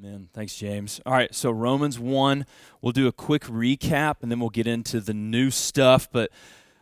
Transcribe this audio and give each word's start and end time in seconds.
Amen. 0.00 0.28
Thanks, 0.32 0.54
James. 0.54 1.00
All 1.04 1.12
right, 1.12 1.34
so 1.34 1.50
Romans 1.50 1.98
1, 1.98 2.46
we'll 2.80 2.92
do 2.92 3.08
a 3.08 3.12
quick 3.12 3.42
recap 3.44 4.16
and 4.22 4.30
then 4.30 4.38
we'll 4.38 4.48
get 4.48 4.68
into 4.68 5.00
the 5.00 5.14
new 5.14 5.50
stuff. 5.50 6.08
But 6.12 6.30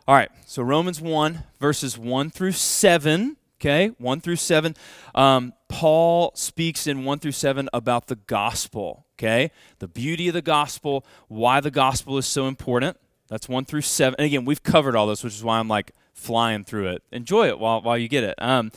all 0.06 0.14
right, 0.14 0.28
so 0.44 0.62
Romans 0.62 1.00
1, 1.00 1.44
verses 1.58 1.96
1 1.96 2.28
through 2.28 2.52
7, 2.52 3.38
okay, 3.58 3.88
1 3.96 4.20
through 4.20 4.36
7. 4.36 4.74
Um, 5.14 5.54
Paul 5.66 6.32
speaks 6.34 6.86
in 6.86 7.06
1 7.06 7.18
through 7.20 7.32
7 7.32 7.70
about 7.72 8.08
the 8.08 8.16
gospel, 8.16 9.06
okay, 9.18 9.50
the 9.78 9.88
beauty 9.88 10.28
of 10.28 10.34
the 10.34 10.42
gospel, 10.42 11.06
why 11.28 11.60
the 11.60 11.70
gospel 11.70 12.18
is 12.18 12.26
so 12.26 12.46
important. 12.46 12.98
That's 13.28 13.48
1 13.48 13.64
through 13.64 13.80
7. 13.80 14.14
And 14.18 14.26
again, 14.26 14.44
we've 14.44 14.62
covered 14.62 14.94
all 14.94 15.06
this, 15.06 15.24
which 15.24 15.34
is 15.34 15.42
why 15.42 15.58
I'm 15.58 15.68
like 15.68 15.92
flying 16.12 16.64
through 16.64 16.88
it. 16.88 17.02
Enjoy 17.12 17.48
it 17.48 17.58
while, 17.58 17.80
while 17.80 17.96
you 17.96 18.08
get 18.08 18.24
it. 18.24 18.34
Um, 18.36 18.72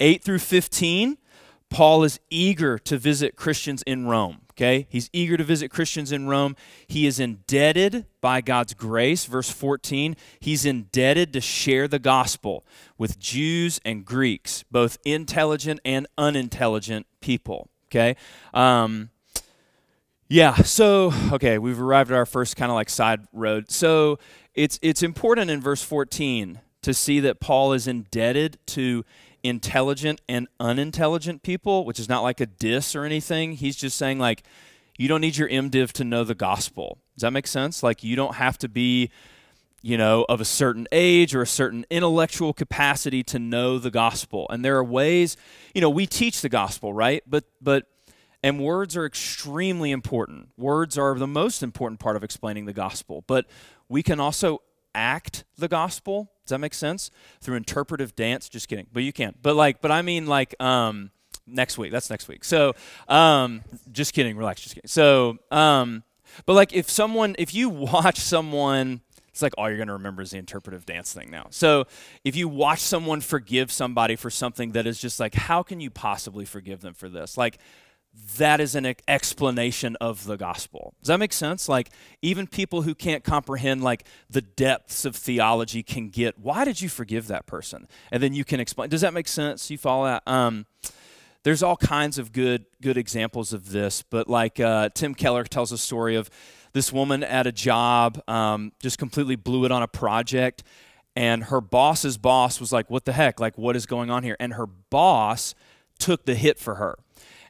8 0.00 0.24
through 0.24 0.38
15 0.38 1.18
Paul 1.72 2.04
is 2.04 2.20
eager 2.28 2.78
to 2.78 2.98
visit 2.98 3.34
Christians 3.34 3.82
in 3.82 4.06
Rome. 4.06 4.42
Okay? 4.52 4.86
He's 4.90 5.08
eager 5.12 5.38
to 5.38 5.44
visit 5.44 5.70
Christians 5.70 6.12
in 6.12 6.28
Rome. 6.28 6.54
He 6.86 7.06
is 7.06 7.18
indebted 7.18 8.04
by 8.20 8.42
God's 8.42 8.74
grace. 8.74 9.24
Verse 9.24 9.50
14, 9.50 10.14
he's 10.38 10.66
indebted 10.66 11.32
to 11.32 11.40
share 11.40 11.88
the 11.88 11.98
gospel 11.98 12.64
with 12.98 13.18
Jews 13.18 13.80
and 13.84 14.04
Greeks, 14.04 14.64
both 14.70 14.98
intelligent 15.04 15.80
and 15.84 16.06
unintelligent 16.18 17.06
people. 17.20 17.68
Okay? 17.86 18.16
Um, 18.52 19.08
yeah, 20.28 20.54
so, 20.56 21.12
okay, 21.32 21.58
we've 21.58 21.80
arrived 21.80 22.10
at 22.10 22.16
our 22.16 22.26
first 22.26 22.56
kind 22.56 22.70
of 22.70 22.74
like 22.74 22.90
side 22.90 23.26
road. 23.32 23.70
So 23.70 24.18
it's, 24.54 24.78
it's 24.82 25.02
important 25.02 25.50
in 25.50 25.60
verse 25.60 25.82
14 25.82 26.60
to 26.82 26.92
see 26.92 27.20
that 27.20 27.40
Paul 27.40 27.72
is 27.72 27.86
indebted 27.86 28.58
to 28.66 29.04
intelligent 29.42 30.20
and 30.28 30.48
unintelligent 30.60 31.42
people, 31.42 31.84
which 31.84 31.98
is 31.98 32.08
not 32.08 32.22
like 32.22 32.40
a 32.40 32.46
diss 32.46 32.94
or 32.94 33.04
anything. 33.04 33.52
He's 33.54 33.76
just 33.76 33.96
saying, 33.96 34.18
like, 34.18 34.42
you 34.98 35.08
don't 35.08 35.20
need 35.20 35.36
your 35.36 35.48
MDiv 35.48 35.92
to 35.92 36.04
know 36.04 36.24
the 36.24 36.34
gospel. 36.34 36.98
Does 37.16 37.22
that 37.22 37.32
make 37.32 37.46
sense? 37.46 37.82
Like, 37.82 38.04
you 38.04 38.16
don't 38.16 38.36
have 38.36 38.58
to 38.58 38.68
be, 38.68 39.10
you 39.80 39.98
know, 39.98 40.24
of 40.28 40.40
a 40.40 40.44
certain 40.44 40.86
age 40.92 41.34
or 41.34 41.42
a 41.42 41.46
certain 41.46 41.84
intellectual 41.90 42.52
capacity 42.52 43.22
to 43.24 43.38
know 43.38 43.78
the 43.78 43.90
gospel. 43.90 44.46
And 44.50 44.64
there 44.64 44.76
are 44.76 44.84
ways, 44.84 45.36
you 45.74 45.80
know, 45.80 45.90
we 45.90 46.06
teach 46.06 46.40
the 46.40 46.48
gospel, 46.48 46.92
right? 46.92 47.22
But, 47.26 47.44
but, 47.60 47.86
and 48.44 48.60
words 48.60 48.96
are 48.96 49.06
extremely 49.06 49.90
important. 49.90 50.48
Words 50.56 50.98
are 50.98 51.14
the 51.14 51.26
most 51.26 51.62
important 51.62 52.00
part 52.00 52.16
of 52.16 52.24
explaining 52.24 52.66
the 52.66 52.72
gospel. 52.72 53.24
But 53.26 53.46
we 53.88 54.02
can 54.02 54.20
also 54.20 54.62
act 54.94 55.44
the 55.56 55.68
gospel. 55.68 56.30
Does 56.44 56.50
that 56.50 56.58
make 56.58 56.74
sense? 56.74 57.10
Through 57.40 57.56
interpretive 57.56 58.14
dance. 58.16 58.48
Just 58.48 58.68
kidding, 58.68 58.86
but 58.92 59.02
you 59.02 59.12
can. 59.12 59.34
But 59.42 59.56
like, 59.56 59.80
but 59.80 59.90
I 59.90 60.02
mean 60.02 60.26
like 60.26 60.54
um, 60.60 61.10
next 61.46 61.78
week. 61.78 61.92
That's 61.92 62.10
next 62.10 62.28
week. 62.28 62.44
So 62.44 62.74
um, 63.08 63.62
just 63.90 64.12
kidding. 64.12 64.36
Relax. 64.36 64.62
Just 64.62 64.74
kidding. 64.74 64.88
So 64.88 65.38
um, 65.50 66.02
but 66.46 66.54
like 66.54 66.72
if 66.72 66.90
someone, 66.90 67.36
if 67.38 67.54
you 67.54 67.68
watch 67.68 68.18
someone. 68.18 69.00
It's 69.28 69.40
like 69.40 69.54
all 69.56 69.66
you're 69.66 69.78
going 69.78 69.88
to 69.88 69.94
remember 69.94 70.20
is 70.20 70.32
the 70.32 70.36
interpretive 70.36 70.84
dance 70.84 71.14
thing 71.14 71.30
now. 71.30 71.46
So, 71.48 71.86
if 72.22 72.36
you 72.36 72.48
watch 72.48 72.80
someone 72.80 73.22
forgive 73.22 73.72
somebody 73.72 74.14
for 74.14 74.28
something 74.28 74.72
that 74.72 74.86
is 74.86 75.00
just 75.00 75.18
like, 75.18 75.32
how 75.32 75.62
can 75.62 75.80
you 75.80 75.88
possibly 75.88 76.44
forgive 76.44 76.82
them 76.82 76.92
for 76.92 77.08
this? 77.08 77.38
Like, 77.38 77.56
that 78.36 78.60
is 78.60 78.74
an 78.74 78.94
explanation 79.08 79.96
of 79.96 80.24
the 80.24 80.36
gospel. 80.36 80.94
Does 81.00 81.08
that 81.08 81.18
make 81.18 81.32
sense? 81.32 81.68
Like 81.68 81.90
even 82.20 82.46
people 82.46 82.82
who 82.82 82.94
can't 82.94 83.24
comprehend 83.24 83.82
like 83.82 84.04
the 84.28 84.42
depths 84.42 85.04
of 85.04 85.16
theology 85.16 85.82
can 85.82 86.08
get 86.08 86.38
why 86.38 86.64
did 86.64 86.80
you 86.80 86.88
forgive 86.88 87.26
that 87.28 87.46
person? 87.46 87.88
And 88.10 88.22
then 88.22 88.34
you 88.34 88.44
can 88.44 88.60
explain. 88.60 88.90
Does 88.90 89.00
that 89.00 89.14
make 89.14 89.28
sense? 89.28 89.70
You 89.70 89.78
follow 89.78 90.06
that? 90.06 90.22
Um, 90.26 90.66
there's 91.42 91.62
all 91.62 91.76
kinds 91.76 92.18
of 92.18 92.32
good 92.32 92.66
good 92.80 92.96
examples 92.96 93.52
of 93.52 93.70
this, 93.70 94.02
but 94.02 94.28
like 94.28 94.60
uh, 94.60 94.90
Tim 94.94 95.14
Keller 95.14 95.44
tells 95.44 95.72
a 95.72 95.78
story 95.78 96.14
of 96.14 96.30
this 96.72 96.92
woman 96.92 97.22
at 97.24 97.46
a 97.46 97.52
job 97.52 98.22
um, 98.28 98.72
just 98.80 98.98
completely 98.98 99.36
blew 99.36 99.64
it 99.64 99.72
on 99.72 99.82
a 99.82 99.88
project, 99.88 100.62
and 101.16 101.44
her 101.44 101.60
boss's 101.60 102.16
boss 102.18 102.60
was 102.60 102.72
like, 102.72 102.90
"What 102.90 103.06
the 103.06 103.12
heck? 103.12 103.40
Like 103.40 103.58
what 103.58 103.74
is 103.74 103.86
going 103.86 104.10
on 104.10 104.22
here?" 104.22 104.36
And 104.38 104.54
her 104.54 104.66
boss 104.66 105.54
took 105.98 106.24
the 106.26 106.34
hit 106.34 106.58
for 106.58 106.76
her 106.76 106.96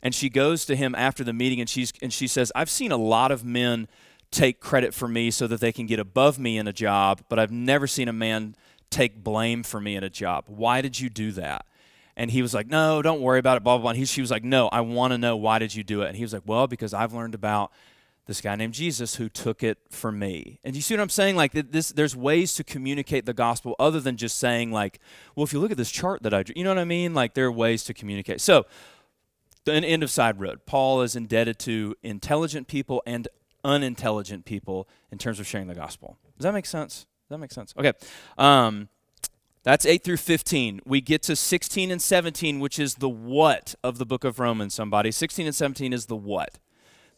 and 0.02 0.14
she 0.14 0.28
goes 0.28 0.64
to 0.66 0.76
him 0.76 0.94
after 0.94 1.22
the 1.22 1.32
meeting 1.32 1.60
and 1.60 1.68
she's 1.68 1.92
and 2.02 2.12
she 2.12 2.26
says, 2.26 2.50
"I've 2.54 2.70
seen 2.70 2.92
a 2.92 2.96
lot 2.96 3.30
of 3.30 3.44
men 3.44 3.88
take 4.30 4.60
credit 4.60 4.94
for 4.94 5.06
me 5.08 5.30
so 5.30 5.46
that 5.46 5.60
they 5.60 5.72
can 5.72 5.86
get 5.86 5.98
above 5.98 6.38
me 6.38 6.58
in 6.58 6.66
a 6.66 6.72
job, 6.72 7.22
but 7.28 7.38
I've 7.38 7.52
never 7.52 7.86
seen 7.86 8.08
a 8.08 8.12
man 8.12 8.56
take 8.90 9.22
blame 9.22 9.62
for 9.62 9.80
me 9.80 9.94
in 9.94 10.04
a 10.04 10.10
job. 10.10 10.44
Why 10.46 10.80
did 10.80 10.98
you 10.98 11.08
do 11.08 11.32
that?" 11.32 11.66
And 12.16 12.30
he 12.30 12.42
was 12.42 12.52
like, 12.52 12.66
"No, 12.66 13.02
don't 13.02 13.20
worry 13.20 13.38
about 13.38 13.56
it." 13.56 13.62
Blah 13.62 13.76
blah 13.76 13.82
blah. 13.82 13.90
And 13.90 13.98
he, 13.98 14.04
she 14.04 14.20
was 14.20 14.30
like, 14.30 14.44
"No, 14.44 14.68
I 14.68 14.80
want 14.80 15.12
to 15.12 15.18
know 15.18 15.36
why 15.36 15.58
did 15.58 15.74
you 15.74 15.84
do 15.84 16.02
it?" 16.02 16.08
And 16.08 16.16
he 16.16 16.22
was 16.22 16.32
like, 16.32 16.42
"Well, 16.44 16.66
because 16.66 16.92
I've 16.92 17.12
learned 17.12 17.34
about." 17.34 17.72
this 18.26 18.40
guy 18.40 18.54
named 18.54 18.72
Jesus 18.72 19.16
who 19.16 19.28
took 19.28 19.62
it 19.62 19.78
for 19.90 20.12
me. 20.12 20.60
And 20.62 20.76
you 20.76 20.82
see 20.82 20.94
what 20.94 21.00
I'm 21.00 21.08
saying? 21.08 21.34
Like 21.34 21.52
this, 21.52 21.88
there's 21.90 22.14
ways 22.14 22.54
to 22.54 22.64
communicate 22.64 23.26
the 23.26 23.34
gospel 23.34 23.74
other 23.80 23.98
than 24.00 24.16
just 24.16 24.38
saying 24.38 24.70
like, 24.70 25.00
well, 25.34 25.44
if 25.44 25.52
you 25.52 25.58
look 25.58 25.72
at 25.72 25.76
this 25.76 25.90
chart 25.90 26.22
that 26.22 26.32
I 26.32 26.44
drew, 26.44 26.54
you 26.56 26.62
know 26.62 26.70
what 26.70 26.78
I 26.78 26.84
mean? 26.84 27.14
Like 27.14 27.34
there 27.34 27.46
are 27.46 27.52
ways 27.52 27.82
to 27.84 27.94
communicate. 27.94 28.40
So 28.40 28.66
an 29.66 29.84
end 29.84 30.02
of 30.02 30.10
side 30.10 30.40
road. 30.40 30.60
Paul 30.66 31.02
is 31.02 31.16
indebted 31.16 31.58
to 31.60 31.94
intelligent 32.02 32.68
people 32.68 33.02
and 33.06 33.28
unintelligent 33.64 34.44
people 34.44 34.88
in 35.10 35.18
terms 35.18 35.38
of 35.38 35.46
sharing 35.46 35.68
the 35.68 35.74
gospel. 35.74 36.18
Does 36.36 36.44
that 36.44 36.52
make 36.52 36.66
sense? 36.66 37.06
Does 37.28 37.36
that 37.36 37.38
make 37.38 37.52
sense? 37.52 37.74
Okay. 37.78 37.92
Um, 38.36 38.88
that's 39.62 39.86
8 39.86 40.02
through 40.02 40.16
15. 40.16 40.80
We 40.84 41.00
get 41.00 41.22
to 41.24 41.36
16 41.36 41.90
and 41.90 42.02
17, 42.02 42.58
which 42.58 42.78
is 42.78 42.96
the 42.96 43.08
what 43.08 43.74
of 43.84 43.98
the 43.98 44.06
book 44.06 44.24
of 44.24 44.40
Romans, 44.40 44.74
somebody. 44.74 45.12
16 45.12 45.46
and 45.46 45.54
17 45.54 45.92
is 45.92 46.06
the 46.06 46.16
what. 46.16 46.58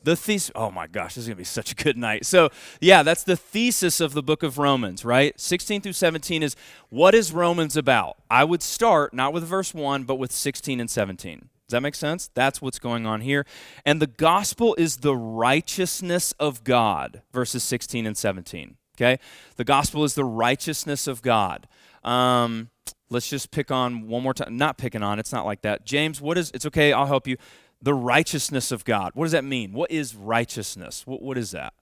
The 0.02 0.16
thesis, 0.16 0.52
oh 0.54 0.70
my 0.70 0.86
gosh, 0.86 1.14
this 1.14 1.22
is 1.22 1.28
going 1.28 1.36
to 1.36 1.40
be 1.40 1.44
such 1.44 1.72
a 1.72 1.74
good 1.74 1.96
night. 1.96 2.26
So, 2.26 2.50
yeah, 2.78 3.02
that's 3.02 3.24
the 3.24 3.36
thesis 3.36 4.00
of 4.00 4.12
the 4.12 4.22
book 4.22 4.42
of 4.42 4.58
Romans, 4.58 5.02
right? 5.02 5.38
16 5.40 5.80
through 5.80 5.94
17 5.94 6.42
is 6.42 6.54
what 6.90 7.14
is 7.14 7.32
Romans 7.32 7.74
about? 7.74 8.18
I 8.30 8.44
would 8.44 8.62
start 8.62 9.14
not 9.14 9.32
with 9.32 9.44
verse 9.44 9.72
1, 9.72 10.04
but 10.04 10.16
with 10.16 10.30
16 10.30 10.78
and 10.78 10.90
17. 10.90 11.48
Does 11.66 11.72
that 11.72 11.80
make 11.80 11.94
sense? 11.94 12.30
That's 12.34 12.60
what's 12.60 12.78
going 12.78 13.06
on 13.06 13.22
here. 13.22 13.46
And 13.86 14.00
the 14.00 14.06
gospel 14.06 14.74
is 14.78 14.98
the 14.98 15.16
righteousness 15.16 16.34
of 16.38 16.62
God, 16.62 17.22
verses 17.32 17.62
16 17.62 18.06
and 18.06 18.16
17. 18.16 18.76
Okay? 18.96 19.18
The 19.56 19.64
gospel 19.64 20.04
is 20.04 20.14
the 20.14 20.24
righteousness 20.24 21.06
of 21.06 21.22
God. 21.22 21.66
Um, 22.02 22.68
let's 23.08 23.28
just 23.28 23.50
pick 23.50 23.70
on 23.70 24.08
one 24.08 24.22
more 24.22 24.34
time. 24.34 24.56
Not 24.56 24.76
picking 24.76 25.02
on, 25.02 25.18
it's 25.18 25.32
not 25.32 25.46
like 25.46 25.62
that. 25.62 25.86
James, 25.86 26.20
what 26.20 26.36
is, 26.36 26.50
it's 26.52 26.66
okay, 26.66 26.92
I'll 26.92 27.06
help 27.06 27.26
you. 27.26 27.36
The 27.80 27.94
righteousness 27.94 28.70
of 28.70 28.84
God. 28.84 29.12
What 29.14 29.24
does 29.24 29.32
that 29.32 29.44
mean? 29.44 29.72
What 29.72 29.90
is 29.90 30.14
righteousness? 30.14 31.06
what, 31.06 31.22
what 31.22 31.38
is 31.38 31.50
that? 31.52 31.72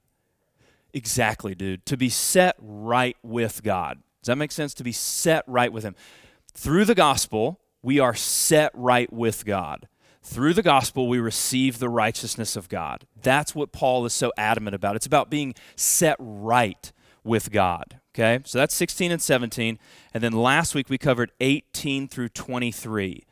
Exactly, 0.94 1.54
dude. 1.54 1.86
To 1.86 1.96
be 1.96 2.08
set 2.08 2.56
right 2.60 3.16
with 3.22 3.62
God. 3.62 4.02
Does 4.22 4.26
that 4.28 4.36
make 4.36 4.52
sense? 4.52 4.74
To 4.74 4.84
be 4.84 4.92
set 4.92 5.42
right 5.46 5.72
with 5.72 5.84
Him. 5.84 5.96
Through 6.54 6.84
the 6.84 6.94
gospel, 6.94 7.58
we 7.82 7.98
are 7.98 8.14
set 8.14 8.70
right 8.74 9.12
with 9.12 9.44
God. 9.44 9.88
Through 10.22 10.54
the 10.54 10.62
gospel, 10.62 11.08
we 11.08 11.18
receive 11.18 11.78
the 11.78 11.88
righteousness 11.88 12.54
of 12.54 12.68
God. 12.68 13.06
That's 13.20 13.54
what 13.54 13.72
Paul 13.72 14.06
is 14.06 14.12
so 14.12 14.32
adamant 14.36 14.74
about. 14.74 14.94
It's 14.94 15.06
about 15.06 15.30
being 15.30 15.54
set 15.74 16.16
right 16.18 16.92
with 17.24 17.50
God. 17.50 17.98
Okay, 18.14 18.40
so 18.44 18.58
that's 18.58 18.74
16 18.74 19.10
and 19.10 19.22
17. 19.22 19.78
And 20.12 20.22
then 20.22 20.32
last 20.32 20.74
week 20.74 20.90
we 20.90 20.98
covered 20.98 21.32
18 21.40 22.08
through 22.08 22.28
23, 22.28 23.24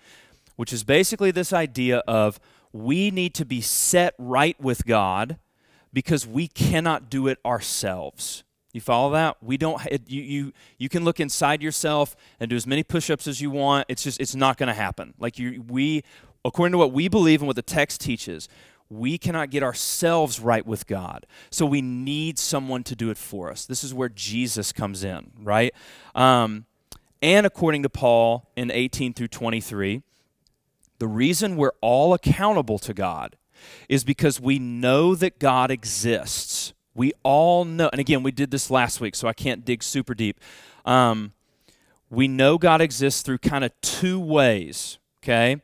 which 0.56 0.72
is 0.72 0.84
basically 0.84 1.30
this 1.30 1.52
idea 1.52 1.98
of 2.08 2.40
we 2.72 3.10
need 3.10 3.34
to 3.34 3.44
be 3.44 3.60
set 3.60 4.14
right 4.18 4.58
with 4.60 4.86
God 4.86 5.38
because 5.92 6.26
we 6.26 6.48
cannot 6.48 7.10
do 7.10 7.28
it 7.28 7.38
ourselves. 7.44 8.42
You 8.72 8.80
follow 8.80 9.12
that? 9.12 9.36
We 9.42 9.56
don't. 9.56 9.84
It, 9.86 10.08
you 10.08 10.22
you 10.22 10.52
you 10.78 10.88
can 10.88 11.04
look 11.04 11.18
inside 11.18 11.62
yourself 11.62 12.14
and 12.38 12.48
do 12.48 12.56
as 12.56 12.66
many 12.66 12.82
push-ups 12.82 13.26
as 13.26 13.40
you 13.40 13.50
want. 13.50 13.86
It's 13.88 14.02
just 14.02 14.20
it's 14.20 14.34
not 14.34 14.58
going 14.58 14.68
to 14.68 14.74
happen. 14.74 15.14
Like 15.18 15.38
you, 15.38 15.64
we, 15.68 16.04
according 16.44 16.72
to 16.72 16.78
what 16.78 16.92
we 16.92 17.08
believe 17.08 17.40
and 17.40 17.46
what 17.48 17.56
the 17.56 17.62
text 17.62 18.00
teaches, 18.00 18.48
we 18.88 19.18
cannot 19.18 19.50
get 19.50 19.62
ourselves 19.62 20.40
right 20.40 20.64
with 20.64 20.86
God. 20.86 21.26
So 21.50 21.66
we 21.66 21.82
need 21.82 22.38
someone 22.38 22.84
to 22.84 22.96
do 22.96 23.10
it 23.10 23.18
for 23.18 23.50
us. 23.50 23.66
This 23.66 23.82
is 23.82 23.92
where 23.92 24.08
Jesus 24.08 24.72
comes 24.72 25.02
in, 25.02 25.30
right? 25.42 25.74
Um, 26.14 26.66
and 27.22 27.46
according 27.46 27.82
to 27.82 27.88
Paul 27.88 28.50
in 28.56 28.70
18 28.70 29.14
through 29.14 29.28
23, 29.28 30.02
the 30.98 31.08
reason 31.08 31.56
we're 31.56 31.72
all 31.80 32.14
accountable 32.14 32.78
to 32.80 32.94
God 32.94 33.36
is 33.88 34.04
because 34.04 34.40
we 34.40 34.58
know 34.58 35.14
that 35.14 35.38
God 35.38 35.70
exists 35.70 36.72
we 36.94 37.12
all 37.22 37.64
know, 37.64 37.88
and 37.92 38.00
again, 38.00 38.22
we 38.22 38.32
did 38.32 38.50
this 38.50 38.70
last 38.70 39.00
week, 39.00 39.14
so 39.14 39.28
I 39.28 39.32
can't 39.32 39.64
dig 39.64 39.82
super 39.82 40.14
deep. 40.14 40.40
Um, 40.84 41.32
we 42.10 42.26
know 42.26 42.58
God 42.58 42.80
exists 42.80 43.22
through 43.22 43.38
kind 43.38 43.64
of 43.64 43.72
two 43.80 44.18
ways, 44.18 44.98
okay? 45.22 45.62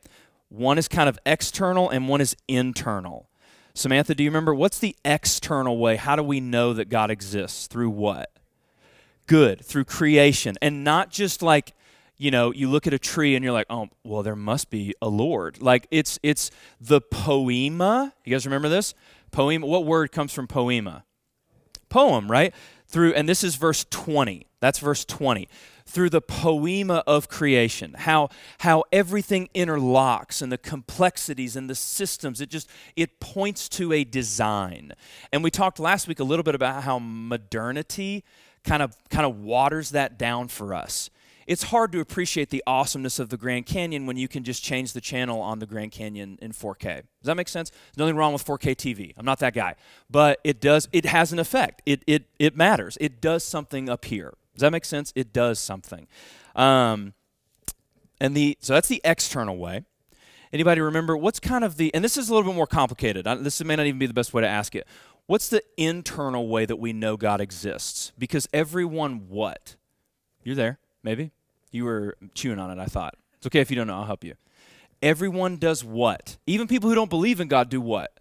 One 0.49 0.79
is 0.79 0.87
kind 0.89 1.09
of 1.09 1.19
external 1.27 1.91
and 1.91 2.09
one 2.09 2.21
is 2.21 2.37
internal. 2.47 3.29
Samantha, 3.75 4.15
do 4.15 4.23
you 4.23 4.31
remember 4.31 4.55
what's 4.55 4.79
the 4.79 4.97
external 5.05 5.77
way? 5.79 5.97
How 5.97 6.17
do 6.17 6.23
we 6.23 6.41
know 6.41 6.73
that 6.73 6.89
God 6.89 7.11
exists? 7.11 7.67
Through 7.67 7.91
what? 7.91 8.31
Good, 9.27 9.65
through 9.65 9.85
creation. 9.85 10.57
And 10.63 10.85
not 10.85 11.11
just 11.11 11.43
like, 11.43 11.75
you 12.17 12.31
know, 12.31 12.53
you 12.53 12.71
look 12.71 12.87
at 12.87 12.95
a 12.95 12.99
tree 12.99 13.35
and 13.35 13.45
you're 13.45 13.53
like, 13.53 13.67
oh, 13.69 13.89
well, 14.03 14.23
there 14.23 14.37
must 14.37 14.71
be 14.71 14.95
a 15.03 15.09
Lord. 15.09 15.61
Like 15.61 15.87
it's 15.91 16.19
it's 16.23 16.51
the 16.81 17.01
poema. 17.01 18.15
You 18.25 18.33
guys 18.33 18.47
remember 18.47 18.69
this? 18.69 18.95
Poema. 19.31 19.67
What 19.67 19.85
word 19.85 20.13
comes 20.13 20.33
from 20.33 20.47
poema? 20.47 21.05
Poem, 21.97 22.31
right? 22.31 22.53
Through 22.89 23.15
and 23.15 23.27
this 23.27 23.43
is 23.43 23.55
verse 23.57 23.87
20. 23.89 24.47
That's 24.61 24.81
verse 24.81 25.03
20 25.07 25.49
through 25.87 26.11
the 26.11 26.21
poema 26.21 27.03
of 27.07 27.29
creation, 27.29 27.95
how, 27.97 28.29
how 28.59 28.85
everything 28.93 29.49
interlocks 29.55 30.43
and 30.43 30.51
the 30.53 30.59
complexities 30.59 31.57
and 31.57 31.71
the 31.71 31.75
systems. 31.75 32.41
It 32.41 32.51
just, 32.51 32.69
it 32.97 33.21
points 33.21 33.69
to 33.71 33.93
a 33.93 34.05
design. 34.05 34.93
And 35.33 35.43
we 35.45 35.51
talked 35.51 35.79
last 35.79 36.09
week 36.09 36.19
a 36.19 36.25
little 36.25 36.43
bit 36.43 36.57
about 36.57 36.83
how 36.83 36.99
modernity 36.99 38.25
kind 38.65 38.83
of, 38.83 38.97
kind 39.09 39.25
of 39.25 39.39
waters 39.39 39.91
that 39.91 40.19
down 40.19 40.49
for 40.49 40.75
us. 40.75 41.09
It's 41.47 41.65
hard 41.65 41.93
to 41.93 42.01
appreciate 42.01 42.51
the 42.51 42.63
awesomeness 42.67 43.19
of 43.19 43.29
the 43.29 43.37
Grand 43.37 43.67
Canyon 43.67 44.07
when 44.07 44.17
you 44.17 44.29
can 44.29 44.43
just 44.43 44.63
change 44.63 44.93
the 44.93 45.01
channel 45.01 45.41
on 45.41 45.61
the 45.61 45.67
Grand 45.67 45.93
Canyon 45.93 46.39
in 46.43 46.53
4K. 46.53 46.83
Does 46.83 47.05
that 47.25 47.37
make 47.37 47.49
sense? 47.49 47.71
There's 47.71 48.05
nothing 48.05 48.17
wrong 48.17 48.33
with 48.33 48.45
4K 48.45 48.75
TV. 48.75 49.13
I'm 49.17 49.25
not 49.25 49.39
that 49.39 49.55
guy. 49.55 49.77
But 50.11 50.41
it 50.43 50.61
does, 50.61 50.89
it 50.93 51.05
has 51.05 51.33
an 51.33 51.39
effect. 51.39 51.83
It, 51.87 52.03
it, 52.07 52.25
it 52.39 52.57
matters. 52.57 52.99
It 53.01 53.21
does 53.21 53.45
something 53.45 53.89
up 53.89 54.07
here. 54.07 54.35
Does 54.55 54.63
that 54.63 54.73
make 54.73 54.85
sense? 54.85 55.13
It 55.15 55.33
does 55.33 55.59
something. 55.59 56.07
Um, 56.55 57.13
and 58.21 58.35
the 58.35 58.57
so 58.61 58.73
that's 58.73 58.89
the 58.89 59.01
external 59.05 59.59
way. 59.59 59.85
Anybody 60.53 60.81
remember 60.81 61.17
what's 61.17 61.39
kind 61.41 61.65
of 61.65 61.77
the 61.77 61.95
and 61.95 62.03
this 62.03 62.17
is 62.17 62.31
a 62.31 62.35
little 62.35 62.51
bit 62.51 62.57
more 62.57 62.67
complicated. 62.67 63.27
This 63.41 63.63
may 63.63 63.77
not 63.77 63.85
even 63.85 63.99
be 63.99 64.07
the 64.07 64.15
best 64.15 64.33
way 64.33 64.43
to 64.43 64.49
ask 64.49 64.75
it. 64.75 64.87
What's 65.27 65.49
the 65.49 65.63
internal 65.77 66.49
way 66.49 66.65
that 66.67 66.77
we 66.77 66.93
know 66.93 67.17
God 67.17 67.41
exists? 67.41 68.13
Because 68.17 68.49
everyone 68.55 69.29
what? 69.29 69.77
You're 70.45 70.55
there, 70.55 70.79
maybe? 71.07 71.31
You 71.71 71.85
were 71.85 72.17
chewing 72.35 72.59
on 72.59 72.77
it, 72.77 72.83
I 72.83 72.87
thought. 72.87 73.15
It's 73.37 73.47
okay 73.47 73.61
if 73.61 73.71
you 73.71 73.77
don't 73.77 73.87
know, 73.87 73.95
I'll 73.95 74.05
help 74.05 74.25
you. 74.25 74.35
Everyone 75.01 75.57
does 75.57 75.85
what? 75.85 76.37
Even 76.47 76.67
people 76.67 76.91
who 76.91 76.97
don't 76.97 77.09
believe 77.09 77.41
in 77.41 77.47
God 77.47 77.69
do 77.71 77.81
what? 77.81 78.19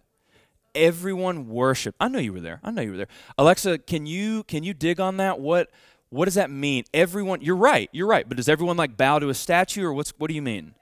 Everyone 0.72 1.48
worship. 1.48 1.96
I 1.98 2.06
know 2.06 2.20
you 2.20 2.32
were 2.32 2.40
there. 2.40 2.60
I 2.62 2.70
know 2.70 2.82
you 2.82 2.92
were 2.92 2.96
there. 2.96 3.08
Alexa, 3.36 3.78
can 3.78 4.06
you 4.06 4.44
can 4.44 4.62
you 4.62 4.72
dig 4.72 5.00
on 5.00 5.16
that? 5.16 5.40
What 5.40 5.70
what 6.10 6.26
does 6.26 6.34
that 6.34 6.50
mean? 6.50 6.84
Everyone, 6.94 7.40
you're 7.40 7.56
right, 7.56 7.88
you're 7.92 8.06
right. 8.06 8.28
But 8.28 8.36
does 8.36 8.48
everyone 8.48 8.76
like 8.76 8.96
bow 8.96 9.18
to 9.18 9.28
a 9.30 9.34
statue, 9.34 9.84
or 9.84 9.92
what's 9.92 10.12
what 10.18 10.28
do 10.28 10.34
you 10.34 10.42
mean? 10.42 10.74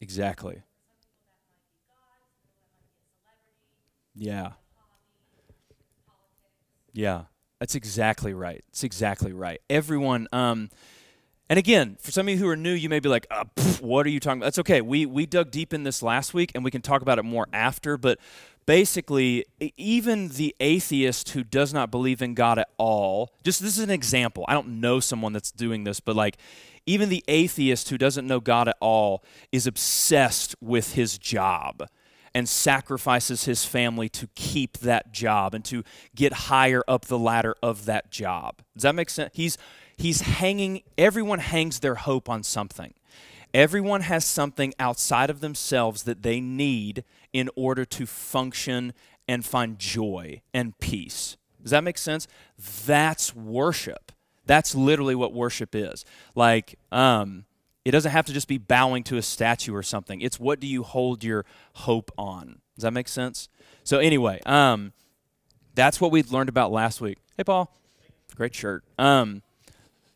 Exactly. 0.00 0.62
Yeah. 4.14 4.52
Yeah. 6.96 7.24
That's 7.60 7.74
exactly 7.74 8.34
right. 8.34 8.62
That's 8.68 8.84
exactly 8.84 9.32
right. 9.32 9.60
Everyone, 9.70 10.28
um, 10.32 10.70
and 11.48 11.58
again, 11.58 11.96
for 12.00 12.10
some 12.10 12.26
of 12.26 12.34
you 12.34 12.40
who 12.40 12.48
are 12.48 12.56
new, 12.56 12.72
you 12.72 12.88
may 12.88 12.98
be 13.00 13.08
like, 13.08 13.26
uh, 13.30 13.44
pff, 13.56 13.80
"What 13.80 14.04
are 14.04 14.10
you 14.10 14.20
talking 14.20 14.40
about?" 14.40 14.46
That's 14.46 14.58
okay. 14.58 14.80
We 14.80 15.06
we 15.06 15.26
dug 15.26 15.50
deep 15.52 15.72
in 15.72 15.84
this 15.84 16.02
last 16.02 16.34
week, 16.34 16.50
and 16.54 16.64
we 16.64 16.70
can 16.70 16.82
talk 16.82 17.02
about 17.02 17.18
it 17.18 17.22
more 17.22 17.46
after. 17.52 17.96
But 17.96 18.18
basically, 18.66 19.46
even 19.76 20.28
the 20.28 20.54
atheist 20.60 21.30
who 21.30 21.44
does 21.44 21.72
not 21.72 21.90
believe 21.90 22.20
in 22.20 22.34
God 22.34 22.58
at 22.58 22.68
all, 22.78 23.32
just 23.44 23.62
this 23.62 23.78
is 23.78 23.84
an 23.84 23.90
example. 23.90 24.44
I 24.48 24.54
don't 24.54 24.80
know 24.80 24.98
someone 24.98 25.32
that's 25.32 25.52
doing 25.52 25.84
this, 25.84 26.00
but 26.00 26.16
like, 26.16 26.36
even 26.84 27.08
the 27.08 27.24
atheist 27.28 27.88
who 27.90 27.96
doesn't 27.96 28.26
know 28.26 28.40
God 28.40 28.68
at 28.68 28.76
all 28.80 29.24
is 29.52 29.66
obsessed 29.66 30.56
with 30.60 30.94
his 30.94 31.16
job 31.16 31.86
and 32.36 32.46
sacrifices 32.46 33.44
his 33.44 33.64
family 33.64 34.10
to 34.10 34.28
keep 34.34 34.76
that 34.80 35.10
job 35.10 35.54
and 35.54 35.64
to 35.64 35.82
get 36.14 36.34
higher 36.34 36.84
up 36.86 37.06
the 37.06 37.18
ladder 37.18 37.56
of 37.62 37.86
that 37.86 38.10
job. 38.10 38.60
Does 38.74 38.82
that 38.82 38.94
make 38.94 39.08
sense? 39.08 39.30
He's 39.32 39.56
he's 39.96 40.20
hanging 40.20 40.82
everyone 40.98 41.38
hangs 41.38 41.80
their 41.80 41.94
hope 41.94 42.28
on 42.28 42.42
something. 42.42 42.92
Everyone 43.54 44.02
has 44.02 44.26
something 44.26 44.74
outside 44.78 45.30
of 45.30 45.40
themselves 45.40 46.02
that 46.02 46.22
they 46.22 46.38
need 46.38 47.04
in 47.32 47.48
order 47.56 47.86
to 47.86 48.04
function 48.04 48.92
and 49.26 49.42
find 49.42 49.78
joy 49.78 50.42
and 50.52 50.78
peace. 50.78 51.38
Does 51.62 51.70
that 51.70 51.84
make 51.84 51.96
sense? 51.96 52.28
That's 52.84 53.34
worship. 53.34 54.12
That's 54.44 54.74
literally 54.74 55.14
what 55.14 55.32
worship 55.32 55.74
is. 55.74 56.04
Like, 56.34 56.78
um, 56.92 57.46
it 57.86 57.92
doesn't 57.92 58.10
have 58.10 58.26
to 58.26 58.32
just 58.32 58.48
be 58.48 58.58
bowing 58.58 59.04
to 59.04 59.16
a 59.16 59.22
statue 59.22 59.72
or 59.72 59.82
something. 59.84 60.20
It's 60.20 60.40
what 60.40 60.58
do 60.58 60.66
you 60.66 60.82
hold 60.82 61.22
your 61.22 61.44
hope 61.74 62.10
on? 62.18 62.58
Does 62.74 62.82
that 62.82 62.90
make 62.90 63.06
sense? 63.06 63.48
So, 63.84 64.00
anyway, 64.00 64.40
um, 64.44 64.92
that's 65.76 66.00
what 66.00 66.10
we 66.10 66.24
learned 66.24 66.48
about 66.48 66.72
last 66.72 67.00
week. 67.00 67.18
Hey, 67.36 67.44
Paul. 67.44 67.72
Great 68.34 68.56
shirt. 68.56 68.82
Um, 68.98 69.42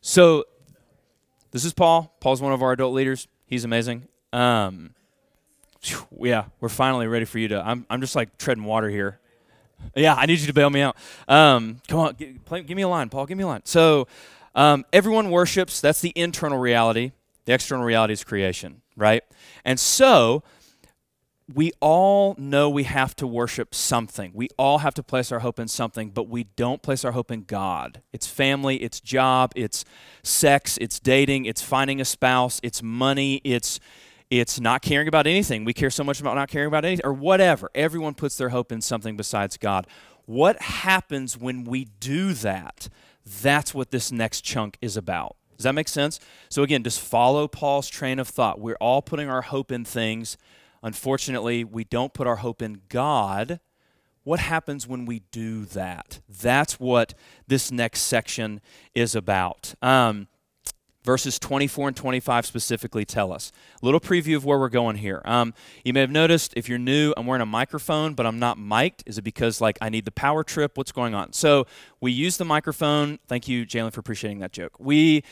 so, 0.01 0.43
this 1.51 1.63
is 1.63 1.73
Paul. 1.73 2.13
Paul's 2.19 2.41
one 2.41 2.51
of 2.51 2.61
our 2.61 2.73
adult 2.73 2.93
leaders. 2.93 3.29
He's 3.45 3.63
amazing. 3.63 4.09
Um, 4.33 4.93
yeah, 6.19 6.47
we're 6.59 6.67
finally 6.67 7.07
ready 7.07 7.23
for 7.23 7.39
you 7.39 7.47
to. 7.47 7.65
I'm, 7.65 7.85
I'm 7.89 8.01
just 8.01 8.17
like 8.17 8.37
treading 8.37 8.65
water 8.65 8.89
here. 8.89 9.17
Yeah, 9.95 10.13
I 10.13 10.25
need 10.25 10.39
you 10.39 10.47
to 10.47 10.53
bail 10.53 10.69
me 10.69 10.81
out. 10.81 10.97
Um, 11.25 11.77
come 11.87 11.99
on, 11.99 12.15
give, 12.15 12.43
play, 12.43 12.63
give 12.63 12.75
me 12.75 12.83
a 12.83 12.89
line, 12.89 13.07
Paul. 13.07 13.25
Give 13.27 13.37
me 13.37 13.45
a 13.45 13.47
line. 13.47 13.61
So, 13.63 14.09
um, 14.55 14.83
everyone 14.91 15.31
worships. 15.31 15.79
That's 15.79 16.01
the 16.01 16.11
internal 16.17 16.57
reality. 16.57 17.13
The 17.51 17.55
external 17.55 17.83
reality 17.83 18.13
is 18.13 18.23
creation, 18.23 18.81
right? 18.95 19.23
And 19.65 19.77
so, 19.77 20.41
we 21.53 21.73
all 21.81 22.33
know 22.37 22.69
we 22.69 22.83
have 22.83 23.13
to 23.17 23.27
worship 23.27 23.75
something. 23.75 24.31
We 24.33 24.47
all 24.57 24.77
have 24.77 24.93
to 24.93 25.03
place 25.03 25.33
our 25.33 25.39
hope 25.39 25.59
in 25.59 25.67
something, 25.67 26.11
but 26.11 26.29
we 26.29 26.45
don't 26.45 26.81
place 26.81 27.03
our 27.03 27.11
hope 27.11 27.29
in 27.29 27.43
God. 27.43 28.01
It's 28.13 28.25
family, 28.25 28.77
it's 28.77 29.01
job, 29.01 29.51
it's 29.57 29.83
sex, 30.23 30.77
it's 30.79 30.97
dating, 30.97 31.43
it's 31.43 31.61
finding 31.61 31.99
a 31.99 32.05
spouse, 32.05 32.61
it's 32.63 32.81
money, 32.81 33.41
it's 33.43 33.81
it's 34.29 34.61
not 34.61 34.81
caring 34.81 35.09
about 35.09 35.27
anything. 35.27 35.65
We 35.65 35.73
care 35.73 35.89
so 35.89 36.05
much 36.05 36.21
about 36.21 36.35
not 36.35 36.47
caring 36.47 36.69
about 36.69 36.85
anything 36.85 37.05
or 37.05 37.11
whatever. 37.11 37.69
Everyone 37.75 38.13
puts 38.13 38.37
their 38.37 38.47
hope 38.47 38.71
in 38.71 38.79
something 38.79 39.17
besides 39.17 39.57
God. 39.57 39.87
What 40.23 40.61
happens 40.61 41.37
when 41.37 41.65
we 41.65 41.83
do 41.99 42.31
that? 42.35 42.87
That's 43.25 43.73
what 43.73 43.91
this 43.91 44.09
next 44.09 44.45
chunk 44.45 44.77
is 44.81 44.95
about. 44.95 45.35
Does 45.61 45.65
that 45.65 45.73
make 45.73 45.87
sense? 45.87 46.19
So 46.49 46.63
again, 46.63 46.83
just 46.83 46.99
follow 46.99 47.47
Paul's 47.47 47.89
train 47.89 48.19
of 48.19 48.27
thought. 48.27 48.59
We're 48.59 48.77
all 48.81 49.01
putting 49.01 49.29
our 49.29 49.41
hope 49.41 49.71
in 49.71 49.85
things 49.85 50.37
Unfortunately, 50.83 51.63
we 51.63 51.83
don't 51.83 52.13
put 52.13 52.27
our 52.27 52.37
hope 52.37 52.61
in 52.61 52.81
God. 52.89 53.59
What 54.23 54.39
happens 54.39 54.87
when 54.87 55.05
we 55.05 55.19
do 55.31 55.65
that? 55.65 56.21
That's 56.27 56.79
what 56.79 57.13
this 57.47 57.71
next 57.71 58.01
section 58.01 58.61
is 58.93 59.15
about. 59.15 59.73
Um, 59.81 60.27
verses 61.03 61.39
24 61.39 61.89
and 61.89 61.97
25 61.97 62.45
specifically 62.45 63.05
tell 63.05 63.33
us. 63.33 63.51
A 63.81 63.85
little 63.85 63.99
preview 63.99 64.35
of 64.35 64.45
where 64.45 64.59
we're 64.59 64.69
going 64.69 64.97
here. 64.97 65.21
Um, 65.25 65.53
you 65.83 65.93
may 65.93 66.01
have 66.01 66.11
noticed 66.11 66.53
if 66.55 66.69
you're 66.69 66.79
new, 66.79 67.13
I'm 67.17 67.25
wearing 67.25 67.41
a 67.41 67.45
microphone, 67.45 68.13
but 68.13 68.25
I'm 68.25 68.39
not 68.39 68.57
mic'd. 68.57 69.03
Is 69.05 69.17
it 69.17 69.23
because 69.23 69.61
like 69.61 69.77
I 69.81 69.89
need 69.89 70.05
the 70.05 70.11
power 70.11 70.43
trip? 70.43 70.77
What's 70.77 70.91
going 70.91 71.13
on? 71.13 71.33
So 71.33 71.65
we 71.99 72.11
use 72.11 72.37
the 72.37 72.45
microphone. 72.45 73.19
Thank 73.27 73.47
you, 73.47 73.65
Jalen, 73.65 73.93
for 73.93 73.99
appreciating 73.99 74.39
that 74.39 74.51
joke. 74.51 74.73
We 74.79 75.23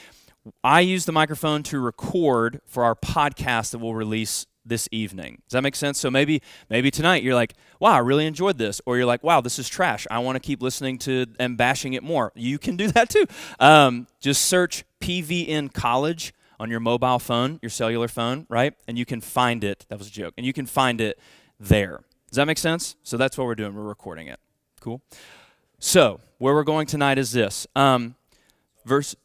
I 0.63 0.81
use 0.81 1.05
the 1.05 1.11
microphone 1.11 1.63
to 1.63 1.79
record 1.79 2.61
for 2.65 2.83
our 2.83 2.95
podcast 2.95 3.71
that 3.71 3.79
we'll 3.79 3.93
release 3.93 4.45
this 4.65 4.87
evening. 4.91 5.41
Does 5.47 5.53
that 5.53 5.61
make 5.61 5.75
sense? 5.75 5.99
So 5.99 6.09
maybe 6.09 6.41
maybe 6.69 6.91
tonight 6.91 7.23
you're 7.23 7.35
like, 7.35 7.53
"Wow, 7.79 7.91
I 7.91 7.97
really 7.99 8.25
enjoyed 8.25 8.57
this," 8.57 8.81
or 8.85 8.97
you're 8.97 9.05
like, 9.05 9.23
"Wow, 9.23 9.41
this 9.41 9.59
is 9.59 9.67
trash. 9.67 10.07
I 10.09 10.19
want 10.19 10.35
to 10.35 10.39
keep 10.39 10.61
listening 10.61 10.97
to 10.99 11.25
and 11.39 11.57
bashing 11.57 11.93
it 11.93 12.03
more." 12.03 12.31
You 12.35 12.57
can 12.57 12.77
do 12.77 12.87
that 12.91 13.09
too. 13.09 13.25
Um, 13.59 14.07
just 14.19 14.45
search 14.45 14.83
PVN 14.99 15.73
College 15.73 16.33
on 16.59 16.69
your 16.69 16.79
mobile 16.79 17.19
phone, 17.19 17.59
your 17.61 17.69
cellular 17.69 18.07
phone, 18.07 18.45
right? 18.49 18.73
And 18.87 18.97
you 18.97 19.05
can 19.05 19.21
find 19.21 19.63
it. 19.63 19.85
That 19.89 19.97
was 19.97 20.07
a 20.07 20.11
joke. 20.11 20.33
And 20.37 20.45
you 20.45 20.53
can 20.53 20.65
find 20.65 20.99
it 20.99 21.19
there. 21.59 22.01
Does 22.29 22.35
that 22.35 22.45
make 22.45 22.57
sense? 22.57 22.95
So 23.03 23.17
that's 23.17 23.37
what 23.37 23.45
we're 23.45 23.55
doing. 23.55 23.73
We're 23.73 23.83
recording 23.83 24.27
it. 24.27 24.39
Cool. 24.81 25.01
So 25.79 26.19
where 26.37 26.53
we're 26.53 26.63
going 26.63 26.85
tonight 26.85 27.17
is 27.17 27.31
this. 27.31 27.65
Um, 27.75 28.15
verse 28.85 29.15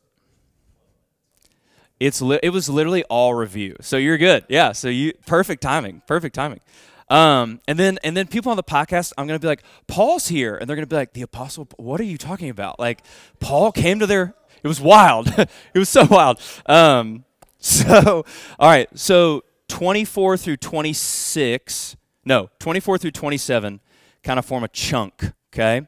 it's 2.00 2.20
li- 2.20 2.40
it 2.42 2.50
was 2.50 2.68
literally 2.68 3.04
all 3.04 3.34
review. 3.34 3.76
So 3.80 3.96
you're 3.96 4.18
good. 4.18 4.44
Yeah. 4.48 4.72
So 4.72 4.88
you 4.88 5.12
perfect 5.26 5.62
timing. 5.62 6.02
Perfect 6.06 6.34
timing. 6.34 6.60
Um, 7.08 7.60
and 7.68 7.78
then 7.78 7.98
and 8.02 8.16
then 8.16 8.26
people 8.26 8.50
on 8.50 8.56
the 8.56 8.62
podcast, 8.64 9.12
I'm 9.16 9.26
gonna 9.26 9.38
be 9.38 9.46
like, 9.46 9.62
Paul's 9.86 10.28
here, 10.28 10.56
and 10.56 10.68
they're 10.68 10.76
gonna 10.76 10.86
be 10.86 10.96
like, 10.96 11.12
the 11.12 11.22
apostle. 11.22 11.68
What 11.76 12.00
are 12.00 12.04
you 12.04 12.18
talking 12.18 12.48
about? 12.50 12.80
Like, 12.80 13.02
Paul 13.40 13.72
came 13.72 13.98
to 14.00 14.06
their. 14.06 14.34
It 14.64 14.68
was 14.68 14.80
wild. 14.80 15.28
it 15.38 15.78
was 15.78 15.90
so 15.90 16.06
wild. 16.06 16.40
Um, 16.66 17.24
so 17.58 18.24
all 18.58 18.68
right. 18.68 18.88
So 18.98 19.44
24 19.68 20.38
through 20.38 20.56
26. 20.56 21.96
No, 22.24 22.48
24 22.58 22.98
through 22.98 23.10
27 23.10 23.80
kind 24.22 24.38
of 24.38 24.44
form 24.44 24.64
a 24.64 24.68
chunk. 24.68 25.32
Okay. 25.52 25.86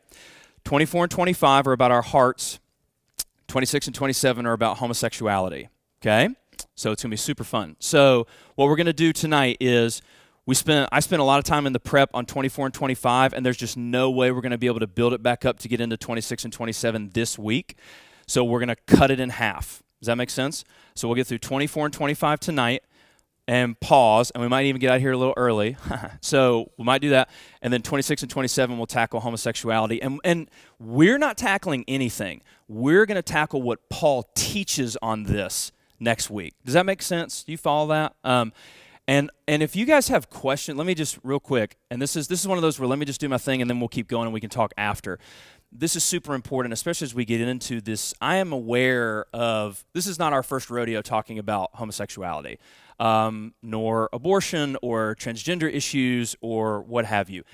24 0.64 1.04
and 1.04 1.10
25 1.10 1.66
are 1.66 1.72
about 1.72 1.90
our 1.90 2.02
hearts. 2.02 2.60
26 3.48 3.86
and 3.86 3.94
27 3.94 4.44
are 4.46 4.52
about 4.52 4.78
homosexuality. 4.78 5.68
Okay? 6.02 6.28
So 6.74 6.92
it's 6.92 7.02
going 7.02 7.10
to 7.10 7.14
be 7.14 7.16
super 7.16 7.44
fun. 7.44 7.76
So, 7.78 8.26
what 8.54 8.66
we're 8.66 8.76
going 8.76 8.86
to 8.86 8.92
do 8.92 9.12
tonight 9.12 9.56
is 9.60 10.02
we 10.44 10.54
spent 10.54 10.88
I 10.92 11.00
spent 11.00 11.20
a 11.20 11.24
lot 11.24 11.38
of 11.38 11.44
time 11.44 11.66
in 11.66 11.72
the 11.72 11.80
prep 11.80 12.10
on 12.12 12.26
24 12.26 12.66
and 12.66 12.74
25 12.74 13.32
and 13.32 13.46
there's 13.46 13.56
just 13.56 13.76
no 13.76 14.10
way 14.10 14.30
we're 14.30 14.40
going 14.40 14.52
to 14.52 14.58
be 14.58 14.66
able 14.66 14.80
to 14.80 14.86
build 14.86 15.12
it 15.12 15.22
back 15.22 15.44
up 15.44 15.58
to 15.60 15.68
get 15.68 15.80
into 15.80 15.96
26 15.96 16.44
and 16.44 16.52
27 16.52 17.10
this 17.14 17.38
week. 17.38 17.76
So 18.26 18.44
we're 18.44 18.60
going 18.60 18.68
to 18.68 18.96
cut 18.96 19.10
it 19.10 19.20
in 19.20 19.30
half. 19.30 19.82
Does 20.00 20.06
that 20.06 20.16
make 20.16 20.30
sense? 20.30 20.64
So 20.94 21.08
we'll 21.08 21.14
get 21.14 21.26
through 21.26 21.38
24 21.38 21.86
and 21.86 21.94
25 21.94 22.40
tonight 22.40 22.82
and 23.48 23.78
pause, 23.78 24.32
and 24.32 24.42
we 24.42 24.48
might 24.48 24.66
even 24.66 24.80
get 24.80 24.90
out 24.90 25.00
here 25.00 25.12
a 25.12 25.16
little 25.16 25.34
early. 25.36 25.76
so 26.20 26.70
we 26.76 26.84
might 26.84 27.00
do 27.00 27.10
that. 27.10 27.30
And 27.62 27.72
then 27.72 27.82
26 27.82 28.22
and 28.22 28.30
27, 28.30 28.76
we'll 28.76 28.86
tackle 28.86 29.20
homosexuality. 29.20 30.02
And, 30.02 30.20
and 30.24 30.50
we're 30.78 31.18
not 31.18 31.38
tackling 31.38 31.84
anything. 31.86 32.42
We're 32.68 33.06
going 33.06 33.16
to 33.16 33.22
tackle 33.22 33.62
what 33.62 33.88
Paul 33.88 34.28
teaches 34.34 34.96
on 35.00 35.24
this 35.24 35.70
next 36.00 36.28
week. 36.28 36.54
Does 36.64 36.74
that 36.74 36.86
make 36.86 37.02
sense? 37.02 37.44
Do 37.44 37.52
you 37.52 37.58
follow 37.58 37.88
that? 37.88 38.16
Um, 38.24 38.52
and 39.08 39.30
and 39.46 39.62
if 39.62 39.76
you 39.76 39.86
guys 39.86 40.08
have 40.08 40.30
questions, 40.30 40.76
let 40.76 40.86
me 40.86 40.94
just 40.94 41.18
real 41.22 41.38
quick. 41.38 41.76
And 41.92 42.02
this 42.02 42.16
is 42.16 42.26
this 42.26 42.40
is 42.40 42.48
one 42.48 42.58
of 42.58 42.62
those 42.62 42.80
where 42.80 42.88
let 42.88 42.98
me 42.98 43.06
just 43.06 43.20
do 43.20 43.28
my 43.28 43.38
thing, 43.38 43.60
and 43.60 43.70
then 43.70 43.78
we'll 43.78 43.88
keep 43.88 44.08
going, 44.08 44.24
and 44.24 44.34
we 44.34 44.40
can 44.40 44.50
talk 44.50 44.72
after 44.76 45.20
this 45.72 45.96
is 45.96 46.04
super 46.04 46.34
important, 46.34 46.72
especially 46.72 47.06
as 47.06 47.14
we 47.14 47.24
get 47.24 47.40
into 47.40 47.80
this. 47.80 48.14
I 48.20 48.36
am 48.36 48.52
aware 48.52 49.26
of 49.32 49.84
this 49.92 50.06
is 50.06 50.18
not 50.18 50.32
our 50.32 50.42
first 50.42 50.70
rodeo 50.70 51.02
talking 51.02 51.38
about 51.38 51.70
homosexuality, 51.74 52.58
um, 52.98 53.54
nor 53.62 54.08
abortion 54.12 54.76
or 54.82 55.14
transgender 55.16 55.72
issues 55.72 56.36
or 56.40 56.82
what 56.82 57.04
have 57.04 57.28
you. 57.28 57.44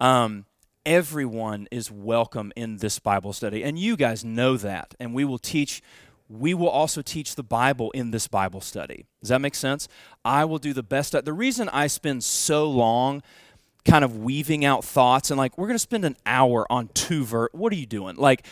Um, 0.00 0.46
everyone 0.84 1.66
is 1.70 1.90
welcome 1.90 2.52
in 2.56 2.78
this 2.78 2.98
Bible 2.98 3.32
study, 3.32 3.62
and 3.62 3.78
you 3.78 3.96
guys 3.96 4.24
know 4.24 4.56
that. 4.56 4.94
And 5.00 5.12
we 5.12 5.24
will 5.24 5.38
teach. 5.38 5.82
We 6.28 6.54
will 6.54 6.68
also 6.68 7.02
teach 7.02 7.34
the 7.34 7.44
Bible 7.44 7.90
in 7.92 8.10
this 8.10 8.26
Bible 8.26 8.60
study. 8.60 9.06
Does 9.20 9.28
that 9.28 9.40
make 9.40 9.54
sense? 9.54 9.86
I 10.24 10.44
will 10.44 10.58
do 10.58 10.72
the 10.72 10.82
best. 10.82 11.12
The 11.12 11.32
reason 11.32 11.68
I 11.68 11.86
spend 11.86 12.24
so 12.24 12.68
long 12.68 13.22
kind 13.86 14.04
of 14.04 14.18
weaving 14.18 14.64
out 14.64 14.84
thoughts 14.84 15.30
and 15.30 15.38
like 15.38 15.56
we're 15.56 15.66
going 15.66 15.76
to 15.76 15.78
spend 15.78 16.04
an 16.04 16.16
hour 16.26 16.70
on 16.70 16.88
two 16.88 17.24
ver 17.24 17.48
what 17.52 17.72
are 17.72 17.76
you 17.76 17.86
doing? 17.86 18.16
Like 18.16 18.44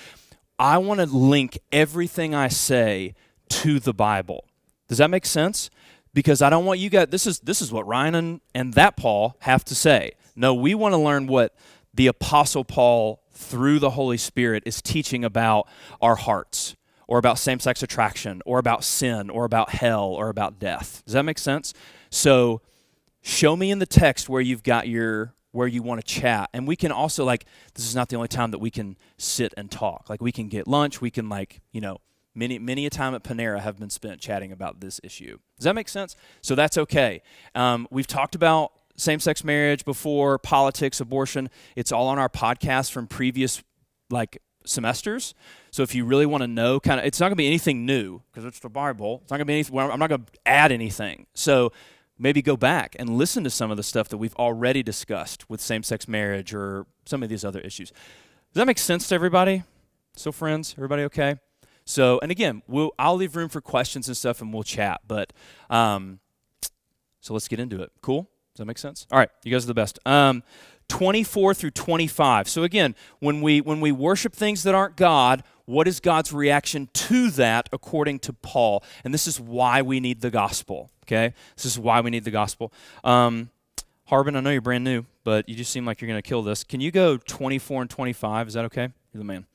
i 0.59 0.79
want 0.79 1.01
to 1.01 1.07
link 1.07 1.59
everything 1.73 2.35
i 2.35 2.49
say 2.49 3.15
to 3.49 3.81
the 3.81 3.93
bible. 3.93 4.47
Does 4.89 4.99
that 4.99 5.11
make 5.11 5.27
sense? 5.27 5.71
Because 6.15 6.41
i 6.41 6.49
don't 6.49 6.65
want 6.65 6.81
you 6.81 6.89
guys 6.89 7.09
this 7.11 7.27
is 7.27 7.41
this 7.41 7.61
is 7.61 7.73
what 7.73 7.87
ryan 7.87 8.15
and, 8.15 8.41
and 8.55 8.75
that 8.75 8.97
paul 8.97 9.37
have 9.41 9.65
to 9.67 9.75
say. 9.75 10.13
No 10.37 10.55
we 10.55 10.75
want 10.75 10.93
to 10.93 10.99
learn 10.99 11.27
what 11.27 11.55
the 11.93 12.07
apostle 12.07 12.65
paul 12.65 13.21
through 13.33 13.81
the 13.81 13.91
holy 13.91 14.17
spirit 14.17 14.63
is 14.65 14.81
teaching 14.81 15.25
about 15.25 15.69
our 16.01 16.15
hearts 16.15 16.77
or 17.07 17.19
about 17.19 17.39
same-sex 17.39 17.83
attraction 17.83 18.41
or 18.47 18.59
about 18.59 18.85
sin 18.85 19.29
or 19.29 19.45
about 19.45 19.71
hell 19.71 20.07
or 20.07 20.29
about 20.29 20.59
death. 20.59 21.03
Does 21.05 21.15
that 21.15 21.25
make 21.25 21.39
sense? 21.39 21.75
So 22.11 22.63
show 23.25 23.57
me 23.57 23.71
in 23.71 23.79
the 23.79 23.87
text 23.87 24.29
where 24.29 24.43
you've 24.43 24.63
got 24.63 24.87
your 24.87 25.35
where 25.51 25.67
you 25.67 25.83
want 25.83 26.01
to 26.01 26.07
chat. 26.07 26.51
And 26.53 26.69
we 26.69 26.77
can 26.77 26.93
also 26.93 27.25
like 27.25 27.47
this 27.75 27.87
is 27.87 27.95
not 27.95 28.09
the 28.09 28.17
only 28.17 28.29
time 28.29 28.51
that 28.53 28.59
we 28.59 28.71
can 28.71 28.97
sit 29.19 29.55
and 29.57 29.71
talk. 29.71 30.09
Like 30.09 30.21
we 30.21 30.31
can 30.31 30.49
get 30.49 30.69
lunch 30.69 31.01
we 31.01 31.11
can 31.11 31.29
like 31.29 31.63
you 31.73 31.81
know 31.81 31.99
many 32.35 32.59
many 32.59 32.87
a 32.87 32.91
time 32.91 33.15
at 33.15 33.25
panera 33.25 33.61
have 33.61 33.79
been 33.79 33.91
spent 33.91 34.21
chatting 34.21 34.53
about 34.53 34.81
this 34.81 35.01
issue. 35.03 35.39
Does 35.57 35.65
that 35.65 35.75
make 35.75 35.89
sense? 35.89 36.17
So 36.43 36.55
that's 36.55 36.77
okay. 36.77 37.23
Um, 37.55 37.89
we've 37.91 38.07
talked 38.07 38.35
about 38.35 38.73
same-sex 38.97 39.43
marriage 39.43 39.85
before 39.85 40.39
politics 40.39 41.01
abortion. 41.01 41.51
It's 41.75 41.91
all 41.91 42.07
on 42.07 42.19
our 42.19 42.29
podcast 42.29 42.93
from 42.93 43.09
previous 43.09 43.63
like 44.11 44.41
semesters. 44.67 45.35
So 45.73 45.83
if 45.83 45.95
you 45.95 46.05
really 46.05 46.27
want 46.27 46.43
to 46.43 46.49
know 46.49 46.79
kind 46.79 47.01
of 47.01 47.07
it's 47.07 47.21
not 47.21 47.27
going 47.27 47.37
to 47.37 47.37
be 47.37 47.47
anything 47.47 47.87
new 47.87 48.23
because 48.31 48.45
it's 48.45 48.61
the 48.61 48.69
bible. 48.69 49.21
It's 49.23 49.31
not 49.31 49.39
going 49.39 49.47
to 49.47 49.51
be 49.51 49.55
anything 49.55 49.79
i'm 49.79 49.99
not 49.99 50.11
going 50.11 50.25
to 50.25 50.33
add 50.47 50.73
anything. 50.73 51.27
So 51.35 51.73
maybe 52.19 52.43
go 52.43 52.57
back 52.57 52.97
and 52.99 53.11
listen 53.11 53.45
to 53.45 53.51
some 53.51 53.71
of 53.71 53.77
the 53.77 53.83
stuff 53.83 54.09
that 54.09 54.19
we've 54.19 54.35
already 54.37 54.83
discussed 54.83 55.49
with 55.51 55.61
same 55.61 55.83
sex 55.83 56.07
marriage 56.07 56.55
or 56.55 56.87
some 57.05 57.23
of 57.23 57.29
these 57.29 57.45
other 57.45 57.61
issues. 57.61 57.91
Does 57.91 58.61
that 58.61 58.67
make 58.67 58.79
sense 58.79 59.09
to 59.09 59.15
everybody? 59.15 59.65
So, 60.17 60.31
friends, 60.31 60.75
everybody 60.79 61.03
okay? 61.05 61.37
So, 61.85 62.21
and 62.21 62.31
again, 62.31 62.63
we'll, 62.67 62.93
I'll 62.99 63.17
leave 63.17 63.37
room 63.37 63.49
for 63.49 63.61
questions 63.61 64.09
and 64.09 64.17
stuff 64.17 64.41
and 64.41 64.53
we'll 64.55 64.63
chat. 64.63 65.01
But, 65.07 65.33
um, 65.69 66.21
so 67.21 67.35
let's 67.35 67.49
get 67.49 67.59
into 67.59 67.83
it. 67.83 67.91
Cool? 68.01 68.23
Does 68.55 68.59
that 68.59 68.67
make 68.67 68.79
sense? 68.79 69.07
All 69.11 69.19
right, 69.19 69.31
you 69.43 69.51
guys 69.51 69.65
are 69.65 69.67
the 69.67 69.75
best. 69.75 69.99
Um, 70.07 70.45
24 70.89 71.55
through 71.55 71.71
25. 71.71 72.49
So 72.49 72.63
again, 72.63 72.95
when 73.19 73.41
we 73.41 73.61
when 73.61 73.81
we 73.81 73.93
worship 73.93 74.35
things 74.35 74.63
that 74.63 74.75
aren't 74.75 74.97
God, 74.97 75.43
what 75.67 75.89
is 75.89 76.01
God's 76.01 76.33
reaction 76.33 76.89
to 76.93 77.31
that 77.33 77.69
according 77.73 78.21
to 78.21 78.33
Paul? 78.33 78.83
And 79.05 79.15
this 79.15 79.27
is 79.27 79.41
why 79.41 79.83
we 79.83 80.01
need 80.01 80.21
the 80.21 80.31
gospel. 80.31 80.91
Okay? 81.05 81.35
This 81.57 81.65
is 81.65 81.79
why 81.79 82.01
we 82.01 82.11
need 82.11 82.25
the 82.25 82.31
gospel. 82.31 82.73
Um, 83.03 83.51
Harbin, 84.07 84.37
I 84.37 84.41
know 84.41 84.51
you're 84.51 84.61
brand 84.61 84.85
new, 84.85 85.07
but 85.25 85.49
you 85.49 85.55
just 85.55 85.73
seem 85.73 85.87
like 85.87 86.01
you're 86.01 86.09
going 86.09 86.21
to 86.21 86.29
kill 86.29 86.43
this. 86.43 86.63
Can 86.65 86.81
you 86.81 86.91
go 86.91 87.17
24 87.17 87.83
and 87.83 87.91
25? 87.91 88.49
Is 88.49 88.55
that 88.55 88.67
okay? 88.67 88.89
You're 89.13 89.19
the 89.19 89.25
man. 89.25 89.47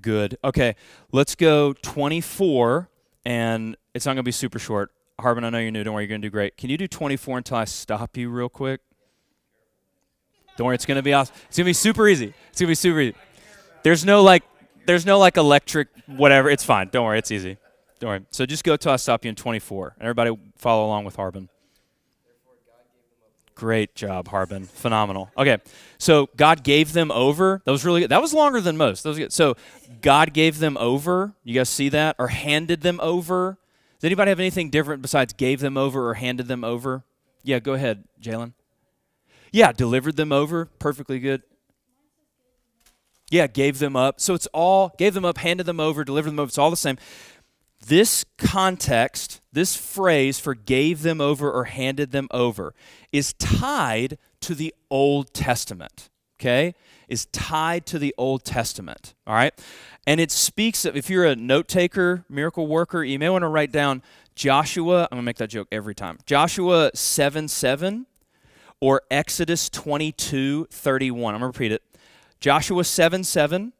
Good. 0.00 0.38
Okay, 0.44 0.76
let's 1.12 1.34
go 1.34 1.72
24, 1.74 2.88
and 3.24 3.76
it's 3.94 4.06
not 4.06 4.12
going 4.12 4.18
to 4.18 4.22
be 4.22 4.32
super 4.32 4.58
short. 4.58 4.90
Harbin, 5.18 5.44
I 5.44 5.50
know 5.50 5.58
you're 5.58 5.70
new. 5.70 5.84
Don't 5.84 5.94
worry, 5.94 6.04
you're 6.04 6.08
going 6.08 6.22
to 6.22 6.26
do 6.26 6.30
great. 6.30 6.56
Can 6.56 6.70
you 6.70 6.78
do 6.78 6.88
24 6.88 7.38
until 7.38 7.56
I 7.58 7.64
stop 7.64 8.16
you 8.16 8.30
real 8.30 8.48
quick? 8.48 8.80
Don't 10.56 10.66
worry, 10.66 10.74
it's 10.74 10.86
going 10.86 10.96
to 10.96 11.02
be 11.02 11.12
awesome. 11.12 11.34
It's 11.48 11.56
going 11.56 11.64
to 11.64 11.70
be 11.70 11.74
super 11.74 12.08
easy. 12.08 12.34
It's 12.50 12.60
going 12.60 12.66
to 12.66 12.70
be 12.70 12.74
super 12.74 13.00
easy. 13.00 13.14
There's 13.82 14.04
no 14.04 14.22
like, 14.22 14.42
there's 14.86 15.06
no 15.06 15.18
like 15.18 15.36
electric 15.36 15.88
whatever. 16.06 16.50
It's 16.50 16.64
fine. 16.64 16.88
Don't 16.90 17.04
worry, 17.04 17.18
it's 17.18 17.30
easy. 17.30 17.58
Don't 17.98 18.08
worry. 18.08 18.26
So 18.30 18.46
just 18.46 18.64
go 18.64 18.76
till 18.76 18.92
I 18.92 18.96
stop 18.96 19.24
you 19.24 19.28
in 19.28 19.34
24, 19.34 19.94
and 19.98 20.02
everybody 20.02 20.36
follow 20.56 20.86
along 20.86 21.04
with 21.04 21.16
Harbin. 21.16 21.48
Great 23.60 23.94
job, 23.94 24.28
Harbin. 24.28 24.64
Phenomenal. 24.64 25.30
Okay, 25.36 25.58
so 25.98 26.30
God 26.34 26.64
gave 26.64 26.94
them 26.94 27.10
over. 27.10 27.60
That 27.66 27.70
was 27.70 27.84
really 27.84 28.00
good. 28.00 28.10
That 28.10 28.22
was 28.22 28.32
longer 28.32 28.58
than 28.58 28.78
most. 28.78 29.02
That 29.02 29.10
was 29.10 29.18
good. 29.18 29.34
So 29.34 29.54
God 30.00 30.32
gave 30.32 30.60
them 30.60 30.78
over. 30.78 31.34
You 31.44 31.52
guys 31.52 31.68
see 31.68 31.90
that? 31.90 32.16
Or 32.18 32.28
handed 32.28 32.80
them 32.80 32.98
over. 33.02 33.58
Does 33.98 34.06
anybody 34.06 34.30
have 34.30 34.40
anything 34.40 34.70
different 34.70 35.02
besides 35.02 35.34
gave 35.34 35.60
them 35.60 35.76
over 35.76 36.08
or 36.08 36.14
handed 36.14 36.48
them 36.48 36.64
over? 36.64 37.04
Yeah, 37.42 37.58
go 37.58 37.74
ahead, 37.74 38.04
Jalen. 38.18 38.54
Yeah, 39.52 39.72
delivered 39.72 40.16
them 40.16 40.32
over. 40.32 40.64
Perfectly 40.78 41.18
good. 41.18 41.42
Yeah, 43.30 43.46
gave 43.46 43.78
them 43.78 43.94
up. 43.94 44.22
So 44.22 44.32
it's 44.32 44.46
all 44.54 44.94
gave 44.96 45.12
them 45.12 45.26
up, 45.26 45.36
handed 45.36 45.66
them 45.66 45.80
over, 45.80 46.02
delivered 46.02 46.30
them 46.30 46.40
over. 46.40 46.48
It's 46.48 46.56
all 46.56 46.70
the 46.70 46.78
same. 46.78 46.96
This 47.86 48.24
context, 48.36 49.40
this 49.52 49.74
phrase 49.74 50.38
for 50.38 50.54
gave 50.54 51.02
them 51.02 51.20
over 51.20 51.50
or 51.50 51.64
handed 51.64 52.12
them 52.12 52.28
over, 52.30 52.74
is 53.12 53.32
tied 53.34 54.18
to 54.40 54.54
the 54.54 54.74
Old 54.90 55.32
Testament. 55.32 56.10
Okay? 56.38 56.74
Is 57.08 57.26
tied 57.26 57.86
to 57.86 57.98
the 57.98 58.14
Old 58.16 58.44
Testament. 58.44 59.14
All 59.26 59.34
right? 59.34 59.52
And 60.06 60.20
it 60.20 60.30
speaks 60.30 60.84
of, 60.84 60.96
if 60.96 61.10
you're 61.10 61.26
a 61.26 61.36
note 61.36 61.68
taker, 61.68 62.24
miracle 62.28 62.66
worker, 62.66 63.02
you 63.02 63.18
may 63.18 63.28
want 63.28 63.42
to 63.42 63.48
write 63.48 63.72
down 63.72 64.02
Joshua, 64.34 65.02
I'm 65.02 65.16
going 65.16 65.22
to 65.22 65.26
make 65.26 65.36
that 65.36 65.50
joke 65.50 65.68
every 65.70 65.94
time. 65.94 66.18
Joshua 66.24 66.90
7 66.94 67.48
7 67.48 68.06
or 68.80 69.02
Exodus 69.10 69.68
22 69.68 70.66
31. 70.70 71.34
I'm 71.34 71.40
going 71.40 71.52
to 71.52 71.58
repeat 71.58 71.72
it. 71.72 71.82
Joshua 72.40 72.84
7 72.84 73.22
7 73.24 73.72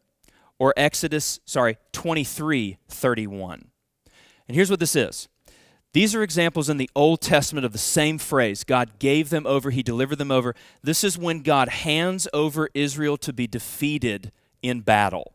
or 0.58 0.74
Exodus, 0.76 1.40
sorry, 1.46 1.78
23 1.92 2.76
31. 2.88 3.69
And 4.50 4.56
here's 4.56 4.68
what 4.68 4.80
this 4.80 4.96
is 4.96 5.28
these 5.92 6.12
are 6.12 6.24
examples 6.24 6.68
in 6.68 6.76
the 6.76 6.90
Old 6.96 7.20
Testament 7.20 7.64
of 7.64 7.70
the 7.70 7.78
same 7.78 8.18
phrase 8.18 8.64
God 8.64 8.98
gave 8.98 9.30
them 9.30 9.46
over, 9.46 9.70
He 9.70 9.84
delivered 9.84 10.16
them 10.16 10.32
over. 10.32 10.56
This 10.82 11.04
is 11.04 11.16
when 11.16 11.42
God 11.42 11.68
hands 11.68 12.26
over 12.32 12.68
Israel 12.74 13.16
to 13.18 13.32
be 13.32 13.46
defeated 13.46 14.32
in 14.60 14.80
battle. 14.80 15.34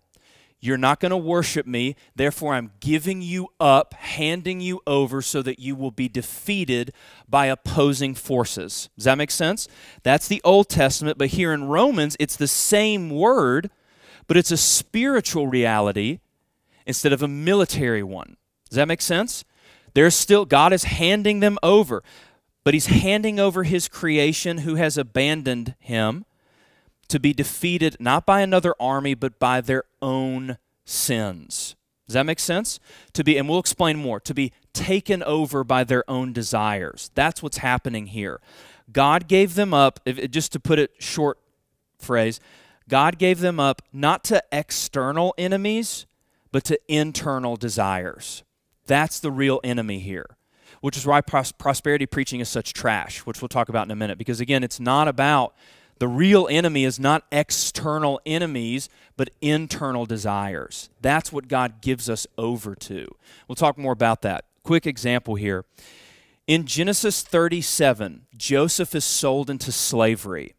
You're 0.59 0.75
not 0.75 0.99
going 0.99 1.11
to 1.11 1.17
worship 1.17 1.65
me, 1.65 1.95
therefore, 2.13 2.55
I'm 2.55 2.71
giving 2.81 3.21
you 3.21 3.47
up, 3.57 3.93
handing 3.93 4.59
you 4.59 4.81
over 4.85 5.21
so 5.21 5.41
that 5.43 5.59
you 5.59 5.77
will 5.77 5.91
be 5.91 6.09
defeated 6.09 6.91
by 7.29 7.45
opposing 7.45 8.15
forces. 8.15 8.89
Does 8.97 9.05
that 9.05 9.17
make 9.17 9.31
sense? 9.31 9.69
That's 10.03 10.27
the 10.27 10.41
Old 10.43 10.67
Testament, 10.67 11.17
but 11.17 11.29
here 11.29 11.53
in 11.53 11.69
Romans, 11.69 12.17
it's 12.19 12.35
the 12.35 12.49
same 12.49 13.09
word, 13.09 13.69
but 14.27 14.35
it's 14.35 14.51
a 14.51 14.57
spiritual 14.57 15.47
reality 15.47 16.19
instead 16.85 17.13
of 17.13 17.23
a 17.23 17.29
military 17.29 18.03
one. 18.03 18.35
Does 18.69 18.77
that 18.77 18.87
make 18.87 19.01
sense? 19.01 19.43
There's 19.93 20.15
still, 20.15 20.45
God 20.45 20.73
is 20.73 20.83
handing 20.83 21.39
them 21.39 21.57
over, 21.63 22.03
but 22.63 22.73
He's 22.73 22.87
handing 22.87 23.39
over 23.39 23.63
His 23.63 23.87
creation 23.87 24.59
who 24.59 24.75
has 24.75 24.97
abandoned 24.97 25.75
Him 25.79 26.25
to 27.07 27.19
be 27.19 27.33
defeated 27.33 27.95
not 27.99 28.25
by 28.25 28.41
another 28.41 28.73
army, 28.79 29.13
but 29.13 29.39
by 29.39 29.61
their 29.61 29.83
own 30.01 30.57
sins. 30.85 31.75
Does 32.07 32.13
that 32.13 32.25
make 32.25 32.39
sense? 32.39 32.79
To 33.13 33.23
be, 33.23 33.37
and 33.37 33.49
we'll 33.49 33.59
explain 33.59 33.97
more, 33.97 34.19
to 34.21 34.33
be 34.33 34.51
taken 34.73 35.23
over 35.23 35.63
by 35.63 35.83
their 35.83 36.03
own 36.09 36.33
desires. 36.33 37.09
That's 37.15 37.41
what's 37.41 37.57
happening 37.57 38.07
here. 38.07 38.41
God 38.91 39.27
gave 39.27 39.55
them 39.55 39.73
up, 39.73 39.99
just 40.29 40.51
to 40.51 40.59
put 40.59 40.77
it 40.77 40.91
short 40.99 41.39
phrase, 41.99 42.39
God 42.87 43.17
gave 43.17 43.39
them 43.39 43.59
up 43.59 43.81
not 43.91 44.23
to 44.25 44.43
external 44.51 45.33
enemies, 45.37 46.05
but 46.51 46.63
to 46.65 46.79
internal 46.87 47.55
desires. 47.55 48.43
That's 48.85 49.19
the 49.19 49.31
real 49.31 49.59
enemy 49.63 49.99
here, 49.99 50.37
which 50.81 50.97
is 50.97 51.05
why 51.05 51.21
pros- 51.21 51.51
prosperity 51.51 52.05
preaching 52.05 52.39
is 52.39 52.49
such 52.49 52.73
trash, 52.73 53.19
which 53.19 53.41
we'll 53.41 53.49
talk 53.49 53.69
about 53.69 53.87
in 53.87 53.91
a 53.91 53.95
minute. 53.95 54.17
Because 54.17 54.39
again, 54.39 54.63
it's 54.63 54.79
not 54.79 55.07
about 55.07 55.55
the 55.97 56.07
real 56.07 56.47
enemy 56.49 56.83
is 56.83 56.99
not 56.99 57.23
external 57.31 58.19
enemies, 58.25 58.89
but 59.15 59.29
internal 59.41 60.05
desires. 60.05 60.89
That's 61.01 61.31
what 61.31 61.47
God 61.47 61.81
gives 61.81 62.09
us 62.09 62.27
over 62.37 62.75
to. 62.75 63.07
We'll 63.47 63.55
talk 63.55 63.77
more 63.77 63.93
about 63.93 64.21
that. 64.23 64.45
Quick 64.63 64.85
example 64.85 65.35
here. 65.35 65.63
In 66.47 66.65
Genesis 66.65 67.23
37, 67.23 68.27
Joseph 68.35 68.93
is 68.93 69.05
sold 69.05 69.49
into 69.49 69.71
slavery. 69.71 70.53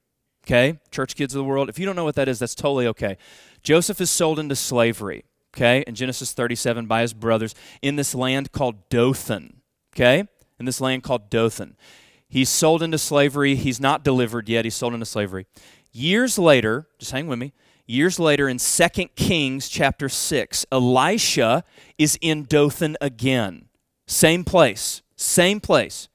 Okay? 0.44 0.78
Church 0.90 1.14
kids 1.14 1.34
of 1.34 1.38
the 1.38 1.44
world, 1.44 1.68
if 1.68 1.78
you 1.78 1.84
don't 1.84 1.96
know 1.96 2.04
what 2.04 2.14
that 2.14 2.28
is, 2.28 2.38
that's 2.38 2.54
totally 2.54 2.86
okay. 2.86 3.18
Joseph 3.62 4.00
is 4.00 4.10
sold 4.10 4.38
into 4.38 4.56
slavery, 4.56 5.24
okay, 5.56 5.82
in 5.86 5.94
Genesis 5.94 6.32
37 6.32 6.86
by 6.86 7.00
his 7.00 7.14
brothers 7.14 7.54
in 7.80 7.96
this 7.96 8.14
land 8.14 8.52
called 8.52 8.88
Dothan, 8.90 9.62
okay? 9.94 10.24
In 10.58 10.66
this 10.66 10.80
land 10.80 11.02
called 11.02 11.30
Dothan. 11.30 11.76
He's 12.28 12.48
sold 12.48 12.82
into 12.82 12.98
slavery. 12.98 13.54
He's 13.54 13.80
not 13.80 14.04
delivered 14.04 14.48
yet. 14.48 14.64
He's 14.64 14.74
sold 14.74 14.94
into 14.94 15.06
slavery. 15.06 15.46
Years 15.92 16.38
later, 16.38 16.88
just 16.98 17.12
hang 17.12 17.26
with 17.26 17.38
me. 17.38 17.52
Years 17.86 18.18
later, 18.18 18.48
in 18.48 18.58
2 18.58 18.88
Kings 19.14 19.68
chapter 19.68 20.08
6, 20.08 20.66
Elisha 20.72 21.64
is 21.96 22.18
in 22.20 22.42
Dothan 22.42 22.96
again. 23.00 23.68
Same 24.08 24.44
place. 24.44 25.02
Same 25.14 25.60
place. 25.60 26.08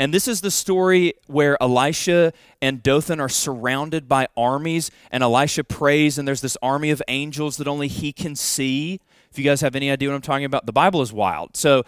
And 0.00 0.14
this 0.14 0.28
is 0.28 0.40
the 0.40 0.50
story 0.50 1.14
where 1.26 1.60
Elisha 1.60 2.32
and 2.62 2.82
Dothan 2.82 3.18
are 3.18 3.28
surrounded 3.28 4.08
by 4.08 4.28
armies, 4.36 4.90
and 5.10 5.22
Elisha 5.22 5.64
prays, 5.64 6.18
and 6.18 6.28
there's 6.28 6.40
this 6.40 6.56
army 6.62 6.90
of 6.90 7.02
angels 7.08 7.56
that 7.56 7.66
only 7.66 7.88
he 7.88 8.12
can 8.12 8.36
see. 8.36 9.00
If 9.30 9.38
you 9.38 9.44
guys 9.44 9.60
have 9.60 9.74
any 9.74 9.90
idea 9.90 10.08
what 10.08 10.14
I'm 10.14 10.22
talking 10.22 10.44
about, 10.44 10.66
the 10.66 10.72
Bible 10.72 11.02
is 11.02 11.12
wild. 11.12 11.56
So 11.56 11.82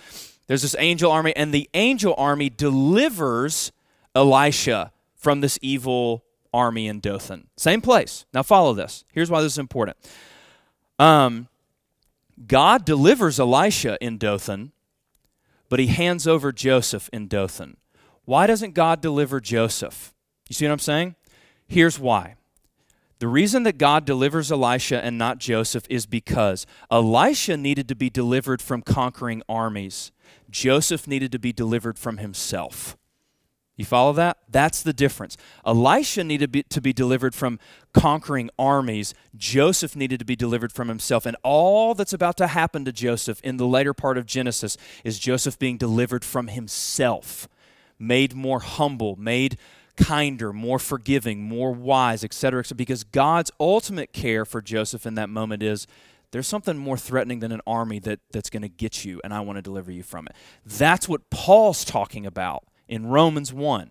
there's 0.48 0.62
this 0.62 0.74
angel 0.78 1.12
army, 1.12 1.32
and 1.36 1.54
the 1.54 1.70
angel 1.74 2.14
army 2.18 2.50
delivers 2.50 3.70
Elisha 4.14 4.92
from 5.14 5.40
this 5.40 5.58
evil 5.62 6.24
army 6.52 6.88
in 6.88 6.98
Dothan. 6.98 7.46
Same 7.56 7.80
place. 7.80 8.24
Now 8.34 8.42
follow 8.42 8.74
this. 8.74 9.04
Here's 9.12 9.30
why 9.30 9.40
this 9.40 9.52
is 9.52 9.58
important. 9.58 9.96
Um, 10.98 11.46
God 12.46 12.84
delivers 12.84 13.38
Elisha 13.38 13.96
in 14.00 14.18
Dothan, 14.18 14.72
but 15.68 15.78
he 15.78 15.86
hands 15.86 16.26
over 16.26 16.50
Joseph 16.50 17.08
in 17.12 17.28
Dothan. 17.28 17.76
Why 18.24 18.46
doesn't 18.46 18.74
God 18.74 19.00
deliver 19.00 19.40
Joseph? 19.40 20.14
You 20.48 20.54
see 20.54 20.66
what 20.66 20.72
I'm 20.72 20.78
saying? 20.78 21.14
Here's 21.66 21.98
why. 21.98 22.36
The 23.18 23.28
reason 23.28 23.64
that 23.64 23.76
God 23.76 24.04
delivers 24.04 24.50
Elisha 24.50 25.04
and 25.04 25.18
not 25.18 25.38
Joseph 25.38 25.84
is 25.90 26.06
because 26.06 26.66
Elisha 26.90 27.56
needed 27.56 27.86
to 27.88 27.94
be 27.94 28.08
delivered 28.08 28.62
from 28.62 28.82
conquering 28.82 29.42
armies. 29.48 30.10
Joseph 30.50 31.06
needed 31.06 31.30
to 31.32 31.38
be 31.38 31.52
delivered 31.52 31.98
from 31.98 32.16
himself. 32.16 32.96
You 33.76 33.86
follow 33.86 34.12
that? 34.12 34.36
That's 34.46 34.82
the 34.82 34.92
difference. 34.92 35.38
Elisha 35.64 36.22
needed 36.22 36.66
to 36.68 36.80
be 36.82 36.92
delivered 36.92 37.34
from 37.34 37.58
conquering 37.94 38.50
armies. 38.58 39.14
Joseph 39.34 39.96
needed 39.96 40.18
to 40.18 40.26
be 40.26 40.36
delivered 40.36 40.70
from 40.70 40.88
himself. 40.88 41.24
And 41.24 41.36
all 41.42 41.94
that's 41.94 42.12
about 42.12 42.36
to 42.38 42.48
happen 42.48 42.84
to 42.84 42.92
Joseph 42.92 43.40
in 43.42 43.56
the 43.56 43.66
later 43.66 43.94
part 43.94 44.18
of 44.18 44.26
Genesis 44.26 44.76
is 45.02 45.18
Joseph 45.18 45.58
being 45.58 45.78
delivered 45.78 46.26
from 46.26 46.48
himself, 46.48 47.48
made 48.00 48.34
more 48.34 48.60
humble, 48.60 49.16
made 49.16 49.58
kinder, 49.96 50.52
more 50.52 50.78
forgiving, 50.78 51.42
more 51.42 51.72
wise, 51.72 52.24
etc. 52.24 52.64
Because 52.74 53.04
God's 53.04 53.50
ultimate 53.60 54.12
care 54.12 54.44
for 54.44 54.62
Joseph 54.62 55.06
in 55.06 55.14
that 55.14 55.28
moment 55.28 55.62
is 55.62 55.86
there's 56.30 56.46
something 56.46 56.78
more 56.78 56.96
threatening 56.96 57.40
than 57.40 57.52
an 57.52 57.60
army 57.66 57.98
that, 58.00 58.20
that's 58.32 58.50
going 58.50 58.62
to 58.62 58.68
get 58.68 59.04
you, 59.04 59.20
and 59.24 59.34
I 59.34 59.40
want 59.40 59.56
to 59.56 59.62
deliver 59.62 59.90
you 59.90 60.02
from 60.02 60.26
it. 60.26 60.34
That's 60.64 61.08
what 61.08 61.28
Paul's 61.30 61.84
talking 61.84 62.24
about 62.24 62.64
in 62.88 63.06
Romans 63.06 63.52
1. 63.52 63.90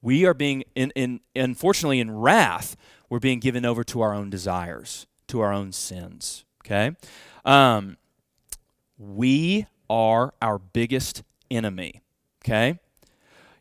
We 0.00 0.26
are 0.26 0.34
being, 0.34 0.64
in, 0.74 0.92
in, 0.94 1.20
unfortunately, 1.34 1.98
in 1.98 2.10
wrath, 2.10 2.76
we're 3.08 3.18
being 3.18 3.40
given 3.40 3.64
over 3.64 3.82
to 3.84 4.00
our 4.02 4.12
own 4.14 4.30
desires, 4.30 5.06
to 5.28 5.40
our 5.40 5.52
own 5.52 5.72
sins. 5.72 6.44
Okay? 6.64 6.94
Um, 7.44 7.96
we 8.98 9.66
are 9.88 10.34
our 10.42 10.58
biggest 10.58 11.22
enemy. 11.50 12.02
Okay? 12.44 12.78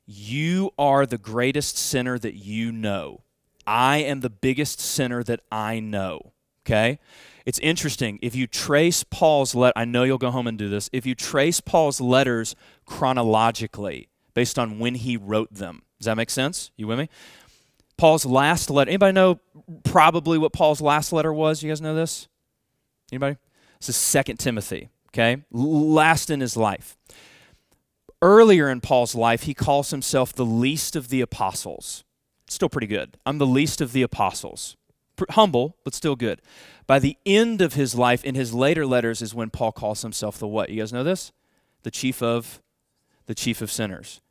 You 0.08 0.72
are 0.80 1.06
the 1.06 1.17
greatest 1.17 1.78
sinner 1.78 2.17
that 2.17 2.36
you 2.36 2.72
know. 2.72 3.22
I 3.67 3.98
am 3.98 4.22
the 4.22 4.30
biggest 4.30 4.80
sinner 4.80 5.22
that 5.24 5.41
I 5.52 5.82
know. 5.82 6.32
Okay? 6.65 7.00
It's 7.46 7.60
interesting. 7.60 8.17
If 8.22 8.34
you 8.34 8.48
trace 8.48 9.04
Paul's 9.04 9.54
let 9.54 9.74
I 9.76 9.86
know 9.86 10.04
you'll 10.04 10.17
go 10.17 10.32
home 10.32 10.48
and 10.48 10.58
do 10.58 10.70
this. 10.70 10.89
If 10.93 11.06
you 11.06 11.13
trace 11.13 11.60
Paul's 11.60 12.00
letters 12.00 12.56
chronologically 12.86 14.08
based 14.34 14.58
on 14.58 14.80
when 14.80 14.96
he 14.96 15.17
wrote 15.17 15.54
them. 15.54 15.84
Does 16.00 16.06
that 16.06 16.15
make 16.15 16.30
sense? 16.30 16.72
You 16.78 16.88
with 16.88 17.00
me? 17.00 17.10
Paul's 17.98 18.26
last 18.26 18.70
letter. 18.70 18.89
Anybody 18.89 19.13
know 19.13 19.39
probably 19.84 20.38
what 20.38 20.54
Paul's 20.54 20.80
last 20.80 21.12
letter 21.12 21.34
was? 21.34 21.63
You 21.63 21.70
guys 21.70 21.82
know 21.82 21.96
this? 21.96 22.28
Anybody? 23.12 23.38
This 23.80 23.89
is 23.89 23.96
Second 23.96 24.38
Timothy, 24.38 24.89
okay? 25.10 25.43
Last 25.52 26.30
in 26.30 26.39
his 26.39 26.56
life. 26.56 26.98
Earlier 28.22 28.70
in 28.70 28.82
Paul's 28.82 29.16
life, 29.16 29.44
he 29.44 29.54
calls 29.54 29.92
himself 29.92 30.34
the 30.34 30.46
least 30.46 30.96
of 30.96 31.10
the 31.10 31.22
apostles. 31.22 32.04
Still 32.48 32.70
pretty 32.70 32.88
good. 32.88 33.18
I'm 33.26 33.38
the 33.38 33.46
least 33.46 33.82
of 33.82 33.92
the 33.92 34.02
apostles 34.02 34.78
humble, 35.32 35.78
but 35.84 35.94
still 35.94 36.16
good. 36.16 36.42
By 36.86 37.00
the 37.00 37.18
end 37.26 37.62
of 37.62 37.74
his 37.74 37.96
life, 37.96 38.24
in 38.24 38.36
his 38.36 38.54
later 38.54 38.86
letters, 38.86 39.22
is 39.22 39.34
when 39.34 39.50
Paul 39.50 39.72
calls 39.72 40.02
himself 40.02 40.38
the 40.38 40.48
what? 40.48 40.70
You 40.70 40.82
guys 40.82 40.94
know 40.94 41.04
this? 41.04 41.32
The 41.84 41.92
chief 41.92 42.22
of 42.22 42.62
the 43.26 43.36
chief 43.36 43.62
of 43.62 43.72
sinners. 43.72 44.22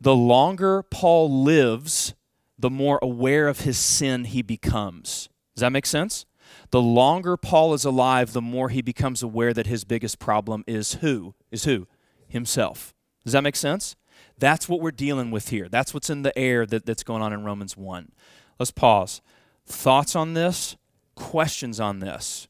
The 0.00 0.14
longer 0.14 0.82
Paul 0.82 1.42
lives, 1.42 2.14
the 2.58 2.70
more 2.70 2.98
aware 3.02 3.48
of 3.48 3.60
his 3.60 3.78
sin 3.78 4.24
he 4.24 4.42
becomes. 4.42 5.28
Does 5.54 5.60
that 5.60 5.72
make 5.72 5.86
sense? 5.86 6.26
The 6.70 6.80
longer 6.80 7.36
Paul 7.36 7.74
is 7.74 7.84
alive, 7.84 8.32
the 8.32 8.42
more 8.42 8.68
he 8.68 8.82
becomes 8.82 9.22
aware 9.22 9.52
that 9.52 9.66
his 9.66 9.84
biggest 9.84 10.18
problem 10.18 10.64
is 10.66 10.94
who? 10.94 11.34
Is 11.50 11.64
who? 11.64 11.86
Himself. 12.28 12.94
Does 13.26 13.32
that 13.32 13.42
make 13.42 13.56
sense? 13.56 13.96
That's 14.38 14.68
what 14.68 14.80
we're 14.80 14.92
dealing 14.92 15.32
with 15.32 15.48
here. 15.48 15.68
That's 15.68 15.92
what's 15.92 16.08
in 16.08 16.22
the 16.22 16.36
air 16.38 16.64
that, 16.64 16.86
that's 16.86 17.02
going 17.02 17.22
on 17.22 17.32
in 17.32 17.42
Romans 17.42 17.76
1. 17.76 18.12
Let's 18.56 18.70
pause. 18.70 19.20
Thoughts 19.66 20.14
on 20.14 20.34
this? 20.34 20.76
Questions 21.16 21.80
on 21.80 21.98
this? 21.98 22.46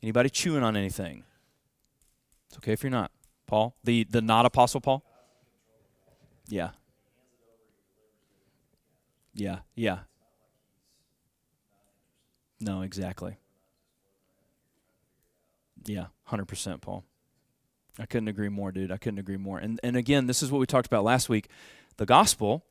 Anybody 0.00 0.30
chewing 0.30 0.62
on 0.62 0.76
anything? 0.76 1.24
It's 2.48 2.56
okay 2.58 2.72
if 2.72 2.84
you're 2.84 2.90
not. 2.90 3.10
Paul, 3.48 3.74
the 3.82 4.04
the 4.04 4.22
not 4.22 4.46
apostle 4.46 4.80
Paul? 4.80 5.02
Yeah. 6.46 6.70
Yeah, 9.34 9.58
yeah. 9.74 10.00
No, 12.60 12.82
exactly. 12.82 13.38
Yeah, 15.84 16.06
100% 16.30 16.80
Paul. 16.80 17.04
I 18.02 18.06
couldn't 18.06 18.28
agree 18.28 18.48
more, 18.48 18.72
dude. 18.72 18.90
I 18.90 18.96
couldn't 18.96 19.20
agree 19.20 19.36
more. 19.36 19.58
And 19.58 19.78
and 19.82 19.96
again, 19.96 20.26
this 20.26 20.42
is 20.42 20.50
what 20.50 20.58
we 20.58 20.66
talked 20.66 20.86
about 20.86 21.04
last 21.04 21.28
week. 21.28 21.48
The 21.96 22.06
gospel 22.06 22.64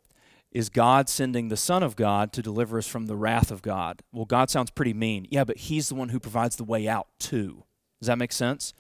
is 0.52 0.70
God 0.70 1.08
sending 1.08 1.48
the 1.48 1.58
Son 1.58 1.82
of 1.82 1.96
God 1.96 2.34
to 2.34 2.42
deliver 2.42 2.78
us 2.78 2.88
from 2.88 3.06
the 3.06 3.16
wrath 3.16 3.52
of 3.52 3.62
God. 3.62 4.02
Well, 4.12 4.26
God 4.26 4.50
sounds 4.50 4.70
pretty 4.70 4.94
mean. 4.94 5.26
Yeah, 5.30 5.46
but 5.46 5.58
He's 5.58 5.88
the 5.88 5.96
one 5.96 6.10
who 6.10 6.20
provides 6.20 6.58
the 6.58 6.66
way 6.66 6.88
out, 6.88 7.08
too. 7.20 7.64
Does 8.02 8.08
that 8.08 8.18
make 8.18 8.34
sense? 8.34 8.74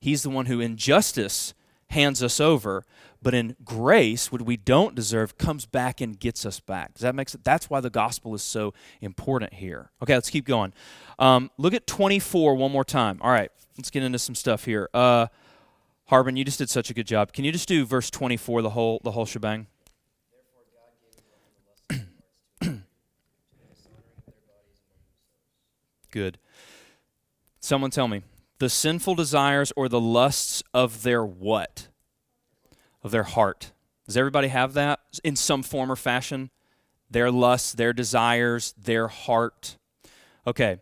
He's 0.00 0.22
the 0.22 0.30
one 0.30 0.46
who, 0.46 0.60
in 0.60 0.76
justice, 0.76 1.54
hands 1.88 2.22
us 2.22 2.38
over, 2.38 2.84
but 3.20 3.34
in 3.34 3.56
grace, 3.64 4.30
what 4.30 4.42
we 4.42 4.56
don't 4.56 4.94
deserve, 4.94 5.38
comes 5.38 5.66
back 5.66 6.00
and 6.00 6.18
gets 6.18 6.46
us 6.46 6.60
back. 6.60 6.94
Does 6.94 7.02
that 7.02 7.14
make 7.14 7.28
sense? 7.28 7.42
That's 7.42 7.68
why 7.68 7.80
the 7.80 7.90
gospel 7.90 8.34
is 8.34 8.42
so 8.42 8.74
important 9.00 9.54
here. 9.54 9.90
Okay, 10.02 10.14
let's 10.14 10.30
keep 10.30 10.46
going. 10.46 10.72
Um, 11.18 11.50
look 11.58 11.74
at 11.74 11.86
24 11.88 12.54
one 12.54 12.70
more 12.70 12.84
time. 12.84 13.18
All 13.20 13.30
right, 13.30 13.50
let's 13.76 13.90
get 13.90 14.04
into 14.04 14.18
some 14.18 14.34
stuff 14.36 14.64
here. 14.64 14.88
Uh, 14.94 15.26
Harbin, 16.08 16.36
you 16.36 16.44
just 16.44 16.58
did 16.58 16.70
such 16.70 16.88
a 16.88 16.94
good 16.94 17.06
job. 17.06 17.32
Can 17.32 17.44
you 17.44 17.50
just 17.50 17.66
do 17.66 17.84
verse 17.84 18.10
24, 18.10 18.62
the 18.62 18.70
whole 18.70 19.00
the 19.02 19.10
whole 19.10 19.26
shebang? 19.26 19.66
good. 26.12 26.38
Someone 27.58 27.90
tell 27.90 28.06
me. 28.06 28.22
The 28.58 28.70
sinful 28.70 29.16
desires 29.16 29.72
or 29.76 29.88
the 29.88 30.00
lusts 30.00 30.62
of 30.72 31.02
their 31.02 31.24
what? 31.24 31.88
Of 33.02 33.10
their 33.10 33.24
heart. 33.24 33.72
Does 34.06 34.16
everybody 34.16 34.46
have 34.48 34.74
that 34.74 35.00
in 35.24 35.34
some 35.34 35.64
form 35.64 35.90
or 35.90 35.96
fashion? 35.96 36.50
Their 37.10 37.32
lusts, 37.32 37.72
their 37.72 37.92
desires, 37.92 38.72
their 38.80 39.08
heart. 39.08 39.76
Okay. 40.46 40.78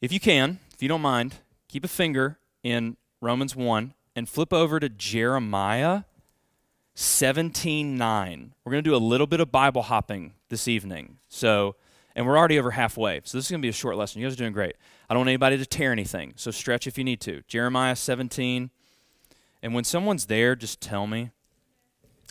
If 0.00 0.12
you 0.12 0.20
can, 0.20 0.60
if 0.72 0.82
you 0.82 0.88
don't 0.88 1.02
mind, 1.02 1.34
keep 1.68 1.84
a 1.84 1.88
finger 1.88 2.38
in 2.62 2.96
Romans 3.20 3.56
1 3.56 3.92
and 4.16 4.28
flip 4.28 4.52
over 4.52 4.80
to 4.80 4.88
Jeremiah 4.88 6.02
17:9. 6.96 8.50
We're 8.64 8.72
going 8.72 8.82
to 8.82 8.90
do 8.90 8.96
a 8.96 8.98
little 8.98 9.26
bit 9.26 9.40
of 9.40 9.52
Bible 9.52 9.82
hopping 9.82 10.32
this 10.48 10.66
evening. 10.66 11.18
So, 11.28 11.76
and 12.16 12.26
we're 12.26 12.38
already 12.38 12.58
over 12.58 12.70
halfway. 12.72 13.20
So 13.22 13.36
this 13.36 13.44
is 13.44 13.50
going 13.50 13.60
to 13.60 13.66
be 13.66 13.68
a 13.68 13.74
short 13.74 13.96
lesson. 13.96 14.22
You 14.22 14.26
guys 14.26 14.32
are 14.32 14.38
doing 14.38 14.54
great. 14.54 14.74
I 15.08 15.14
don't 15.14 15.20
want 15.20 15.28
anybody 15.28 15.58
to 15.58 15.66
tear 15.66 15.92
anything. 15.92 16.32
So 16.36 16.50
stretch 16.50 16.86
if 16.86 16.96
you 16.96 17.04
need 17.04 17.20
to. 17.20 17.42
Jeremiah 17.46 17.94
17. 17.94 18.70
And 19.62 19.74
when 19.74 19.84
someone's 19.84 20.26
there, 20.26 20.56
just 20.56 20.80
tell 20.80 21.06
me. 21.06 21.30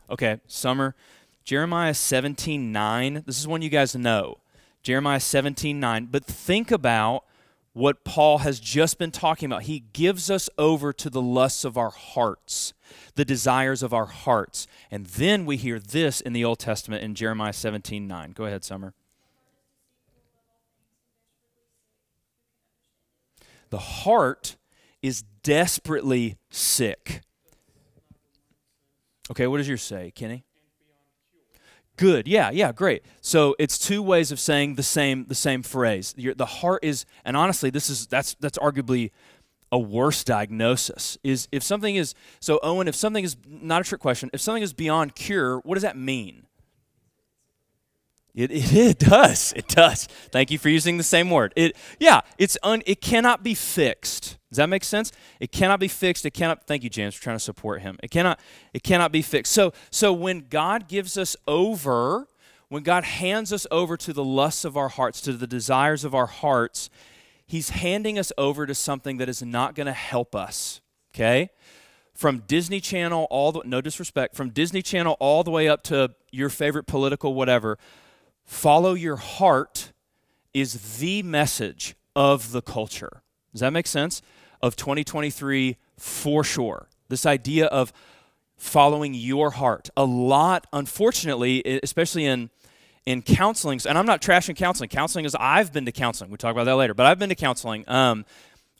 Okay, 0.09 0.39
Summer. 0.47 0.95
Jeremiah 1.43 1.93
17:9. 1.93 3.23
This 3.25 3.39
is 3.39 3.47
one 3.47 3.61
you 3.61 3.69
guys 3.69 3.95
know. 3.95 4.39
Jeremiah 4.81 5.19
17:9. 5.19 6.07
But 6.09 6.25
think 6.25 6.71
about 6.71 7.23
what 7.75 8.05
Paul 8.05 8.37
has 8.37 8.61
just 8.61 8.97
been 8.97 9.11
talking 9.11 9.47
about. 9.47 9.63
He 9.63 9.81
gives 9.91 10.31
us 10.31 10.49
over 10.57 10.93
to 10.93 11.09
the 11.09 11.21
lusts 11.21 11.65
of 11.65 11.77
our 11.77 11.89
hearts 11.89 12.73
the 13.15 13.25
desires 13.25 13.83
of 13.83 13.93
our 13.93 14.05
hearts. 14.05 14.65
And 14.89 15.05
then 15.07 15.45
we 15.45 15.57
hear 15.57 15.77
this 15.77 16.21
in 16.21 16.31
the 16.31 16.45
Old 16.45 16.59
Testament 16.59 17.03
in 17.03 17.15
Jeremiah 17.15 17.51
17 17.51 18.07
9. 18.07 18.31
Go 18.31 18.45
ahead, 18.45 18.63
Summer. 18.63 18.93
The 23.71 23.77
heart 23.77 24.55
is 25.01 25.23
desperately 25.43 26.37
sick. 26.49 27.21
Okay, 29.31 29.47
what 29.47 29.57
does 29.57 29.67
yours 29.67 29.81
say, 29.81 30.11
Kenny? 30.15 30.45
Good. 31.97 32.27
Yeah, 32.27 32.49
yeah, 32.51 32.71
great. 32.71 33.03
So 33.21 33.55
it's 33.57 33.77
two 33.77 34.03
ways 34.03 34.31
of 34.31 34.39
saying 34.39 34.75
the 34.75 34.83
same 34.83 35.25
the 35.27 35.35
same 35.35 35.63
phrase. 35.63 36.13
the 36.17 36.45
heart 36.45 36.83
is, 36.83 37.05
and 37.23 37.37
honestly, 37.37 37.69
this 37.69 37.89
is 37.89 38.07
that's 38.07 38.35
that's 38.39 38.57
arguably 38.57 39.11
a 39.71 39.79
worse 39.79 40.23
diagnosis 40.23 41.17
is 41.23 41.47
if 41.51 41.63
something 41.63 41.95
is 41.95 42.13
so 42.39 42.59
owen 42.63 42.87
if 42.87 42.95
something 42.95 43.23
is 43.23 43.35
not 43.45 43.81
a 43.81 43.83
trick 43.83 43.99
question 43.99 44.29
if 44.31 44.39
something 44.39 44.63
is 44.63 44.73
beyond 44.73 45.15
cure 45.15 45.59
what 45.59 45.73
does 45.73 45.81
that 45.81 45.97
mean 45.97 46.45
it, 48.33 48.51
it, 48.51 48.73
it 48.73 48.99
does 48.99 49.53
it 49.55 49.67
does 49.67 50.05
thank 50.31 50.51
you 50.51 50.57
for 50.57 50.69
using 50.69 50.97
the 50.97 51.03
same 51.03 51.29
word 51.29 51.51
it 51.55 51.75
yeah 51.99 52.21
it's 52.37 52.57
un, 52.63 52.83
it 52.85 53.01
cannot 53.01 53.43
be 53.43 53.53
fixed 53.53 54.37
does 54.55 54.63
that 54.63 54.69
make 54.69 54.83
sense 54.83 55.11
it 55.39 55.51
cannot 55.51 55.79
be 55.79 55.87
fixed 55.87 56.25
it 56.25 56.31
cannot 56.31 56.65
thank 56.65 56.83
you 56.83 56.89
james 56.89 57.13
for 57.15 57.21
trying 57.21 57.35
to 57.35 57.43
support 57.43 57.81
him 57.81 57.97
it 58.01 58.09
cannot 58.09 58.39
it 58.73 58.83
cannot 58.83 59.11
be 59.11 59.21
fixed 59.21 59.51
so 59.51 59.71
so 59.91 60.11
when 60.11 60.45
god 60.49 60.87
gives 60.87 61.17
us 61.17 61.35
over 61.47 62.27
when 62.69 62.83
god 62.83 63.03
hands 63.03 63.53
us 63.53 63.67
over 63.71 63.97
to 63.97 64.13
the 64.13 64.23
lusts 64.23 64.65
of 64.65 64.75
our 64.77 64.89
hearts 64.89 65.21
to 65.21 65.33
the 65.33 65.47
desires 65.47 66.03
of 66.03 66.15
our 66.15 66.27
hearts 66.27 66.89
he's 67.45 67.69
handing 67.69 68.17
us 68.17 68.31
over 68.37 68.65
to 68.65 68.75
something 68.75 69.17
that 69.17 69.29
is 69.29 69.41
not 69.43 69.75
going 69.75 69.87
to 69.87 69.93
help 69.93 70.35
us, 70.35 70.81
okay? 71.13 71.49
From 72.13 72.39
Disney 72.47 72.79
Channel 72.79 73.27
all 73.29 73.51
the 73.51 73.61
no 73.65 73.81
disrespect, 73.81 74.35
from 74.35 74.49
Disney 74.49 74.81
Channel 74.81 75.17
all 75.19 75.43
the 75.43 75.51
way 75.51 75.67
up 75.67 75.83
to 75.83 76.11
your 76.31 76.49
favorite 76.49 76.87
political 76.87 77.33
whatever, 77.33 77.77
follow 78.43 78.93
your 78.93 79.17
heart 79.17 79.91
is 80.53 80.99
the 80.99 81.21
message 81.23 81.95
of 82.15 82.51
the 82.51 82.61
culture. 82.61 83.21
Does 83.51 83.61
that 83.61 83.73
make 83.73 83.87
sense? 83.87 84.21
Of 84.61 84.75
2023 84.75 85.77
for 85.97 86.43
sure. 86.43 86.87
This 87.09 87.25
idea 87.25 87.65
of 87.67 87.93
following 88.57 89.13
your 89.13 89.51
heart. 89.51 89.89
A 89.95 90.05
lot, 90.05 90.67
unfortunately, 90.73 91.61
especially 91.83 92.25
in 92.25 92.49
in 93.05 93.21
counseling, 93.21 93.79
and 93.87 93.99
I'm 93.99 94.07
not 94.07 94.19
trashing 94.19 94.55
counseling. 94.55 94.89
Counseling 94.89 95.25
is 95.25 95.35
I've 95.39 95.71
been 95.71 95.85
to 95.85 95.91
counseling. 95.91 96.31
We 96.31 96.37
talk 96.37 96.51
about 96.51 96.63
that 96.63 96.75
later, 96.75 96.95
but 96.95 97.05
I've 97.05 97.19
been 97.19 97.29
to 97.29 97.35
counseling. 97.35 97.87
Um, 97.87 98.25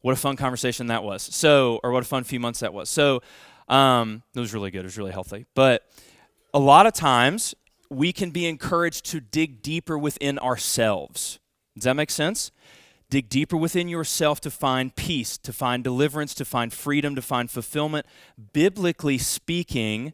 what 0.02 0.14
a 0.14 0.16
fun 0.16 0.36
conversation 0.36 0.88
that 0.88 1.04
was. 1.04 1.22
So, 1.22 1.80
or 1.84 1.92
what 1.92 2.02
a 2.02 2.08
fun 2.08 2.24
few 2.24 2.40
months 2.40 2.62
that 2.62 2.74
was. 2.74 2.90
So, 2.90 3.22
um, 3.68 4.24
it 4.34 4.40
was 4.40 4.54
really 4.54 4.72
good. 4.72 4.80
It 4.80 4.86
was 4.86 4.98
really 4.98 5.12
healthy. 5.12 5.46
But 5.54 5.88
a 6.54 6.60
lot 6.60 6.88
of 6.88 6.94
times 6.94 7.54
we 7.90 8.12
can 8.12 8.32
be 8.32 8.48
encouraged 8.48 9.06
to 9.12 9.20
dig 9.20 9.62
deeper 9.62 9.98
within 9.98 10.40
ourselves. 10.40 11.40
Does 11.76 11.84
that 11.84 11.96
make 11.96 12.10
sense? 12.10 12.52
Dig 13.10 13.30
deeper 13.30 13.56
within 13.56 13.88
yourself 13.88 14.42
to 14.42 14.52
find 14.52 14.96
peace, 14.96 15.38
to 15.38 15.54
find 15.54 15.84
deliverance, 15.84 16.34
to 16.36 16.46
find 16.46 16.74
freedom, 16.74 17.16
to 17.16 17.22
find 17.22 17.50
fulfillment. 17.52 18.06
Biblically 18.54 19.18
speaking, 19.18 20.14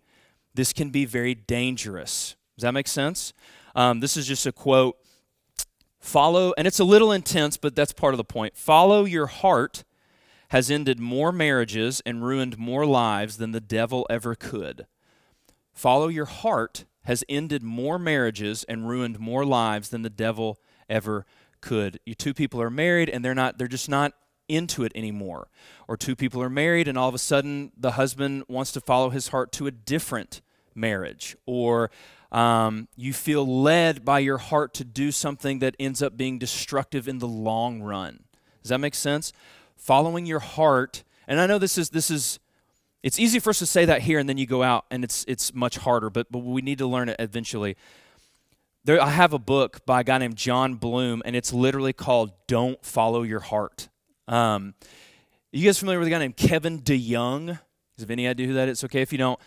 this 0.53 0.73
can 0.73 0.89
be 0.89 1.05
very 1.05 1.33
dangerous. 1.33 2.35
Does 2.57 2.63
that 2.63 2.73
make 2.73 2.87
sense? 2.87 3.33
Um, 3.75 4.01
this 4.01 4.17
is 4.17 4.27
just 4.27 4.45
a 4.45 4.51
quote. 4.51 4.97
Follow, 5.99 6.53
and 6.57 6.67
it's 6.67 6.79
a 6.79 6.83
little 6.83 7.11
intense, 7.11 7.57
but 7.57 7.75
that's 7.75 7.93
part 7.93 8.13
of 8.13 8.17
the 8.17 8.23
point. 8.23 8.57
Follow 8.57 9.05
your 9.05 9.27
heart 9.27 9.83
has 10.49 10.69
ended 10.69 10.99
more 10.99 11.31
marriages 11.31 12.01
and 12.05 12.25
ruined 12.25 12.57
more 12.57 12.85
lives 12.85 13.37
than 13.37 13.51
the 13.51 13.61
devil 13.61 14.05
ever 14.09 14.35
could. 14.35 14.85
Follow 15.73 16.09
your 16.09 16.25
heart 16.25 16.83
has 17.03 17.23
ended 17.29 17.63
more 17.63 17.97
marriages 17.97 18.65
and 18.65 18.89
ruined 18.89 19.19
more 19.19 19.45
lives 19.45 19.89
than 19.89 20.01
the 20.01 20.09
devil 20.09 20.59
ever 20.89 21.25
could. 21.61 21.99
You 22.05 22.15
two 22.15 22.33
people 22.33 22.61
are 22.61 22.69
married 22.69 23.09
and 23.09 23.23
they're 23.23 23.35
not 23.35 23.57
they're 23.57 23.67
just 23.67 23.89
not 23.89 24.13
into 24.47 24.83
it 24.83 24.91
anymore. 24.95 25.47
Or 25.87 25.95
two 25.95 26.15
people 26.15 26.41
are 26.41 26.49
married 26.49 26.87
and 26.87 26.97
all 26.97 27.09
of 27.09 27.15
a 27.15 27.19
sudden 27.19 27.71
the 27.77 27.91
husband 27.91 28.43
wants 28.47 28.71
to 28.73 28.81
follow 28.81 29.09
his 29.09 29.29
heart 29.29 29.51
to 29.53 29.67
a 29.67 29.71
different 29.71 30.41
marriage. 30.75 31.35
Or 31.45 31.91
um, 32.31 32.87
you 32.95 33.13
feel 33.13 33.45
led 33.61 34.05
by 34.05 34.19
your 34.19 34.37
heart 34.37 34.73
to 34.75 34.83
do 34.83 35.11
something 35.11 35.59
that 35.59 35.75
ends 35.79 36.01
up 36.01 36.17
being 36.17 36.39
destructive 36.39 37.07
in 37.07 37.19
the 37.19 37.27
long 37.27 37.81
run. 37.81 38.23
Does 38.61 38.69
that 38.69 38.79
make 38.79 38.95
sense? 38.95 39.33
Following 39.75 40.25
your 40.25 40.39
heart, 40.39 41.03
and 41.27 41.39
I 41.39 41.47
know 41.47 41.57
this 41.57 41.77
is 41.77 41.89
this 41.89 42.11
is 42.11 42.39
it's 43.03 43.19
easy 43.19 43.39
for 43.39 43.49
us 43.49 43.59
to 43.59 43.65
say 43.65 43.85
that 43.85 44.03
here 44.03 44.19
and 44.19 44.29
then 44.29 44.37
you 44.37 44.45
go 44.45 44.63
out 44.63 44.85
and 44.91 45.03
it's 45.03 45.25
it's 45.27 45.53
much 45.53 45.77
harder, 45.77 46.09
but 46.09 46.31
but 46.31 46.39
we 46.39 46.61
need 46.61 46.77
to 46.77 46.87
learn 46.87 47.09
it 47.09 47.15
eventually. 47.19 47.75
There, 48.83 48.99
I 48.99 49.11
have 49.11 49.31
a 49.31 49.39
book 49.39 49.85
by 49.85 50.01
a 50.01 50.03
guy 50.03 50.17
named 50.17 50.35
Jon 50.35 50.73
Bloom, 50.73 51.21
and 51.23 51.35
it's 51.35 51.53
literally 51.53 51.93
called 51.93 52.31
"Don't 52.47 52.83
Follow 52.83 53.21
Your 53.21 53.39
Heart." 53.39 53.89
Um, 54.27 54.73
you 55.51 55.63
guys 55.63 55.77
familiar 55.77 55.99
with 55.99 56.07
a 56.07 56.11
guy 56.11 56.17
named 56.17 56.35
Kevin 56.35 56.81
DeYoung? 56.81 57.51
Is 57.51 57.59
have 57.99 58.09
any 58.09 58.27
idea 58.27 58.47
who 58.47 58.53
that 58.53 58.69
is? 58.69 58.83
Okay, 58.83 59.03
if 59.03 59.11
you 59.11 59.19
don't, 59.19 59.39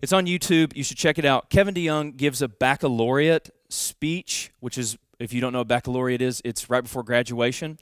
it's 0.00 0.12
on 0.12 0.26
YouTube. 0.26 0.76
You 0.76 0.84
should 0.84 0.98
check 0.98 1.18
it 1.18 1.24
out. 1.24 1.50
Kevin 1.50 1.74
DeYoung 1.74 2.16
gives 2.16 2.40
a 2.42 2.46
baccalaureate 2.46 3.50
speech, 3.68 4.52
which 4.60 4.78
is, 4.78 4.96
if 5.18 5.32
you 5.32 5.40
don't 5.40 5.52
know 5.52 5.60
what 5.60 5.68
baccalaureate 5.68 6.22
is, 6.22 6.40
it's 6.44 6.70
right 6.70 6.82
before 6.82 7.02
graduation. 7.02 7.78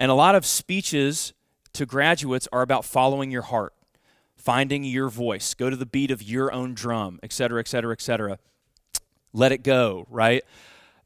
And 0.00 0.10
a 0.10 0.14
lot 0.14 0.34
of 0.34 0.46
speeches 0.46 1.34
to 1.74 1.84
graduates 1.84 2.48
are 2.50 2.62
about 2.62 2.86
following 2.86 3.30
your 3.30 3.42
heart, 3.42 3.74
finding 4.36 4.84
your 4.84 5.10
voice, 5.10 5.52
go 5.52 5.68
to 5.68 5.76
the 5.76 5.84
beat 5.84 6.10
of 6.10 6.22
your 6.22 6.50
own 6.50 6.72
drum, 6.72 7.20
et 7.22 7.34
cetera, 7.34 7.60
et 7.60 7.68
cetera, 7.68 7.92
et 7.92 8.00
cetera. 8.00 8.38
Let 9.32 9.52
it 9.52 9.62
go, 9.62 10.06
right? 10.10 10.42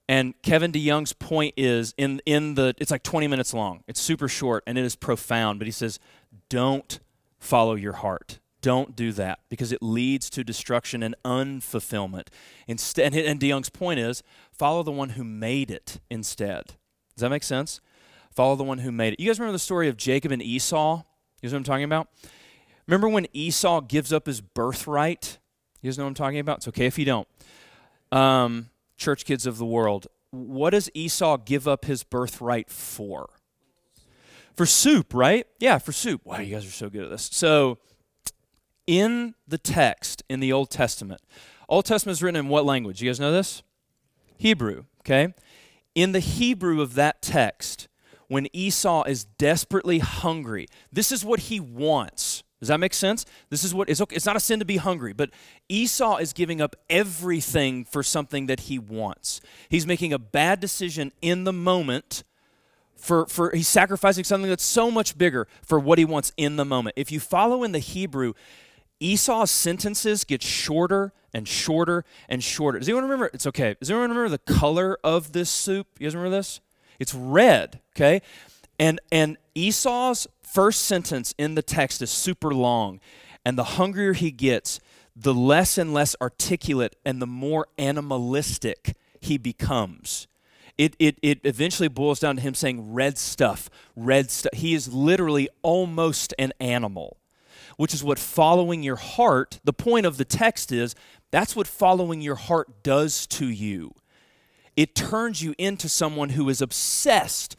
And 0.09 0.35
Kevin 0.42 0.72
DeYoung's 0.72 1.12
point 1.12 1.54
is 1.56 1.94
in, 1.96 2.20
in 2.26 2.54
the, 2.54 2.74
it's 2.78 2.90
like 2.90 3.04
20 3.04 3.28
minutes 3.28 3.54
long. 3.54 3.85
It's 3.87 4.00
super 4.00 4.26
short 4.26 4.64
and 4.66 4.76
it 4.76 4.85
is 4.85 4.96
profound, 4.96 5.61
but 5.61 5.66
he 5.66 5.72
says, 5.72 6.00
don't 6.48 6.98
follow 7.38 7.76
your 7.76 7.92
heart. 7.92 8.40
Don't 8.62 8.94
do 8.94 9.12
that 9.12 9.38
because 9.48 9.72
it 9.72 9.83
leads 9.83 10.28
to 10.30 10.44
destruction 10.44 11.02
and 11.02 11.14
unfulfillment. 11.24 12.26
Instead, 12.66 13.14
and 13.14 13.40
DeYoung's 13.40 13.70
point 13.70 14.00
is 14.00 14.22
follow 14.52 14.83
the 14.83 14.90
one 14.90 15.11
who 15.11 15.24
made 15.24 15.70
it 15.70 16.00
instead. 16.11 16.74
Does 17.14 17.22
that 17.22 17.30
make 17.30 17.44
sense? 17.44 17.80
Follow 18.35 18.56
the 18.56 18.64
one 18.64 18.78
who 18.78 18.92
made 18.92 19.14
it. 19.14 19.20
You 19.20 19.28
guys 19.28 19.38
remember 19.38 19.52
the 19.52 19.59
story 19.59 19.88
of 19.88 19.96
Jacob 19.96 20.33
and 20.33 20.42
Esau? 20.42 20.96
You 20.96 21.02
guys 21.42 21.52
know 21.52 21.56
what 21.56 21.61
I'm 21.61 21.64
talking 21.64 21.85
about? 21.85 22.09
Remember 22.87 23.09
when 23.09 23.26
Esau 23.33 23.80
gives 23.83 24.12
up 24.12 24.26
his 24.26 24.40
birthright? 24.40 25.38
You 25.80 25.88
guys 25.88 25.98
know 25.98 26.04
what 26.04 26.09
I'm 26.09 26.14
talking 26.14 26.38
about? 26.38 26.59
It's 26.59 26.68
okay 26.68 26.87
if 26.87 26.98
you 26.98 27.04
don't. 27.04 27.28
Um, 28.12 28.70
church 28.96 29.25
kids 29.25 29.46
of 29.46 29.59
the 29.59 29.66
world, 29.66 30.07
what 30.31 30.70
does 30.70 30.90
Esau 30.94 31.37
give 31.38 31.66
up 31.66 31.85
his 31.85 32.03
birthright 32.03 32.70
for? 32.70 33.31
For 34.57 34.66
soup, 34.66 35.14
right? 35.14 35.46
Yeah, 35.59 35.79
for 35.79 35.92
soup. 35.92 36.23
Wow, 36.25 36.40
you 36.40 36.55
guys 36.55 36.66
are 36.66 36.70
so 36.70 36.90
good 36.90 37.05
at 37.05 37.11
this. 37.11 37.29
So, 37.33 37.79
in 38.87 39.35
the 39.46 39.59
text 39.59 40.23
in 40.29 40.40
the 40.40 40.53
Old 40.53 40.70
Testament. 40.70 41.20
Old 41.68 41.85
Testament 41.85 42.16
is 42.16 42.23
written 42.23 42.40
in 42.40 42.49
what 42.49 42.64
language? 42.64 43.01
You 43.01 43.09
guys 43.09 43.20
know 43.20 43.31
this? 43.31 43.62
Hebrew, 44.37 44.85
okay? 45.03 45.33
In 45.94 46.12
the 46.12 46.18
Hebrew 46.18 46.81
of 46.81 46.94
that 46.94 47.23
text, 47.23 47.87
when 48.27 48.49
Esau 48.53 49.05
is 49.05 49.25
desperately 49.25 50.01
hungry, 50.01 50.66
this 50.92 51.12
is 51.12 51.25
what 51.25 51.40
he 51.40 51.61
wants. 51.61 52.42
Does 52.61 52.68
that 52.68 52.79
make 52.79 52.92
sense? 52.92 53.25
This 53.49 53.64
is 53.64 53.75
what 53.75 53.88
it's 53.88 54.01
okay. 54.03 54.14
It's 54.16 54.27
not 54.27 54.37
a 54.37 54.40
sin 54.40 54.59
to 54.59 54.66
be 54.66 54.77
hungry, 54.77 55.14
but 55.14 55.31
Esau 55.68 56.18
is 56.18 56.35
giving 56.35 56.61
up 56.61 56.77
everything 56.90 57.85
for 57.85 58.03
something 58.03 58.46
that 58.46 58.61
he 58.61 58.79
wants. 58.79 59.40
He's 59.70 59.87
making 59.87 60.12
a 60.12 60.18
bad 60.18 60.61
decision 60.61 61.11
in 61.23 61.44
the 61.44 61.55
moment 61.55 62.23
for, 62.96 63.27
for 63.27 63.51
he's 63.53 63.68
sacrificing 63.68 64.25
something 64.25 64.49
that's 64.49 64.64
so 64.64 64.90
much 64.90 65.16
bigger 65.16 65.49
for 65.62 65.81
what 65.81 65.99
he 65.99 66.05
wants 66.05 66.33
in 66.37 66.57
the 66.57 66.66
moment. 66.66 66.94
If 66.99 67.11
you 67.11 67.18
follow 67.18 67.64
in 67.64 67.73
the 67.73 67.79
Hebrew, 67.79 68.35
Esau's 69.01 69.51
sentences 69.51 70.25
get 70.25 70.42
shorter 70.42 71.14
and 71.33 71.49
shorter 71.49 72.05
and 72.29 72.44
shorter. 72.44 72.79
Does 72.79 72.88
anyone 72.88 73.05
remember? 73.05 73.31
It's 73.33 73.46
okay. 73.46 73.75
Does 73.81 73.90
anyone 73.90 74.11
remember 74.11 74.29
the 74.29 74.53
color 74.53 74.99
of 75.03 75.33
this 75.33 75.49
soup? 75.49 75.87
You 75.99 76.07
guys 76.07 76.14
remember 76.14 76.37
this? 76.37 76.61
It's 76.99 77.14
red, 77.14 77.81
okay? 77.96 78.20
And 78.79 79.01
and 79.11 79.38
Esau's 79.55 80.27
first 80.52 80.82
sentence 80.82 81.34
in 81.38 81.54
the 81.54 81.62
text 81.62 82.02
is 82.02 82.10
super 82.10 82.52
long. 82.52 83.00
And 83.44 83.56
the 83.56 83.64
hungrier 83.64 84.12
he 84.12 84.30
gets, 84.30 84.80
the 85.16 85.34
less 85.34 85.78
and 85.78 85.94
less 85.94 86.14
articulate 86.20 86.96
and 87.04 87.20
the 87.20 87.26
more 87.26 87.66
animalistic 87.78 88.96
he 89.20 89.38
becomes. 89.38 90.26
It, 90.76 90.96
it, 90.98 91.18
it 91.22 91.40
eventually 91.44 91.88
boils 91.88 92.20
down 92.20 92.36
to 92.36 92.42
him 92.42 92.54
saying, 92.54 92.92
red 92.92 93.18
stuff, 93.18 93.68
red 93.94 94.30
stuff. 94.30 94.54
He 94.54 94.74
is 94.74 94.92
literally 94.92 95.48
almost 95.62 96.32
an 96.38 96.52
animal, 96.58 97.18
which 97.76 97.92
is 97.92 98.02
what 98.02 98.18
following 98.18 98.82
your 98.82 98.96
heart, 98.96 99.60
the 99.64 99.72
point 99.72 100.06
of 100.06 100.16
the 100.16 100.24
text 100.24 100.72
is, 100.72 100.94
that's 101.30 101.54
what 101.54 101.66
following 101.66 102.20
your 102.22 102.34
heart 102.34 102.82
does 102.82 103.26
to 103.28 103.46
you. 103.46 103.94
It 104.76 104.94
turns 104.94 105.42
you 105.42 105.54
into 105.58 105.88
someone 105.88 106.30
who 106.30 106.48
is 106.48 106.62
obsessed 106.62 107.56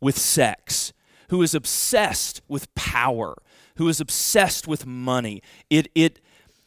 with 0.00 0.16
sex, 0.16 0.92
who 1.32 1.40
is 1.40 1.54
obsessed 1.54 2.42
with 2.46 2.72
power, 2.74 3.34
who 3.76 3.88
is 3.88 4.02
obsessed 4.02 4.68
with 4.68 4.84
money. 4.84 5.42
It, 5.70 5.88
it, 5.94 6.20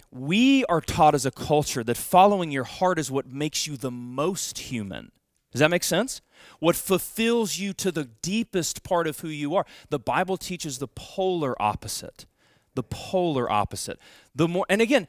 we 0.09 0.65
are 0.65 0.81
taught 0.81 1.13
as 1.13 1.23
a 1.23 1.29
culture 1.29 1.83
that 1.83 1.95
following 1.95 2.49
your 2.49 2.63
heart 2.63 2.97
is 2.97 3.11
what 3.11 3.27
makes 3.27 3.67
you 3.67 3.77
the 3.77 3.91
most 3.91 4.57
human. 4.57 5.11
Does 5.51 5.59
that 5.59 5.69
make 5.69 5.83
sense? 5.83 6.19
What 6.57 6.75
fulfills 6.75 7.59
you 7.59 7.73
to 7.73 7.91
the 7.91 8.05
deepest 8.23 8.81
part 8.81 9.05
of 9.05 9.19
who 9.19 9.27
you 9.27 9.53
are. 9.53 9.67
The 9.91 9.99
Bible 9.99 10.35
teaches 10.35 10.79
the 10.79 10.87
polar 10.87 11.55
opposite. 11.61 12.25
The 12.73 12.81
polar 12.81 13.47
opposite. 13.47 13.99
The 14.33 14.47
more, 14.47 14.65
and 14.67 14.81
again, 14.81 15.07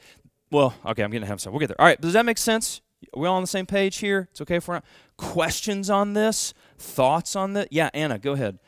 well, 0.50 0.74
okay, 0.84 1.02
I'm 1.02 1.10
getting 1.10 1.24
to 1.24 1.28
have 1.28 1.40
some. 1.40 1.54
We'll 1.54 1.60
get 1.60 1.68
there. 1.68 1.80
All 1.80 1.86
right, 1.86 1.98
does 1.98 2.12
that 2.12 2.26
make 2.26 2.36
sense? 2.36 2.82
Are 3.14 3.20
we 3.20 3.26
all 3.26 3.36
on 3.36 3.42
the 3.42 3.46
same 3.46 3.64
page 3.64 3.96
here? 3.96 4.28
It's 4.32 4.42
okay 4.42 4.58
for 4.58 4.82
questions 5.16 5.88
on 5.88 6.12
this, 6.12 6.52
thoughts 6.76 7.34
on 7.34 7.54
that. 7.54 7.72
Yeah, 7.72 7.88
Anna, 7.94 8.18
go 8.18 8.32
ahead. 8.32 8.58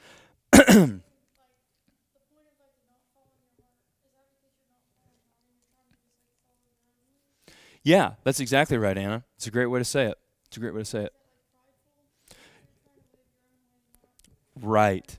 Yeah, 7.88 8.14
that's 8.22 8.38
exactly 8.40 8.76
right, 8.76 8.98
Anna. 8.98 9.24
It's 9.36 9.46
a 9.46 9.50
great 9.50 9.66
way 9.66 9.78
to 9.78 9.84
say 9.84 10.06
it. 10.06 10.18
It's 10.46 10.58
a 10.58 10.60
great 10.60 10.74
way 10.74 10.80
to 10.80 10.84
say 10.84 11.04
it. 11.04 11.12
Right. 14.60 15.18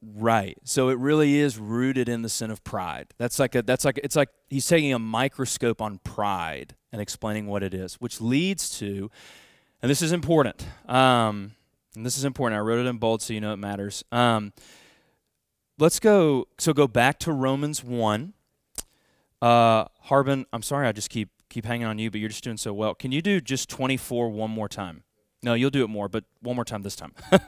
Right. 0.00 0.56
So 0.64 0.88
it 0.90 0.98
really 0.98 1.36
is 1.36 1.58
rooted 1.58 2.08
in 2.08 2.22
the 2.22 2.28
sin 2.28 2.50
of 2.50 2.62
pride. 2.64 3.12
That's 3.18 3.38
like 3.38 3.54
a 3.54 3.62
that's 3.62 3.84
like 3.84 3.98
it's 4.02 4.16
like 4.16 4.28
he's 4.48 4.66
taking 4.66 4.92
a 4.92 4.98
microscope 4.98 5.80
on 5.82 5.98
pride 5.98 6.74
and 6.92 7.00
explaining 7.00 7.46
what 7.46 7.62
it 7.62 7.74
is, 7.74 7.94
which 7.96 8.20
leads 8.20 8.78
to 8.78 9.10
and 9.82 9.90
this 9.90 10.02
is 10.02 10.12
important. 10.12 10.66
Um, 10.88 11.52
and 11.96 12.04
this 12.04 12.16
is 12.16 12.24
important. 12.24 12.58
I 12.58 12.62
wrote 12.62 12.84
it 12.84 12.88
in 12.88 12.98
bold 12.98 13.22
so 13.22 13.32
you 13.32 13.40
know 13.40 13.52
it 13.52 13.58
matters. 13.58 14.04
Um, 14.12 14.52
let's 15.78 16.00
go 16.00 16.48
so 16.58 16.72
go 16.72 16.86
back 16.86 17.18
to 17.20 17.32
Romans 17.32 17.82
1 17.82 18.34
uh, 19.44 19.84
Harbin, 20.00 20.46
I'm 20.54 20.62
sorry 20.62 20.88
I 20.88 20.92
just 20.92 21.10
keep 21.10 21.28
keep 21.50 21.66
hanging 21.66 21.86
on 21.86 21.98
you, 21.98 22.10
but 22.10 22.18
you're 22.18 22.30
just 22.30 22.44
doing 22.44 22.56
so 22.56 22.72
well. 22.72 22.94
Can 22.94 23.12
you 23.12 23.20
do 23.20 23.42
just 23.42 23.68
24 23.68 24.30
one 24.30 24.50
more 24.50 24.70
time? 24.70 25.02
No, 25.42 25.52
you'll 25.52 25.68
do 25.68 25.84
it 25.84 25.88
more, 25.88 26.08
but 26.08 26.24
one 26.40 26.56
more 26.56 26.64
time 26.64 26.80
this 26.80 26.96
time. 26.96 27.12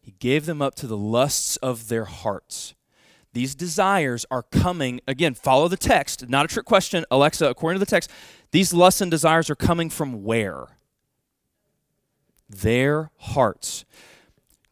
he 0.00 0.12
gave 0.12 0.46
them 0.46 0.62
up 0.62 0.74
to 0.76 0.86
the 0.86 0.96
lusts 0.96 1.58
of 1.58 1.88
their 1.88 2.06
hearts. 2.06 2.74
These 3.36 3.54
desires 3.54 4.24
are 4.30 4.44
coming, 4.44 5.02
again, 5.06 5.34
follow 5.34 5.68
the 5.68 5.76
text, 5.76 6.26
not 6.26 6.46
a 6.46 6.48
trick 6.48 6.64
question. 6.64 7.04
Alexa, 7.10 7.46
according 7.46 7.78
to 7.78 7.84
the 7.84 7.90
text, 7.90 8.10
these 8.50 8.72
lusts 8.72 9.02
and 9.02 9.10
desires 9.10 9.50
are 9.50 9.54
coming 9.54 9.90
from 9.90 10.24
where? 10.24 10.68
Their 12.48 13.10
hearts. 13.18 13.84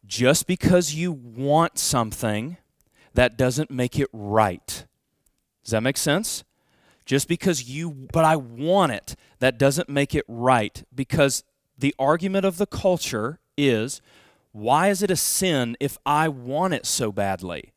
Just 0.03 0.47
because 0.47 0.95
you 0.95 1.11
want 1.11 1.77
something, 1.77 2.57
that 3.13 3.37
doesn't 3.37 3.69
make 3.69 3.99
it 3.99 4.09
right. 4.11 4.87
Does 5.63 5.69
that 5.69 5.81
make 5.81 5.97
sense? 5.97 6.43
Just 7.05 7.27
because 7.27 7.69
you, 7.69 7.91
but 7.91 8.25
I 8.25 8.35
want 8.35 8.93
it, 8.93 9.15
that 9.37 9.59
doesn't 9.59 9.89
make 9.89 10.15
it 10.15 10.25
right. 10.27 10.83
Because 10.91 11.43
the 11.77 11.93
argument 11.99 12.45
of 12.45 12.57
the 12.57 12.65
culture 12.65 13.37
is 13.59 14.01
why 14.53 14.89
is 14.89 15.03
it 15.03 15.11
a 15.11 15.15
sin 15.15 15.77
if 15.79 15.99
I 16.03 16.29
want 16.29 16.73
it 16.73 16.87
so 16.87 17.11
badly? 17.11 17.74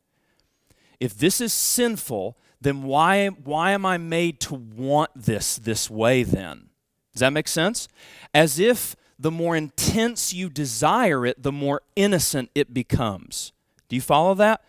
If 1.01 1.17
this 1.17 1.41
is 1.41 1.53
sinful, 1.53 2.37
then 2.61 2.83
why, 2.83 3.29
why 3.29 3.71
am 3.73 3.87
I 3.87 3.99
made 3.99 4.41
to 4.41 4.55
want 4.55 5.11
this 5.15 5.57
this 5.57 5.89
way 5.89 6.23
then? 6.23 6.69
Does 7.13 7.21
that 7.21 7.33
make 7.33 7.49
sense? 7.49 7.89
As 8.35 8.59
if 8.59 8.97
the 9.19 9.31
more 9.31 9.57
intense 9.57 10.33
you 10.33 10.49
desire 10.49 11.27
it, 11.27 11.43
the 11.43 11.53
more 11.53 11.83
innocent 11.97 12.51
it 12.55 12.73
becomes. 12.73 13.53
Do 13.89 13.97
you 13.97 14.03
follow 14.03 14.35
that? 14.35 14.63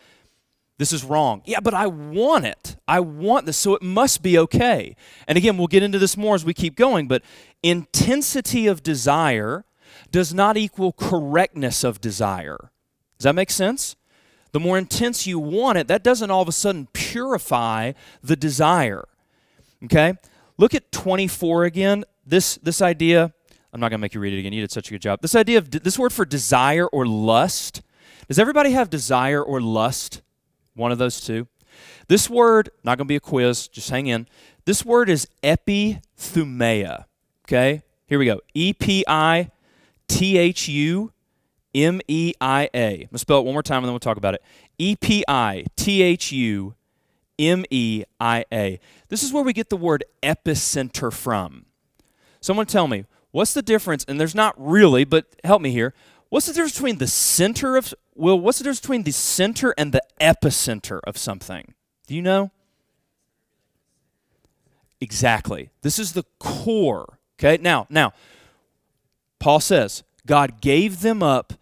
This 0.80 0.94
is 0.94 1.04
wrong. 1.04 1.42
Yeah, 1.46 1.60
but 1.60 1.74
I 1.74 1.88
want 1.88 2.46
it. 2.46 2.78
I 2.88 3.02
want 3.02 3.46
this, 3.46 3.58
so 3.58 3.76
it 3.76 3.82
must 3.82 4.24
be 4.24 4.38
okay. 4.40 4.96
And 5.28 5.38
again, 5.38 5.58
we'll 5.58 5.68
get 5.68 5.84
into 5.84 6.00
this 6.00 6.16
more 6.16 6.36
as 6.36 6.46
we 6.46 6.54
keep 6.54 6.76
going, 6.76 7.08
but 7.08 7.22
intensity 7.62 8.66
of 8.66 8.82
desire 8.82 9.66
does 10.10 10.34
not 10.34 10.56
equal 10.56 10.94
correctness 10.94 11.84
of 11.84 12.00
desire. 12.00 12.72
Does 13.18 13.26
that 13.26 13.36
make 13.36 13.52
sense? 13.52 13.98
The 14.52 14.60
more 14.60 14.78
intense 14.78 15.28
you 15.28 15.40
want 15.40 15.78
it, 15.78 15.88
that 15.88 16.04
doesn't 16.04 16.32
all 16.32 16.42
of 16.42 16.48
a 16.48 16.54
sudden 16.54 16.88
purify 16.94 17.94
the 18.24 18.36
desire. 18.36 19.08
Okay? 19.86 20.14
Look 20.58 20.74
at 20.74 20.92
24 20.92 21.66
again. 21.66 22.06
This 22.26 22.56
this 22.58 22.82
idea 22.82 23.34
I'm 23.72 23.80
not 23.80 23.90
going 23.90 24.00
to 24.00 24.02
make 24.02 24.14
you 24.14 24.20
read 24.20 24.34
it 24.34 24.40
again. 24.40 24.54
You 24.54 24.62
did 24.62 24.72
such 24.72 24.88
a 24.88 24.92
good 24.92 25.02
job. 25.02 25.22
This 25.22 25.36
idea 25.36 25.60
of 25.60 25.70
this 25.70 26.00
word 26.00 26.12
for 26.12 26.26
desire 26.26 26.88
or 26.88 27.06
lust. 27.06 27.82
Does 28.28 28.40
everybody 28.40 28.72
have 28.72 28.90
desire 28.90 29.44
or 29.44 29.62
lust? 29.62 30.22
One 30.74 30.92
of 30.92 30.98
those 30.98 31.22
two. 31.22 31.48
This 32.08 32.30
word, 32.30 32.70
not 32.84 32.98
going 32.98 33.06
to 33.06 33.10
be 33.10 33.16
a 33.16 33.20
quiz, 33.20 33.68
just 33.68 33.90
hang 33.90 34.08
in. 34.08 34.28
This 34.66 34.84
word 34.84 35.10
is 35.10 35.28
epithumia. 35.44 37.06
Okay? 37.46 37.84
Here 38.08 38.18
we 38.18 38.26
go. 38.26 38.42
E 38.54 38.74
P 38.74 39.06
I 39.08 39.52
T 40.08 40.38
H 40.38 40.68
U 40.68 41.12
M 41.74 42.02
E 42.08 42.34
I 42.42 42.70
A. 42.74 42.92
I'm 42.92 42.98
going 42.98 43.08
to 43.12 43.18
spell 43.20 43.40
it 43.40 43.46
one 43.46 43.54
more 43.54 43.64
time 43.64 43.78
and 43.78 43.86
then 43.86 43.94
we'll 43.94 44.00
talk 44.00 44.18
about 44.18 44.34
it. 44.34 44.44
E 44.78 44.96
P 44.96 45.24
I 45.28 45.66
T 45.76 46.02
H 46.02 46.32
U 46.32 46.76
M 47.38 47.66
E 47.70 48.04
I 48.20 48.46
A. 48.52 48.80
This 49.10 49.24
is 49.24 49.32
where 49.32 49.44
we 49.44 49.54
get 49.54 49.70
the 49.70 49.78
word 49.78 50.04
epicenter 50.24 51.12
from. 51.14 51.66
Someone 52.42 52.66
tell 52.66 52.88
me, 52.88 53.06
What's 53.32 53.54
the 53.54 53.62
difference? 53.62 54.06
And 54.08 54.20
there's 54.20 54.36
not 54.36 54.56
really, 54.58 55.04
but 55.04 55.26
help 55.44 55.62
me 55.62 55.72
here. 55.72 55.94
What's 56.30 56.48
the 56.48 56.54
difference 56.54 56.74
between 56.74 56.98
the 56.98 57.08
center 57.08 57.78
of 57.78 57.94
well, 58.16 58.40
what's 58.40 58.58
the 58.58 58.66
difference 58.66 58.82
between 58.82 59.04
the 59.04 59.12
center 59.12 59.74
and 59.78 59.94
the 59.94 60.04
epicenter 60.20 61.00
of 61.06 61.18
something? 61.18 61.74
Do 62.06 62.16
you 62.16 62.22
know? 62.22 62.52
Exactly. 65.00 65.70
This 65.84 66.00
is 66.00 66.12
the 66.12 66.26
core. 66.38 67.20
Okay? 67.40 67.62
Now, 67.62 67.88
now 67.90 68.12
Paul 69.40 69.62
says, 69.62 70.04
God 70.26 70.60
gave 70.60 71.00
them 71.00 71.24
up 71.24 71.54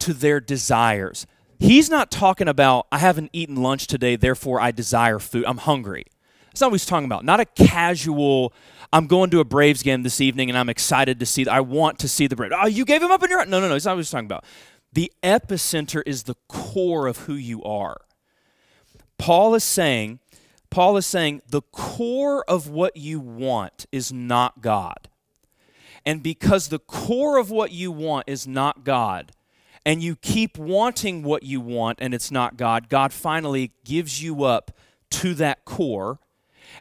to 0.00 0.12
their 0.12 0.40
desires. 0.40 1.26
He's 1.58 1.88
not 1.88 2.10
talking 2.10 2.48
about 2.48 2.86
I 2.92 2.98
haven't 2.98 3.30
eaten 3.32 3.56
lunch 3.56 3.86
today, 3.86 4.16
therefore 4.16 4.60
I 4.60 4.70
desire 4.70 5.18
food. 5.18 5.44
I'm 5.46 5.58
hungry. 5.58 6.04
That's 6.46 6.60
not 6.60 6.70
what 6.70 6.80
he's 6.80 6.86
talking 6.86 7.06
about. 7.06 7.24
Not 7.24 7.40
a 7.40 7.44
casual, 7.44 8.52
I'm 8.92 9.06
going 9.06 9.30
to 9.30 9.40
a 9.40 9.44
Braves 9.44 9.82
game 9.82 10.02
this 10.02 10.20
evening 10.20 10.48
and 10.48 10.58
I'm 10.58 10.68
excited 10.68 11.20
to 11.20 11.26
see, 11.26 11.46
I 11.46 11.60
want 11.60 11.98
to 12.00 12.08
see 12.08 12.26
the 12.26 12.36
Braves. 12.36 12.54
Oh, 12.56 12.66
you 12.66 12.84
gave 12.84 13.02
him 13.02 13.10
up 13.10 13.22
in 13.22 13.30
your. 13.30 13.44
No, 13.44 13.60
no, 13.60 13.68
no. 13.68 13.74
It's 13.74 13.84
not 13.84 13.92
what 13.92 13.98
he's 13.98 14.10
talking 14.10 14.26
about. 14.26 14.44
The 14.92 15.12
epicenter 15.22 16.02
is 16.06 16.22
the 16.22 16.36
core 16.48 17.06
of 17.06 17.18
who 17.18 17.34
you 17.34 17.62
are. 17.64 18.00
Paul 19.18 19.54
is 19.54 19.64
saying, 19.64 20.20
Paul 20.70 20.96
is 20.96 21.06
saying 21.06 21.42
the 21.48 21.62
core 21.62 22.44
of 22.48 22.68
what 22.68 22.96
you 22.96 23.20
want 23.20 23.86
is 23.92 24.12
not 24.12 24.60
God. 24.60 25.08
And 26.04 26.22
because 26.22 26.68
the 26.68 26.78
core 26.78 27.38
of 27.38 27.50
what 27.50 27.72
you 27.72 27.90
want 27.90 28.24
is 28.28 28.46
not 28.46 28.84
God, 28.84 29.32
and 29.86 30.02
you 30.02 30.16
keep 30.16 30.58
wanting 30.58 31.22
what 31.22 31.44
you 31.44 31.60
want 31.60 32.00
and 32.02 32.12
it's 32.12 32.32
not 32.32 32.56
God, 32.56 32.88
God 32.88 33.12
finally 33.12 33.70
gives 33.84 34.20
you 34.20 34.42
up 34.42 34.72
to 35.10 35.32
that 35.34 35.64
core 35.64 36.18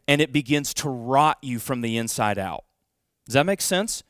and 0.08 0.20
it 0.20 0.34
begins 0.34 0.74
to 0.74 0.90
rot 0.90 1.38
you 1.44 1.60
from 1.60 1.82
the 1.82 1.98
inside 1.98 2.40
out. 2.40 2.66
Does 3.28 3.36
that 3.36 3.46
make 3.46 3.62
sense? 3.62 4.04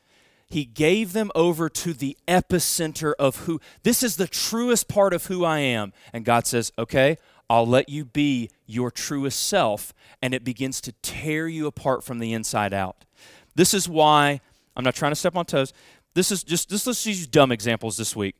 He 0.48 0.64
gave 0.64 1.12
them 1.12 1.30
over 1.34 1.68
to 1.68 1.92
the 1.92 2.16
epicenter 2.26 3.12
of 3.18 3.44
who, 3.44 3.60
this 3.82 4.02
is 4.02 4.16
the 4.16 4.26
truest 4.26 4.88
part 4.88 5.12
of 5.12 5.26
who 5.26 5.44
I 5.44 5.58
am. 5.58 5.92
And 6.12 6.24
God 6.24 6.46
says, 6.46 6.72
okay, 6.78 7.18
I'll 7.50 7.66
let 7.66 7.88
you 7.88 8.04
be 8.04 8.50
your 8.64 8.90
truest 8.90 9.46
self. 9.46 9.92
And 10.22 10.32
it 10.32 10.44
begins 10.44 10.80
to 10.82 10.92
tear 11.02 11.48
you 11.48 11.66
apart 11.66 12.02
from 12.02 12.18
the 12.18 12.32
inside 12.32 12.72
out. 12.72 13.04
This 13.56 13.74
is 13.74 13.88
why, 13.88 14.40
I'm 14.76 14.84
not 14.84 14.94
trying 14.94 15.12
to 15.12 15.16
step 15.16 15.36
on 15.36 15.44
toes. 15.44 15.72
This 16.14 16.32
is 16.32 16.42
just, 16.42 16.70
just 16.70 16.86
let's 16.86 17.04
use 17.04 17.26
dumb 17.26 17.52
examples 17.52 17.98
this 17.98 18.16
week. 18.16 18.36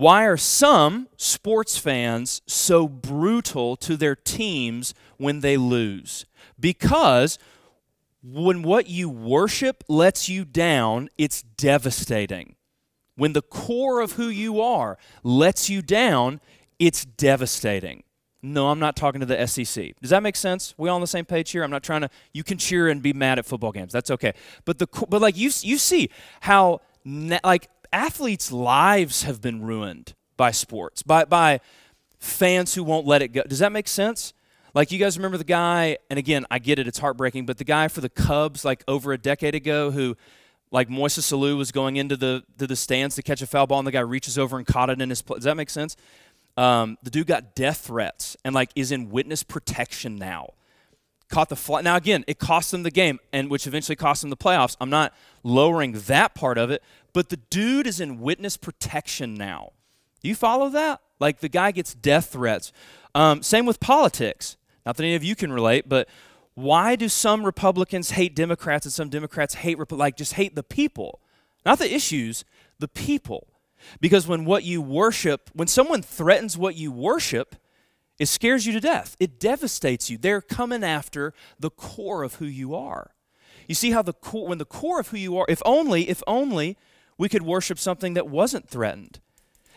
Why 0.00 0.24
are 0.24 0.38
some 0.38 1.08
sports 1.18 1.76
fans 1.76 2.40
so 2.46 2.88
brutal 2.88 3.76
to 3.76 3.98
their 3.98 4.16
teams 4.16 4.94
when 5.18 5.40
they 5.40 5.58
lose? 5.58 6.24
Because 6.58 7.38
when 8.22 8.62
what 8.62 8.88
you 8.88 9.10
worship 9.10 9.84
lets 9.88 10.26
you 10.26 10.46
down, 10.46 11.10
it's 11.18 11.42
devastating. 11.42 12.54
when 13.16 13.34
the 13.34 13.42
core 13.42 14.00
of 14.00 14.12
who 14.12 14.28
you 14.28 14.62
are 14.62 14.96
lets 15.22 15.68
you 15.68 15.82
down, 15.82 16.40
it's 16.78 17.04
devastating. 17.04 18.02
No, 18.40 18.70
I'm 18.70 18.78
not 18.78 18.96
talking 18.96 19.20
to 19.20 19.26
the 19.26 19.46
SEC. 19.46 19.92
Does 20.00 20.08
that 20.08 20.22
make 20.22 20.36
sense? 20.36 20.74
We 20.78 20.88
all 20.88 20.94
on 20.94 21.02
the 21.02 21.06
same 21.06 21.26
page 21.26 21.50
here? 21.50 21.62
I'm 21.62 21.70
not 21.70 21.82
trying 21.82 22.00
to. 22.00 22.08
You 22.32 22.42
can 22.42 22.56
cheer 22.56 22.88
and 22.88 23.02
be 23.02 23.12
mad 23.12 23.38
at 23.38 23.44
football 23.44 23.72
games. 23.72 23.92
That's 23.92 24.10
okay. 24.10 24.32
But 24.64 24.78
the 24.78 24.88
but 25.10 25.20
like 25.20 25.36
you 25.36 25.50
you 25.60 25.76
see 25.76 26.08
how 26.40 26.80
like 27.44 27.68
athletes' 27.92 28.52
lives 28.52 29.22
have 29.24 29.40
been 29.40 29.62
ruined 29.62 30.14
by 30.36 30.50
sports 30.50 31.02
by 31.02 31.24
by 31.24 31.60
fans 32.18 32.74
who 32.74 32.84
won't 32.84 33.06
let 33.06 33.22
it 33.22 33.28
go. 33.28 33.42
Does 33.42 33.58
that 33.58 33.72
make 33.72 33.88
sense? 33.88 34.32
Like 34.74 34.92
you 34.92 34.98
guys 34.98 35.18
remember 35.18 35.36
the 35.36 35.44
guy, 35.44 35.98
and 36.08 36.18
again, 36.18 36.46
I 36.50 36.60
get 36.60 36.78
it, 36.78 36.86
it's 36.86 36.98
heartbreaking, 36.98 37.44
but 37.46 37.58
the 37.58 37.64
guy 37.64 37.88
for 37.88 38.00
the 38.00 38.08
Cubs, 38.08 38.64
like 38.64 38.84
over 38.86 39.12
a 39.12 39.18
decade 39.18 39.54
ago, 39.54 39.90
who 39.90 40.16
like 40.70 40.88
Moises 40.88 41.32
Alou 41.32 41.56
was 41.56 41.72
going 41.72 41.96
into 41.96 42.16
the 42.16 42.44
to 42.58 42.66
the 42.66 42.76
stands 42.76 43.16
to 43.16 43.22
catch 43.22 43.42
a 43.42 43.46
foul 43.46 43.66
ball, 43.66 43.78
and 43.80 43.86
the 43.86 43.92
guy 43.92 44.00
reaches 44.00 44.38
over 44.38 44.56
and 44.56 44.66
caught 44.66 44.90
it 44.90 45.00
in 45.00 45.10
his. 45.10 45.22
Does 45.22 45.44
that 45.44 45.56
make 45.56 45.70
sense? 45.70 45.96
Um, 46.56 46.98
the 47.02 47.10
dude 47.10 47.26
got 47.26 47.54
death 47.54 47.78
threats 47.78 48.36
and 48.44 48.54
like 48.54 48.70
is 48.76 48.92
in 48.92 49.10
witness 49.10 49.42
protection 49.42 50.16
now. 50.16 50.50
Caught 51.30 51.48
the 51.48 51.56
fly. 51.56 51.80
Now 51.80 51.96
again, 51.96 52.24
it 52.26 52.38
cost 52.38 52.72
them 52.72 52.82
the 52.82 52.90
game, 52.90 53.20
and 53.32 53.50
which 53.50 53.66
eventually 53.66 53.96
cost 53.96 54.20
them 54.20 54.30
the 54.30 54.36
playoffs. 54.36 54.76
I'm 54.80 54.90
not 54.90 55.14
lowering 55.44 55.92
that 55.92 56.34
part 56.34 56.58
of 56.58 56.70
it, 56.70 56.82
but 57.12 57.28
the 57.28 57.36
dude 57.36 57.86
is 57.86 58.00
in 58.00 58.20
witness 58.20 58.56
protection 58.56 59.34
now. 59.34 59.72
You 60.22 60.34
follow 60.34 60.68
that? 60.70 61.00
Like 61.20 61.38
the 61.38 61.48
guy 61.48 61.70
gets 61.70 61.94
death 61.94 62.26
threats. 62.32 62.72
Um, 63.14 63.42
same 63.42 63.64
with 63.64 63.80
politics. 63.80 64.56
Not 64.84 64.96
that 64.96 65.04
any 65.04 65.14
of 65.14 65.24
you 65.24 65.36
can 65.36 65.52
relate, 65.52 65.88
but 65.88 66.08
why 66.54 66.96
do 66.96 67.08
some 67.08 67.44
Republicans 67.44 68.12
hate 68.12 68.34
Democrats 68.34 68.84
and 68.84 68.92
some 68.92 69.08
Democrats 69.08 69.54
hate 69.54 69.78
like 69.92 70.16
just 70.16 70.34
hate 70.34 70.56
the 70.56 70.62
people? 70.62 71.20
Not 71.64 71.78
the 71.78 71.92
issues, 71.92 72.44
the 72.78 72.88
people. 72.88 73.46
Because 74.00 74.26
when 74.26 74.44
what 74.44 74.64
you 74.64 74.82
worship, 74.82 75.50
when 75.54 75.68
someone 75.68 76.02
threatens 76.02 76.58
what 76.58 76.74
you 76.74 76.92
worship, 76.92 77.56
it 78.20 78.28
scares 78.28 78.66
you 78.66 78.74
to 78.74 78.80
death. 78.80 79.16
It 79.18 79.40
devastates 79.40 80.10
you. 80.10 80.18
They're 80.18 80.42
coming 80.42 80.84
after 80.84 81.32
the 81.58 81.70
core 81.70 82.22
of 82.22 82.34
who 82.34 82.44
you 82.44 82.74
are. 82.74 83.12
You 83.66 83.74
see 83.74 83.92
how 83.92 84.02
the 84.02 84.12
core, 84.12 84.46
when 84.46 84.58
the 84.58 84.66
core 84.66 85.00
of 85.00 85.08
who 85.08 85.16
you 85.16 85.38
are, 85.38 85.46
if 85.48 85.62
only, 85.64 86.06
if 86.06 86.22
only 86.26 86.76
we 87.16 87.30
could 87.30 87.42
worship 87.42 87.78
something 87.78 88.12
that 88.14 88.28
wasn't 88.28 88.68
threatened. 88.68 89.20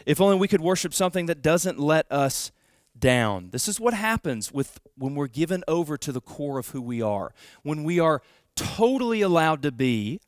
If 0.06 0.20
only 0.20 0.36
we 0.36 0.50
could 0.50 0.60
worship 0.60 0.94
something 0.94 1.26
that 1.28 1.42
doesn't 1.42 1.80
let 1.80 2.06
us 2.12 2.52
down. 3.00 3.52
This 3.52 3.70
is 3.70 3.80
what 3.80 3.94
happens 3.94 4.52
with 4.52 4.78
when 4.98 5.16
we're 5.16 5.28
given 5.28 5.64
over 5.66 5.96
to 5.96 6.12
the 6.12 6.22
core 6.22 6.60
of 6.60 6.70
who 6.70 6.82
we 6.82 7.02
are. 7.02 7.34
When 7.62 7.86
we 7.86 7.98
are 7.98 8.22
totally 8.58 9.22
allowed 9.22 9.62
to 9.62 9.72
be 9.72 10.20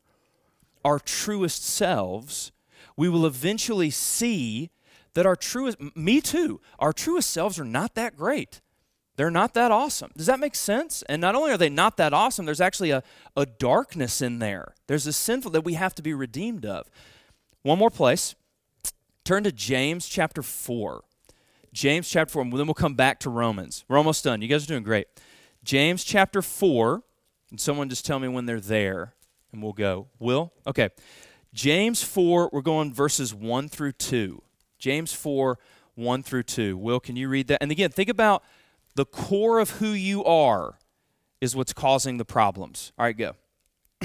our 0.86 1.00
truest 1.00 1.66
selves, 1.66 2.54
we 2.96 3.10
will 3.10 3.26
eventually 3.26 3.90
see 3.90 4.70
that 5.16 5.26
our 5.26 5.36
truest 5.36 5.78
me 5.96 6.22
too, 6.22 6.62
our 6.78 6.94
truest 6.94 7.32
selves 7.32 7.60
are 7.60 7.66
not 7.66 7.96
that 7.96 8.16
great. 8.16 8.62
They're 9.18 9.32
not 9.32 9.54
that 9.54 9.72
awesome. 9.72 10.12
Does 10.16 10.26
that 10.26 10.42
make 10.42 10.56
sense? 10.56 11.02
And 11.08 11.22
not 11.22 11.36
only 11.36 11.52
are 11.52 11.58
they 11.58 11.70
not 11.70 11.98
that 11.98 12.14
awesome, 12.14 12.46
there's 12.46 12.62
actually 12.62 12.92
a, 12.92 13.02
a 13.36 13.46
darkness 13.46 14.22
in 14.22 14.40
there. 14.40 14.76
There's 14.88 15.08
a 15.08 15.14
sinful 15.14 15.52
that 15.52 15.64
we 15.64 15.76
have 15.76 15.96
to 15.96 16.02
be 16.02 16.14
redeemed 16.14 16.66
of. 16.66 16.90
One 17.62 17.80
more 17.80 17.90
place. 17.90 18.36
Turn 19.24 19.44
to 19.46 19.52
James 19.52 20.08
chapter 20.08 20.44
4. 20.44 21.04
James 21.72 22.10
chapter 22.10 22.34
4, 22.34 22.44
and 22.44 22.54
then 22.54 22.68
we'll 22.68 22.74
come 22.74 22.96
back 22.96 23.20
to 23.22 23.30
Romans. 23.30 23.86
We're 23.88 23.98
almost 23.98 24.24
done. 24.24 24.42
You 24.42 24.48
guys 24.48 24.66
are 24.66 24.68
doing 24.68 24.84
great. 24.84 25.08
James 25.64 26.04
chapter 26.04 26.42
4, 26.42 27.02
and 27.52 27.60
someone 27.60 27.90
just 27.90 28.06
tell 28.06 28.20
me 28.20 28.28
when 28.28 28.46
they're 28.46 28.60
there, 28.60 29.14
and 29.52 29.64
we'll 29.64 29.74
go. 29.74 30.08
Will? 30.20 30.54
Okay. 30.68 30.90
James 31.54 32.04
4, 32.04 32.50
we're 32.52 32.62
going 32.62 32.94
verses 32.94 33.34
1 33.34 33.70
through 33.70 33.94
2. 33.94 34.42
James 34.86 35.12
4, 35.14 35.58
1 35.96 36.22
through 36.22 36.44
2. 36.44 36.78
Will, 36.78 37.00
can 37.00 37.16
you 37.16 37.28
read 37.28 37.48
that? 37.48 37.58
And 37.60 37.72
again, 37.72 37.90
think 37.90 38.08
about 38.08 38.44
the 38.94 39.04
core 39.04 39.58
of 39.58 39.72
who 39.72 39.88
you 39.88 40.24
are 40.24 40.78
is 41.42 41.56
what's 41.56 41.74
causing 41.74 42.18
the 42.18 42.24
problems. 42.24 42.92
All 42.96 43.06
right, 43.06 43.18
go. 43.18 43.34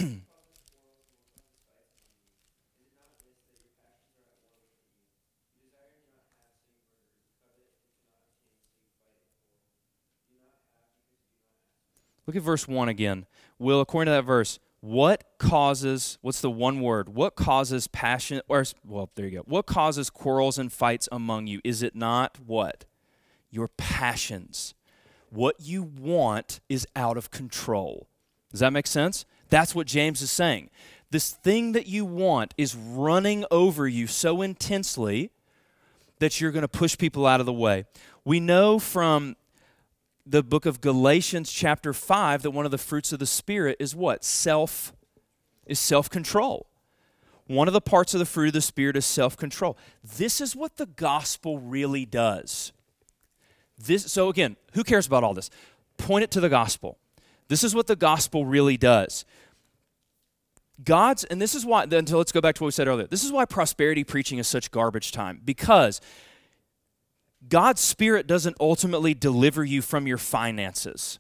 Look 12.27 12.37
at 12.37 12.41
verse 12.41 12.67
1 12.67 12.89
again. 12.89 13.27
Will, 13.59 13.83
according 13.83 14.07
to 14.07 14.13
that 14.13 14.25
verse, 14.25 14.59
what 14.81 15.25
causes, 15.39 16.19
what's 16.23 16.41
the 16.41 16.51
one 16.51 16.81
word? 16.81 17.11
What 17.11 17.37
causes 17.37 17.87
passion, 17.87 18.41
or, 18.49 18.65
well, 18.87 19.11
there 19.15 19.27
you 19.27 19.39
go. 19.39 19.45
What 19.47 19.67
causes 19.67 20.09
quarrels 20.09 20.59
and 20.59 20.73
fights 20.73 21.09
among 21.13 21.47
you? 21.47 21.61
Is 21.65 21.83
it 21.83 21.95
not 21.95 22.39
what? 22.47 22.87
Your 23.51 23.69
passions. 23.69 24.75
What 25.29 25.57
you 25.61 25.83
want 25.83 26.61
is 26.69 26.87
out 26.97 27.17
of 27.17 27.31
control. 27.31 28.09
Does 28.51 28.61
that 28.61 28.73
make 28.73 28.87
sense? 28.87 29.27
That's 29.51 29.75
what 29.75 29.87
James 29.87 30.23
is 30.23 30.31
saying. 30.31 30.71
This 31.11 31.31
thing 31.31 31.73
that 31.73 31.87
you 31.87 32.05
want 32.05 32.55
is 32.57 32.75
running 32.75 33.45
over 33.51 33.87
you 33.87 34.07
so 34.07 34.43
intensely 34.43 35.31
that 36.21 36.41
you're 36.41 36.53
going 36.53 36.63
to 36.63 36.69
push 36.69 36.97
people 36.97 37.27
out 37.27 37.41
of 37.41 37.47
the 37.47 37.53
way. 37.53 37.85
We 38.25 38.41
know 38.41 38.79
from 38.79 39.37
the 40.27 40.43
book 40.43 40.67
of 40.67 40.81
Galatians 40.81 41.51
chapter 41.51 41.93
5 41.93 42.43
that 42.43 42.51
one 42.51 42.65
of 42.65 42.71
the 42.71 42.79
fruits 42.79 43.13
of 43.13 43.19
the 43.19 43.27
spirit 43.27 43.77
is 43.81 43.95
what? 43.95 44.25
Self 44.25 44.93
is 45.67 45.79
self-control. 45.79 46.67
One 47.47 47.67
of 47.67 47.75
the 47.75 47.81
parts 47.81 48.15
of 48.15 48.21
the 48.21 48.27
fruit 48.27 48.49
of 48.49 48.53
the 48.53 48.61
spirit 48.61 48.97
is 48.97 49.05
self-control. 49.05 49.77
This 50.05 50.41
is 50.41 50.55
what 50.55 50.77
the 50.77 50.87
gospel 50.87 51.59
really 51.59 52.07
does. 52.07 52.73
This 53.77 54.13
so 54.13 54.29
again, 54.29 54.57
who 54.75 54.85
cares 54.85 55.07
about 55.07 55.25
all 55.25 55.35
this? 55.35 55.51
Point 55.97 56.25
it 56.25 56.31
to 56.33 56.41
the 56.41 56.49
gospel. 56.49 56.99
This 57.49 57.65
is 57.65 57.75
what 57.75 57.89
the 57.89 57.97
gospel 57.97 58.45
really 58.45 58.77
does. 58.77 59.25
God's, 60.85 61.25
and 61.25 61.43
this 61.43 61.55
is 61.55 61.67
why, 61.67 61.83
until 61.83 62.19
let's 62.19 62.33
go 62.33 62.41
back 62.41 62.55
to 62.55 62.63
what 62.63 62.69
we 62.69 62.73
said 62.73 62.89
earlier. 62.89 63.07
This 63.07 63.25
is 63.25 63.33
why 63.33 63.45
prosperity 63.45 64.05
preaching 64.05 64.39
is 64.39 64.47
such 64.47 64.71
garbage 64.71 65.13
time. 65.13 65.41
Because 65.45 66.01
God's 67.49 67.81
Spirit 67.81 68.27
doesn't 68.27 68.57
ultimately 68.61 69.15
deliver 69.15 69.65
you 69.65 69.83
from 69.83 70.07
your 70.07 70.19
finances. 70.19 71.19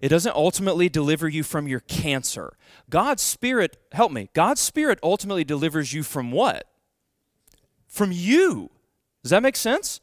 It 0.00 0.08
doesn't 0.08 0.34
ultimately 0.34 0.88
deliver 0.88 1.28
you 1.28 1.42
from 1.42 1.68
your 1.68 1.80
cancer. 1.80 2.54
God's 2.88 3.22
Spirit, 3.22 3.76
help 3.92 4.12
me, 4.12 4.30
God's 4.32 4.60
Spirit 4.60 4.98
ultimately 5.02 5.44
delivers 5.44 5.92
you 5.92 6.02
from 6.02 6.32
what? 6.32 6.66
From 7.86 8.10
you. 8.12 8.70
Does 9.22 9.30
that 9.30 9.42
make 9.42 9.56
sense? 9.56 10.00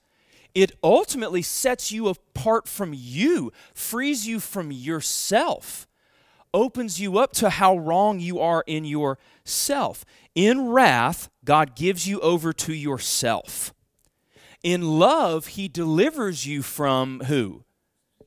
It 0.53 0.71
ultimately 0.83 1.41
sets 1.41 1.91
you 1.91 2.07
apart 2.07 2.67
from 2.67 2.93
you, 2.95 3.51
frees 3.73 4.27
you 4.27 4.39
from 4.39 4.71
yourself, 4.71 5.88
opens 6.53 6.99
you 6.99 7.17
up 7.17 7.33
to 7.33 7.49
how 7.49 7.77
wrong 7.77 8.19
you 8.19 8.39
are 8.39 8.63
in 8.67 8.86
yourself. 8.86 10.05
In 10.36 10.69
wrath, 10.69 11.29
God 11.43 11.75
gives 11.75 12.07
you 12.07 12.19
over 12.21 12.53
to 12.53 12.73
yourself. 12.73 13.73
In 14.67 14.99
love, 14.99 15.47
he 15.47 15.69
delivers 15.69 16.45
you 16.45 16.62
from 16.62 17.21
who? 17.21 17.63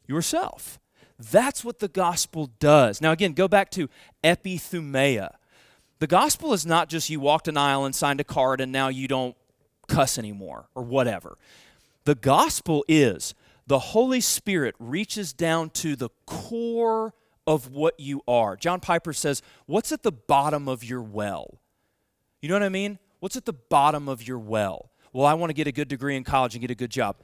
Yourself. 0.07 0.81
That's 1.18 1.62
what 1.62 1.81
the 1.81 1.88
gospel 1.88 2.48
does. 2.59 3.03
Now, 3.03 3.12
again, 3.12 3.35
go 3.35 3.46
back 3.46 3.70
to 3.72 3.90
epithumia. 4.24 5.35
The 5.98 6.07
gospel 6.07 6.55
is 6.55 6.64
not 6.64 6.88
just 6.88 7.11
you 7.11 7.20
walked 7.20 7.46
an 7.46 7.59
aisle 7.59 7.85
and 7.85 7.94
signed 7.94 8.20
a 8.20 8.24
card 8.24 8.62
and 8.62 8.72
now 8.72 8.88
you 8.88 9.07
don't 9.07 9.37
cuss 9.87 10.16
anymore 10.16 10.70
or 10.74 10.83
whatever. 10.83 11.37
The 12.05 12.14
gospel 12.14 12.87
is 12.88 13.35
the 13.66 13.79
Holy 13.79 14.22
Spirit 14.22 14.74
reaches 14.79 15.35
down 15.35 15.68
to 15.70 15.94
the 15.94 16.09
core 16.24 17.12
of 17.46 17.70
what 17.70 18.00
you 18.00 18.22
are. 18.26 18.57
John 18.57 18.81
Piper 18.81 19.12
says, 19.12 19.42
What's 19.66 19.92
at 19.92 20.03
the 20.03 20.11
bottom 20.11 20.68
of 20.68 20.85
your 20.85 21.03
well? 21.03 21.61
You 22.40 22.48
know 22.48 22.55
what 22.55 22.62
I 22.62 22.70
mean? 22.70 22.98
What's 23.18 23.37
at 23.37 23.44
the 23.44 23.53
bottom 23.53 24.09
of 24.09 24.26
your 24.26 24.38
well? 24.38 24.90
Well, 25.12 25.27
I 25.27 25.35
want 25.35 25.51
to 25.51 25.55
get 25.55 25.66
a 25.66 25.73
good 25.73 25.88
degree 25.88 26.16
in 26.16 26.25
college 26.25 26.55
and 26.55 26.61
get 26.61 26.70
a 26.70 26.75
good 26.75 26.90
job. 26.90 27.16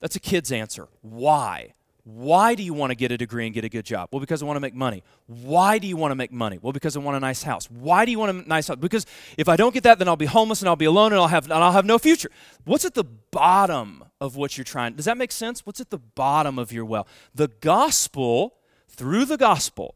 That's 0.00 0.16
a 0.16 0.20
kid's 0.20 0.52
answer. 0.52 0.88
Why? 1.00 1.74
Why 2.04 2.54
do 2.54 2.62
you 2.62 2.74
want 2.74 2.90
to 2.90 2.94
get 2.94 3.12
a 3.12 3.16
degree 3.16 3.46
and 3.46 3.54
get 3.54 3.64
a 3.64 3.70
good 3.70 3.86
job? 3.86 4.10
Well, 4.12 4.20
because 4.20 4.42
I 4.42 4.46
want 4.46 4.56
to 4.56 4.60
make 4.60 4.74
money. 4.74 5.02
Why 5.26 5.78
do 5.78 5.86
you 5.86 5.96
want 5.96 6.10
to 6.10 6.14
make 6.14 6.30
money? 6.30 6.58
Well, 6.60 6.74
because 6.74 6.96
I 6.96 7.00
want 7.00 7.16
a 7.16 7.20
nice 7.20 7.42
house. 7.42 7.70
Why 7.70 8.04
do 8.04 8.10
you 8.10 8.18
want 8.18 8.44
a 8.44 8.48
nice 8.48 8.68
house? 8.68 8.76
Because 8.76 9.06
if 9.38 9.48
I 9.48 9.56
don't 9.56 9.72
get 9.72 9.84
that, 9.84 9.98
then 9.98 10.06
I'll 10.06 10.14
be 10.14 10.26
homeless 10.26 10.60
and 10.60 10.68
I'll 10.68 10.76
be 10.76 10.84
alone 10.84 11.12
and 11.12 11.20
I'll 11.20 11.28
have 11.28 11.44
and 11.44 11.54
I'll 11.54 11.72
have 11.72 11.86
no 11.86 11.98
future. 11.98 12.30
What's 12.66 12.84
at 12.84 12.92
the 12.92 13.04
bottom 13.04 14.04
of 14.20 14.36
what 14.36 14.58
you're 14.58 14.66
trying? 14.66 14.94
Does 14.96 15.06
that 15.06 15.16
make 15.16 15.32
sense? 15.32 15.64
What's 15.64 15.80
at 15.80 15.88
the 15.88 15.98
bottom 15.98 16.58
of 16.58 16.72
your 16.72 16.84
well? 16.84 17.08
The 17.34 17.48
gospel, 17.48 18.56
through 18.86 19.24
the 19.24 19.38
gospel, 19.38 19.94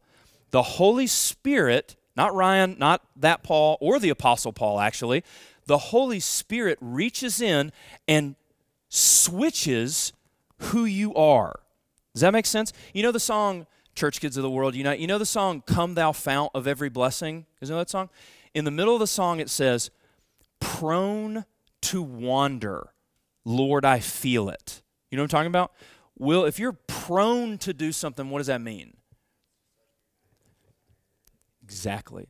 the 0.49 0.63
Holy 0.63 1.05
Spirit, 1.05 1.95
not 2.15 2.33
Ryan, 2.33 2.75
not 2.79 3.03
that 3.17 3.43
Paul 3.43 3.77
or 3.79 3.99
the 3.99 4.09
apostle 4.09 4.51
Paul 4.51 4.79
actually, 4.79 5.23
the 5.69 5.77
Holy 5.77 6.19
Spirit 6.19 6.79
reaches 6.81 7.39
in 7.39 7.71
and 8.07 8.35
switches 8.89 10.13
who 10.57 10.83
you 10.83 11.13
are. 11.13 11.59
Does 12.15 12.21
that 12.21 12.33
make 12.33 12.47
sense? 12.47 12.73
You 12.91 13.03
know 13.03 13.11
the 13.11 13.19
song 13.19 13.67
Church 13.93 14.19
Kids 14.19 14.35
of 14.35 14.41
the 14.41 14.49
World 14.49 14.73
Unite? 14.73 14.97
You 14.97 15.05
know 15.05 15.19
the 15.19 15.27
song 15.27 15.61
Come 15.67 15.93
Thou 15.93 16.11
Fount 16.11 16.49
of 16.55 16.65
Every 16.65 16.89
Blessing? 16.89 17.45
Know 17.61 17.77
that 17.77 17.91
song? 17.91 18.09
In 18.55 18.65
the 18.65 18.71
middle 18.71 18.95
of 18.95 18.99
the 18.99 19.05
song 19.05 19.39
it 19.39 19.47
says, 19.47 19.91
prone 20.59 21.45
to 21.81 22.01
wander, 22.01 22.89
Lord, 23.45 23.85
I 23.85 23.99
feel 23.99 24.49
it. 24.49 24.81
You 25.11 25.17
know 25.17 25.21
what 25.21 25.31
I'm 25.31 25.37
talking 25.37 25.51
about? 25.51 25.71
Will, 26.17 26.45
if 26.45 26.57
you're 26.57 26.79
prone 26.87 27.59
to 27.59 27.75
do 27.75 27.91
something, 27.91 28.31
what 28.31 28.39
does 28.39 28.47
that 28.47 28.59
mean? 28.59 28.97
Exactly. 31.61 32.29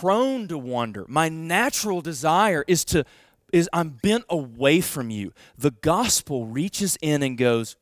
Prone 0.00 0.46
to 0.46 0.56
wander. 0.56 1.04
My 1.08 1.28
natural 1.28 2.00
desire 2.00 2.64
is 2.68 2.84
to 2.86 3.04
is 3.52 3.68
I'm 3.72 3.90
bent 4.02 4.24
away 4.28 4.80
from 4.80 5.10
you. 5.10 5.32
The 5.56 5.70
gospel 5.70 6.46
reaches 6.46 6.96
in 7.00 7.22
and 7.22 7.36
goes 7.36 7.76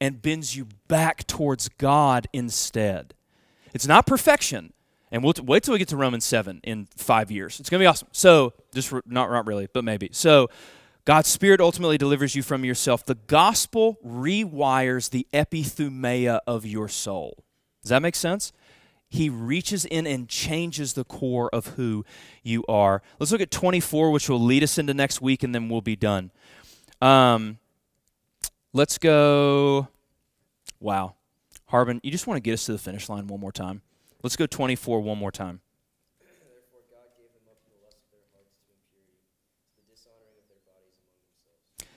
and 0.00 0.20
bends 0.20 0.56
you 0.56 0.66
back 0.88 1.26
towards 1.26 1.68
God 1.68 2.26
instead. 2.32 3.14
It's 3.72 3.86
not 3.86 4.06
perfection. 4.06 4.72
And 5.12 5.22
we'll 5.22 5.34
t- 5.34 5.42
wait 5.42 5.62
till 5.62 5.72
we 5.72 5.78
get 5.78 5.88
to 5.88 5.96
Romans 5.96 6.24
7 6.24 6.60
in 6.64 6.88
five 6.96 7.30
years. 7.30 7.60
It's 7.60 7.70
going 7.70 7.78
to 7.78 7.82
be 7.82 7.86
awesome. 7.86 8.08
So, 8.12 8.52
just 8.74 8.90
re- 8.92 9.00
not, 9.06 9.30
not 9.30 9.46
really, 9.46 9.68
but 9.72 9.84
maybe. 9.84 10.10
So, 10.12 10.48
God's 11.04 11.28
Spirit 11.28 11.60
ultimately 11.60 11.96
delivers 11.96 12.34
you 12.34 12.42
from 12.42 12.64
yourself. 12.64 13.06
The 13.06 13.14
gospel 13.14 13.98
rewires 14.04 15.10
the 15.10 15.26
epithumia 15.32 16.40
of 16.46 16.66
your 16.66 16.88
soul. 16.88 17.44
Does 17.82 17.90
that 17.90 18.02
make 18.02 18.16
sense? 18.16 18.52
He 19.08 19.30
reaches 19.30 19.84
in 19.86 20.06
and 20.06 20.28
changes 20.28 20.92
the 20.92 21.04
core 21.04 21.48
of 21.52 21.68
who 21.68 22.04
you 22.42 22.64
are. 22.68 23.02
Let's 23.18 23.32
look 23.32 23.40
at 23.40 23.50
24, 23.50 24.10
which 24.10 24.28
will 24.28 24.40
lead 24.40 24.62
us 24.62 24.76
into 24.76 24.92
next 24.92 25.22
week, 25.22 25.42
and 25.42 25.54
then 25.54 25.68
we'll 25.68 25.80
be 25.80 25.96
done. 25.96 26.30
Um, 27.00 27.58
let's 28.72 28.98
go. 28.98 29.88
Wow. 30.78 31.14
Harbin, 31.66 32.00
you 32.02 32.10
just 32.10 32.26
want 32.26 32.36
to 32.36 32.42
get 32.42 32.52
us 32.52 32.66
to 32.66 32.72
the 32.72 32.78
finish 32.78 33.08
line 33.08 33.26
one 33.26 33.40
more 33.40 33.52
time. 33.52 33.82
Let's 34.22 34.36
go 34.36 34.46
24 34.46 35.00
one 35.00 35.18
more 35.18 35.32
time. 35.32 35.60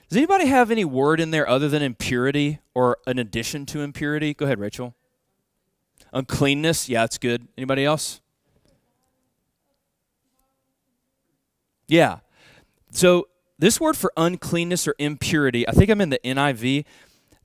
Does 0.08 0.18
anybody 0.18 0.44
have 0.44 0.70
any 0.70 0.84
word 0.84 1.20
in 1.20 1.30
there 1.30 1.48
other 1.48 1.70
than 1.70 1.80
impurity 1.80 2.58
or 2.74 2.98
an 3.06 3.18
addition 3.18 3.64
to 3.64 3.80
impurity? 3.80 4.34
Go 4.34 4.44
ahead, 4.44 4.60
Rachel. 4.60 4.94
Uncleanness, 6.12 6.88
yeah, 6.88 7.04
it's 7.04 7.18
good. 7.18 7.48
Anybody 7.56 7.84
else? 7.84 8.20
Yeah. 11.88 12.18
So 12.90 13.28
this 13.58 13.80
word 13.80 13.96
for 13.96 14.12
uncleanness 14.16 14.86
or 14.86 14.94
impurity, 14.98 15.68
I 15.68 15.72
think 15.72 15.90
I'm 15.90 16.00
in 16.00 16.10
the 16.10 16.20
NIV. 16.24 16.84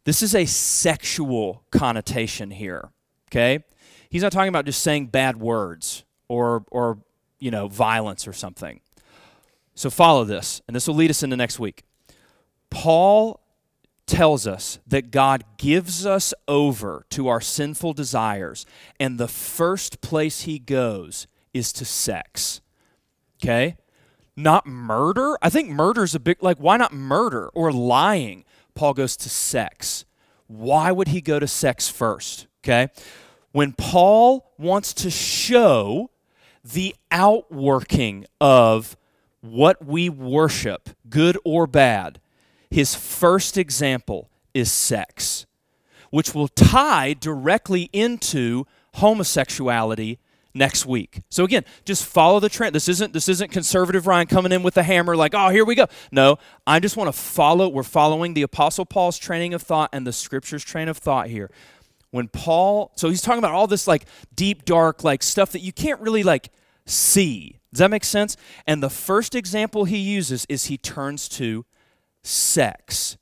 This 0.04 0.22
is 0.22 0.34
a 0.36 0.46
sexual 0.46 1.64
connotation 1.72 2.52
here. 2.52 2.92
Okay? 3.30 3.64
He's 4.10 4.24
not 4.24 4.32
talking 4.32 4.50
about 4.50 4.66
just 4.66 4.82
saying 4.82 5.08
bad 5.08 5.38
words 5.38 6.04
or 6.30 6.66
or 6.72 7.00
you 7.40 7.52
know, 7.52 7.68
violence 7.68 8.28
or 8.28 8.34
something. 8.34 8.82
So 9.76 9.90
follow 9.90 10.24
this, 10.24 10.62
and 10.68 10.76
this 10.76 10.88
will 10.88 10.96
lead 10.96 11.10
us 11.12 11.24
into 11.24 11.36
next 11.36 11.60
week. 11.60 11.84
Paul 12.70 13.40
tells 14.08 14.48
us 14.48 14.80
that 14.88 15.12
God 15.12 15.44
gives 15.58 16.06
us 16.06 16.34
over 16.48 17.06
to 17.12 17.28
our 17.28 17.42
sinful 17.42 17.94
desires, 17.94 18.66
and 19.00 19.18
the 19.18 19.28
first 19.28 20.02
place 20.02 20.42
he 20.42 20.58
goes 20.58 21.28
is 21.54 21.72
to 21.74 21.86
sex. 21.86 22.62
Okay? 23.42 23.78
Not 24.36 24.66
murder. 24.66 25.38
I 25.42 25.50
think 25.50 25.70
murder 25.70 26.04
is 26.04 26.16
a 26.16 26.20
big, 26.20 26.42
like, 26.42 26.58
why 26.58 26.78
not 26.78 26.94
murder 26.94 27.50
or 27.50 27.72
lying? 27.72 28.46
Paul 28.74 28.94
goes 28.94 29.18
to 29.18 29.30
sex. 29.30 30.06
Why 30.48 30.92
would 30.92 31.10
he 31.10 31.22
go 31.22 31.40
to 31.40 31.48
sex 31.48 31.90
first? 31.90 32.48
Okay? 32.64 32.90
When 33.52 33.74
Paul 33.74 34.52
wants 34.58 34.94
to 34.96 35.10
show 35.10 36.12
the 36.64 36.96
outworking 37.12 38.26
of 38.40 38.96
what 39.42 39.86
we 39.86 40.10
worship, 40.10 40.90
good 41.10 41.38
or 41.44 41.68
bad, 41.68 42.20
his 42.70 42.96
first 42.96 43.58
example 43.58 44.30
is 44.54 44.72
sex, 44.72 45.46
which 46.10 46.34
will 46.34 46.48
tie 46.48 47.14
directly 47.14 47.90
into 47.94 48.66
homosexuality 48.96 50.20
next 50.58 50.86
week. 50.86 51.22
So 51.30 51.44
again, 51.44 51.64
just 51.86 52.04
follow 52.06 52.40
the 52.40 52.50
trend. 52.50 52.74
This 52.76 52.90
isn't 52.90 53.14
this 53.14 53.30
isn't 53.30 53.52
conservative 53.52 54.08
Ryan 54.08 54.28
coming 54.28 54.52
in 54.52 54.64
with 54.64 54.76
a 54.78 54.84
hammer 54.84 55.16
like, 55.16 55.34
"Oh, 55.36 55.50
here 55.50 55.64
we 55.64 55.76
go." 55.76 55.86
No, 56.12 56.38
I 56.66 56.80
just 56.80 56.98
want 56.98 57.08
to 57.08 57.18
follow 57.18 57.70
we're 57.70 57.84
following 57.84 58.34
the 58.34 58.42
apostle 58.42 58.86
Paul's 58.86 59.18
training 59.18 59.54
of 59.54 59.62
thought 59.62 59.90
and 59.94 60.06
the 60.06 60.14
scriptures 60.14 60.64
train 60.64 60.90
of 60.90 60.98
thought 60.98 61.28
here. 61.28 61.52
When 62.12 62.28
Paul, 62.28 62.92
so 62.96 63.10
he's 63.10 63.22
talking 63.22 63.40
about 63.40 63.52
all 63.52 63.68
this 63.68 63.88
like 63.88 64.06
deep 64.34 64.66
dark 64.66 65.04
like 65.04 65.22
stuff 65.22 65.52
that 65.52 65.62
you 65.62 65.72
can't 65.72 66.02
really 66.02 66.24
like 66.24 66.50
see. 66.86 67.60
Does 67.72 67.80
that 67.80 67.92
make 67.92 68.06
sense? 68.06 68.38
And 68.66 68.82
the 68.82 68.90
first 68.90 69.36
example 69.36 69.86
he 69.86 69.98
uses 69.98 70.46
is 70.50 70.66
he 70.66 70.78
turns 70.78 71.28
to 71.30 71.66
sex, 72.28 73.18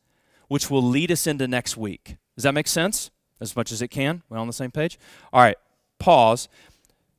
which 0.47 0.69
will 0.69 0.83
lead 0.83 1.11
us 1.11 1.27
into 1.27 1.47
next 1.47 1.77
week. 1.77 2.17
Does 2.35 2.43
that 2.43 2.53
make 2.53 2.67
sense? 2.67 3.11
As 3.39 3.55
much 3.55 3.71
as 3.71 3.81
it 3.81 3.89
can? 3.89 4.23
We're 4.29 4.37
on 4.37 4.47
the 4.47 4.53
same 4.53 4.71
page? 4.71 4.97
All 5.33 5.41
right, 5.41 5.57
pause. 5.99 6.47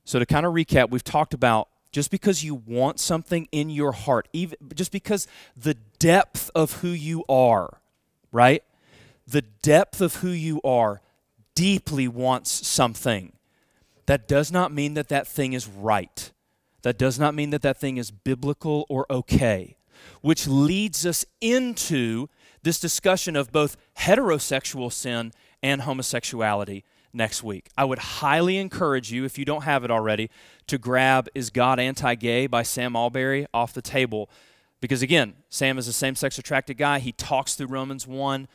So, 0.04 0.18
to 0.18 0.26
kind 0.26 0.46
of 0.46 0.54
recap, 0.54 0.90
we've 0.90 1.04
talked 1.04 1.34
about 1.34 1.68
just 1.92 2.10
because 2.10 2.44
you 2.44 2.54
want 2.54 3.00
something 3.00 3.48
in 3.52 3.70
your 3.70 3.92
heart, 3.92 4.28
even 4.32 4.58
just 4.74 4.92
because 4.92 5.26
the 5.56 5.74
depth 5.98 6.50
of 6.54 6.80
who 6.80 6.88
you 6.88 7.24
are, 7.28 7.80
right? 8.32 8.62
The 9.26 9.42
depth 9.42 10.00
of 10.00 10.16
who 10.16 10.28
you 10.28 10.60
are 10.62 11.00
deeply 11.54 12.06
wants 12.06 12.50
something. 12.50 13.32
That 14.06 14.28
does 14.28 14.52
not 14.52 14.72
mean 14.72 14.94
that 14.94 15.08
that 15.08 15.26
thing 15.26 15.52
is 15.52 15.66
right. 15.66 16.30
That 16.82 16.98
does 16.98 17.18
not 17.18 17.34
mean 17.34 17.50
that 17.50 17.62
that 17.62 17.78
thing 17.78 17.96
is 17.96 18.10
biblical 18.10 18.86
or 18.88 19.06
okay 19.10 19.76
which 20.20 20.46
leads 20.46 21.04
us 21.06 21.24
into 21.40 22.28
this 22.62 22.80
discussion 22.80 23.36
of 23.36 23.52
both 23.52 23.76
heterosexual 23.98 24.92
sin 24.92 25.32
and 25.62 25.82
homosexuality 25.82 26.84
next 27.12 27.42
week. 27.42 27.68
I 27.76 27.84
would 27.84 27.98
highly 27.98 28.58
encourage 28.58 29.12
you, 29.12 29.24
if 29.24 29.38
you 29.38 29.44
don't 29.44 29.62
have 29.62 29.84
it 29.84 29.90
already, 29.90 30.30
to 30.66 30.78
grab 30.78 31.28
Is 31.34 31.50
God 31.50 31.78
Anti 31.78 32.14
Gay 32.16 32.46
by 32.46 32.62
Sam 32.62 32.94
Allberry 32.94 33.46
off 33.54 33.72
the 33.72 33.82
table. 33.82 34.28
Because 34.80 35.02
again, 35.02 35.34
Sam 35.48 35.78
is 35.78 35.88
a 35.88 35.92
same 35.92 36.14
sex 36.14 36.38
attracted 36.38 36.76
guy. 36.76 36.98
He 36.98 37.12
talks 37.12 37.54
through 37.54 37.68
Romans 37.68 38.06
1. 38.06 38.48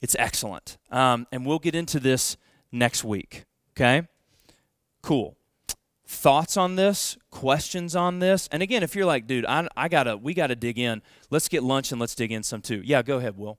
It's 0.00 0.16
excellent. 0.18 0.78
Um, 0.90 1.26
and 1.32 1.44
we'll 1.44 1.58
get 1.58 1.74
into 1.74 2.00
this 2.00 2.36
next 2.72 3.04
week. 3.04 3.44
Okay? 3.76 4.06
Cool 5.02 5.37
thoughts 6.08 6.56
on 6.56 6.74
this, 6.76 7.18
questions 7.30 7.94
on 7.94 8.18
this. 8.18 8.48
And 8.50 8.62
again, 8.62 8.82
if 8.82 8.96
you're 8.96 9.06
like, 9.06 9.26
dude, 9.26 9.44
I, 9.46 9.68
I 9.76 9.88
gotta, 9.88 10.16
we 10.16 10.34
gotta 10.34 10.56
dig 10.56 10.78
in. 10.78 11.02
Let's 11.30 11.48
get 11.48 11.62
lunch 11.62 11.92
and 11.92 12.00
let's 12.00 12.14
dig 12.14 12.32
in 12.32 12.42
some 12.42 12.62
too. 12.62 12.82
Yeah, 12.84 13.02
go 13.02 13.18
ahead, 13.18 13.36
Will. 13.36 13.58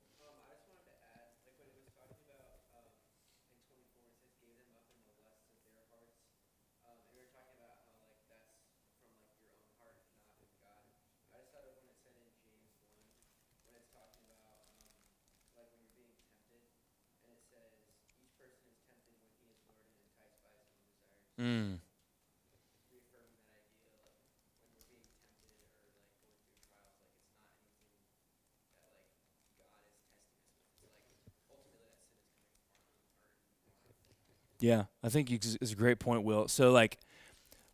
Yeah, 34.59 34.85
I 35.03 35.09
think 35.09 35.31
it's 35.31 35.71
a 35.71 35.75
great 35.75 35.99
point, 35.99 36.23
Will. 36.23 36.47
So, 36.47 36.71
like, 36.71 36.97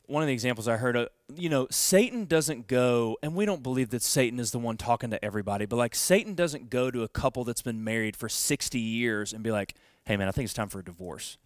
one 0.07 0.21
of 0.21 0.27
the 0.27 0.33
examples 0.33 0.67
I 0.67 0.77
heard, 0.77 0.95
of, 0.95 1.09
you 1.35 1.49
know, 1.49 1.67
Satan 1.71 2.25
doesn't 2.25 2.67
go, 2.67 3.17
and 3.23 3.35
we 3.35 3.45
don't 3.45 3.63
believe 3.63 3.89
that 3.89 4.03
Satan 4.03 4.39
is 4.39 4.51
the 4.51 4.59
one 4.59 4.77
talking 4.77 5.09
to 5.09 5.25
everybody, 5.25 5.65
but 5.65 5.77
like, 5.77 5.95
Satan 5.95 6.35
doesn't 6.35 6.69
go 6.69 6.91
to 6.91 7.03
a 7.03 7.07
couple 7.07 7.43
that's 7.43 7.63
been 7.63 7.83
married 7.83 8.15
for 8.15 8.29
60 8.29 8.79
years 8.79 9.33
and 9.33 9.43
be 9.43 9.51
like, 9.51 9.73
hey, 10.05 10.15
man, 10.15 10.27
I 10.27 10.31
think 10.31 10.45
it's 10.45 10.53
time 10.53 10.69
for 10.69 10.79
a 10.79 10.83
divorce. 10.83 11.37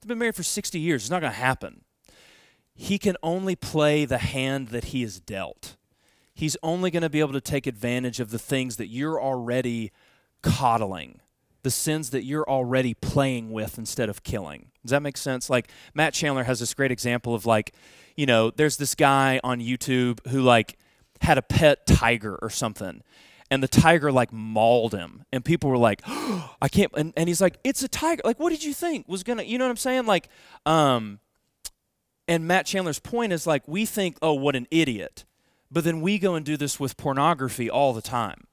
They've 0.00 0.08
been 0.08 0.18
married 0.18 0.36
for 0.36 0.44
60 0.44 0.78
years. 0.78 1.02
It's 1.02 1.10
not 1.10 1.20
going 1.20 1.32
to 1.32 1.38
happen. 1.38 1.82
He 2.74 2.98
can 2.98 3.16
only 3.22 3.56
play 3.56 4.04
the 4.04 4.18
hand 4.18 4.68
that 4.68 4.86
he 4.86 5.02
is 5.02 5.18
dealt. 5.18 5.76
He's 6.34 6.56
only 6.62 6.90
going 6.90 7.02
to 7.02 7.10
be 7.10 7.20
able 7.20 7.32
to 7.32 7.40
take 7.40 7.66
advantage 7.66 8.20
of 8.20 8.30
the 8.30 8.38
things 8.38 8.76
that 8.76 8.88
you're 8.88 9.20
already 9.20 9.92
coddling 10.42 11.20
the 11.64 11.70
sins 11.70 12.10
that 12.10 12.24
you're 12.24 12.48
already 12.48 12.94
playing 12.94 13.50
with 13.50 13.78
instead 13.78 14.08
of 14.08 14.22
killing. 14.22 14.70
Does 14.82 14.90
that 14.90 15.02
make 15.02 15.16
sense? 15.16 15.50
Like 15.50 15.70
Matt 15.94 16.12
Chandler 16.12 16.44
has 16.44 16.60
this 16.60 16.74
great 16.74 16.92
example 16.92 17.34
of 17.34 17.46
like, 17.46 17.74
you 18.16 18.26
know, 18.26 18.50
there's 18.50 18.76
this 18.76 18.94
guy 18.94 19.40
on 19.42 19.60
YouTube 19.60 20.24
who 20.28 20.42
like 20.42 20.78
had 21.22 21.38
a 21.38 21.42
pet 21.42 21.86
tiger 21.86 22.38
or 22.40 22.50
something. 22.50 23.02
And 23.50 23.62
the 23.62 23.68
tiger 23.68 24.12
like 24.12 24.30
mauled 24.32 24.92
him. 24.92 25.24
And 25.32 25.42
people 25.44 25.70
were 25.70 25.78
like, 25.78 26.02
oh, 26.06 26.54
I 26.62 26.68
can't 26.68 26.92
and, 26.96 27.14
and 27.16 27.28
he's 27.28 27.40
like, 27.40 27.58
It's 27.64 27.82
a 27.82 27.88
tiger. 27.88 28.20
Like, 28.24 28.38
what 28.38 28.50
did 28.50 28.62
you 28.62 28.74
think 28.74 29.08
was 29.08 29.22
gonna 29.22 29.42
you 29.42 29.58
know 29.58 29.64
what 29.64 29.70
I'm 29.70 29.76
saying? 29.78 30.06
Like, 30.06 30.28
um 30.66 31.18
and 32.28 32.46
Matt 32.46 32.66
Chandler's 32.66 33.00
point 33.00 33.32
is 33.32 33.46
like, 33.46 33.66
we 33.66 33.84
think, 33.84 34.16
oh, 34.22 34.34
what 34.34 34.54
an 34.54 34.66
idiot. 34.70 35.24
But 35.70 35.84
then 35.84 36.00
we 36.00 36.18
go 36.18 36.34
and 36.34 36.44
do 36.44 36.56
this 36.56 36.78
with 36.78 36.96
pornography 36.96 37.68
all 37.68 37.92
the 37.92 38.02
time. 38.02 38.46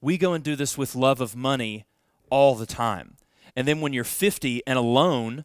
We 0.00 0.16
go 0.18 0.32
and 0.32 0.42
do 0.42 0.56
this 0.56 0.76
with 0.78 0.96
love 0.96 1.20
of 1.20 1.36
money 1.36 1.86
all 2.32 2.54
the 2.54 2.64
time. 2.64 3.16
And 3.54 3.68
then 3.68 3.82
when 3.82 3.92
you're 3.92 4.04
50 4.04 4.62
and 4.66 4.78
alone 4.78 5.44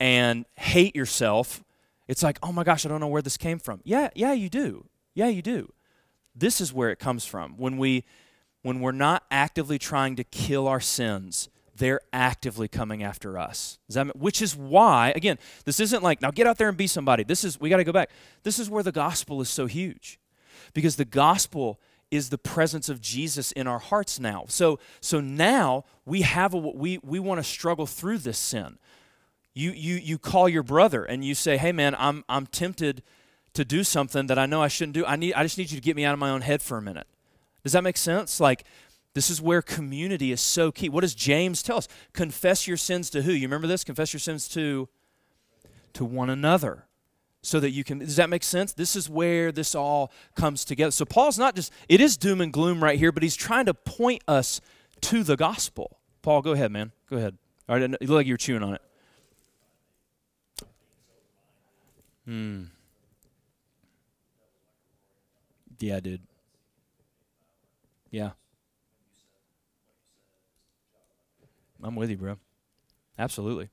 and 0.00 0.46
hate 0.56 0.96
yourself, 0.96 1.62
it's 2.08 2.22
like, 2.22 2.38
oh 2.42 2.52
my 2.52 2.64
gosh, 2.64 2.86
I 2.86 2.88
don't 2.88 3.00
know 3.00 3.06
where 3.06 3.20
this 3.20 3.36
came 3.36 3.58
from. 3.58 3.82
Yeah, 3.84 4.08
yeah, 4.14 4.32
you 4.32 4.48
do. 4.48 4.86
Yeah, 5.14 5.28
you 5.28 5.42
do. 5.42 5.70
This 6.34 6.58
is 6.58 6.72
where 6.72 6.90
it 6.90 6.98
comes 6.98 7.26
from. 7.26 7.58
When 7.58 7.76
we 7.76 8.04
when 8.62 8.80
we're 8.80 8.92
not 8.92 9.24
actively 9.30 9.78
trying 9.78 10.16
to 10.16 10.24
kill 10.24 10.66
our 10.66 10.80
sins, 10.80 11.50
they're 11.76 12.00
actively 12.14 12.68
coming 12.68 13.02
after 13.02 13.36
us. 13.36 13.78
That, 13.90 14.16
which 14.16 14.40
is 14.40 14.56
why, 14.56 15.12
again, 15.16 15.36
this 15.64 15.80
isn't 15.80 16.02
like, 16.02 16.22
now 16.22 16.30
get 16.30 16.46
out 16.46 16.58
there 16.58 16.68
and 16.68 16.78
be 16.78 16.86
somebody. 16.86 17.24
This 17.24 17.44
is, 17.44 17.60
we 17.60 17.68
got 17.68 17.78
to 17.78 17.84
go 17.84 17.92
back. 17.92 18.10
This 18.44 18.60
is 18.60 18.70
where 18.70 18.84
the 18.84 18.92
gospel 18.92 19.40
is 19.40 19.48
so 19.48 19.66
huge. 19.66 20.20
Because 20.74 20.94
the 20.94 21.04
gospel 21.04 21.80
is 22.12 22.28
the 22.28 22.38
presence 22.38 22.88
of 22.88 23.00
Jesus 23.00 23.50
in 23.52 23.66
our 23.66 23.80
hearts 23.80 24.20
now. 24.20 24.44
So, 24.46 24.78
so 25.00 25.18
now 25.20 25.84
we 26.04 26.22
have 26.22 26.54
a, 26.54 26.58
we, 26.58 26.98
we 27.02 27.18
want 27.18 27.38
to 27.38 27.44
struggle 27.44 27.86
through 27.86 28.18
this 28.18 28.38
sin. 28.38 28.78
You, 29.54 29.72
you, 29.72 29.96
you 29.96 30.18
call 30.18 30.48
your 30.48 30.62
brother 30.62 31.04
and 31.04 31.24
you 31.24 31.34
say, 31.34 31.56
hey 31.56 31.72
man, 31.72 31.96
I'm, 31.98 32.22
I'm 32.28 32.46
tempted 32.46 33.02
to 33.54 33.64
do 33.64 33.82
something 33.82 34.28
that 34.28 34.38
I 34.38 34.46
know 34.46 34.62
I 34.62 34.68
shouldn't 34.68 34.94
do. 34.94 35.04
I, 35.06 35.16
need, 35.16 35.32
I 35.32 35.42
just 35.42 35.58
need 35.58 35.70
you 35.70 35.76
to 35.78 35.82
get 35.82 35.96
me 35.96 36.04
out 36.04 36.12
of 36.12 36.20
my 36.20 36.30
own 36.30 36.42
head 36.42 36.62
for 36.62 36.78
a 36.78 36.82
minute. 36.82 37.06
Does 37.64 37.72
that 37.72 37.82
make 37.82 37.96
sense? 37.96 38.38
Like, 38.38 38.64
this 39.14 39.28
is 39.28 39.40
where 39.40 39.62
community 39.62 40.32
is 40.32 40.40
so 40.40 40.70
key. 40.70 40.88
What 40.88 41.00
does 41.00 41.14
James 41.14 41.62
tell 41.62 41.78
us? 41.78 41.88
Confess 42.12 42.66
your 42.66 42.76
sins 42.76 43.10
to 43.10 43.22
who? 43.22 43.32
You 43.32 43.46
remember 43.46 43.66
this? 43.66 43.84
Confess 43.84 44.12
your 44.12 44.20
sins 44.20 44.48
to 44.48 44.88
to 45.94 46.04
one 46.04 46.30
another. 46.30 46.86
So 47.44 47.58
that 47.58 47.70
you 47.70 47.82
can 47.82 47.98
does 47.98 48.16
that 48.16 48.30
make 48.30 48.44
sense? 48.44 48.72
This 48.72 48.94
is 48.94 49.10
where 49.10 49.50
this 49.50 49.74
all 49.74 50.12
comes 50.36 50.64
together. 50.64 50.92
So 50.92 51.04
Paul's 51.04 51.38
not 51.38 51.56
just 51.56 51.72
it 51.88 52.00
is 52.00 52.16
doom 52.16 52.40
and 52.40 52.52
gloom 52.52 52.82
right 52.82 52.98
here, 52.98 53.10
but 53.10 53.22
he's 53.22 53.34
trying 53.34 53.66
to 53.66 53.74
point 53.74 54.22
us 54.28 54.60
to 55.02 55.24
the 55.24 55.36
gospel. 55.36 55.98
Paul, 56.22 56.42
go 56.42 56.52
ahead, 56.52 56.70
man. 56.70 56.92
Go 57.10 57.16
ahead. 57.16 57.36
All 57.68 57.76
right, 57.76 57.90
you 58.00 58.06
look 58.06 58.16
like 58.16 58.26
you're 58.26 58.36
chewing 58.36 58.62
on 58.62 58.74
it. 58.74 58.82
Hmm. 62.26 62.62
Yeah, 65.80 65.98
dude. 65.98 66.22
Yeah. 68.12 68.30
I'm 71.82 71.96
with 71.96 72.10
you, 72.10 72.16
bro. 72.16 72.36
Absolutely. 73.18 73.68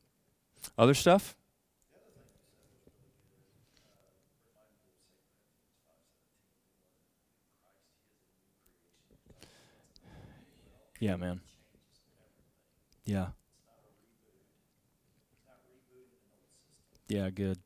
Other 0.76 0.96
stuff? 0.96 1.36
Yeah, 11.00 11.16
man. 11.16 11.40
Yeah. 13.06 13.28
Yeah, 17.08 17.30
good. 17.30 17.58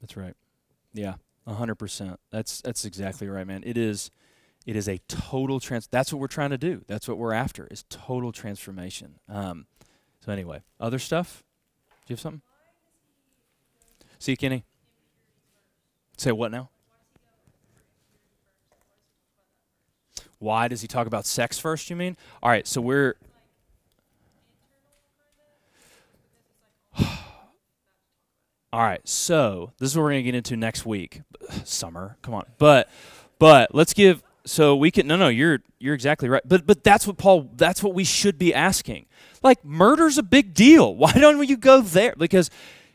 That's 0.00 0.16
right. 0.16 0.34
Yeah, 0.92 1.14
hundred 1.48 1.76
percent. 1.76 2.20
That's 2.30 2.60
that's 2.60 2.84
exactly 2.84 3.28
right, 3.28 3.46
man. 3.46 3.62
It 3.64 3.76
is 3.76 4.10
it 4.66 4.76
is 4.76 4.88
a 4.88 4.98
total 5.08 5.60
trans. 5.60 5.88
That's 5.88 6.12
what 6.12 6.20
we're 6.20 6.26
trying 6.28 6.50
to 6.50 6.58
do. 6.58 6.82
That's 6.86 7.08
what 7.08 7.18
we're 7.18 7.32
after. 7.32 7.66
Is 7.70 7.84
total 7.88 8.30
transformation. 8.30 9.18
Um, 9.28 9.66
so 10.24 10.30
anyway, 10.30 10.62
other 10.78 10.98
stuff. 10.98 11.42
Do 12.06 12.12
you 12.12 12.14
have 12.14 12.20
something? 12.20 12.42
See, 14.18 14.36
Kenny. 14.36 14.64
Say 16.16 16.32
what 16.32 16.52
now? 16.52 16.70
Why 20.44 20.68
does 20.68 20.82
he 20.82 20.88
talk 20.88 21.06
about 21.06 21.24
sex 21.24 21.58
first? 21.58 21.88
You 21.88 21.96
mean? 21.96 22.18
All 22.42 22.50
right. 22.50 22.66
So 22.66 22.82
we're. 22.82 23.14
All 28.72 28.80
right, 28.80 29.00
so 29.08 29.72
this 29.78 29.90
is 29.90 29.96
what 29.96 30.02
we're 30.02 30.10
gonna 30.10 30.22
get 30.22 30.34
into 30.34 30.56
next 30.56 30.84
week. 30.84 31.22
Summer, 31.64 32.18
come 32.22 32.34
on, 32.34 32.44
but 32.58 32.90
but 33.38 33.74
let's 33.74 33.94
give 33.94 34.22
so 34.44 34.76
we 34.76 34.90
can 34.90 35.06
no 35.06 35.16
no 35.16 35.28
you're 35.28 35.60
you're 35.78 35.94
exactly 35.94 36.28
right 36.28 36.42
but 36.46 36.66
but 36.66 36.84
that's 36.84 37.06
what 37.06 37.16
paul 37.16 37.48
that's 37.56 37.82
what 37.82 37.94
we 37.94 38.04
should 38.04 38.36
be 38.36 38.52
asking 38.52 39.06
like 39.42 39.64
murder's 39.64 40.18
a 40.18 40.22
big 40.22 40.52
deal 40.52 40.94
why 40.96 41.10
don't 41.12 41.48
you 41.48 41.56
go 41.56 41.80
there 41.80 42.14
because 42.18 42.50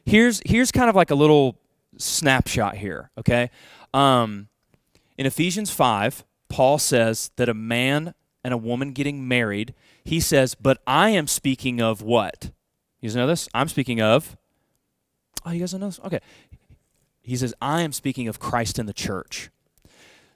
here's 0.06 0.42
here's 0.46 0.72
kind 0.72 0.90
of 0.90 0.96
like 0.96 1.10
a 1.10 1.16
little 1.16 1.58
snapshot 1.98 2.76
here 2.76 3.10
okay 3.18 3.50
um, 3.96 4.48
in 5.18 5.26
ephesians 5.26 5.72
5 5.72 6.24
paul 6.50 6.78
says 6.78 7.32
that 7.38 7.50
a 7.50 7.54
man 7.54 8.14
and 8.44 8.54
a 8.54 8.58
woman 8.58 8.92
getting 8.92 9.28
married 9.28 9.74
he 10.04 10.20
says 10.20 10.56
but 10.56 10.82
i 10.86 11.10
am 11.10 11.28
speaking 11.28 11.82
of 11.82 12.02
what 12.02 12.52
you 13.00 13.10
guys 13.10 13.16
know 13.16 13.28
this 13.28 13.48
i'm 13.54 13.68
speaking 13.68 14.02
of 14.02 14.38
oh 15.46 15.52
you 15.52 15.60
guys 15.60 15.72
don't 15.72 15.82
know 15.82 15.88
this 15.88 16.00
okay 16.04 16.20
he 17.22 17.36
says 17.36 17.54
i 17.62 17.82
am 17.82 17.92
speaking 17.92 18.28
of 18.28 18.40
christ 18.40 18.80
and 18.80 18.90
the 18.90 18.94
church 18.94 19.50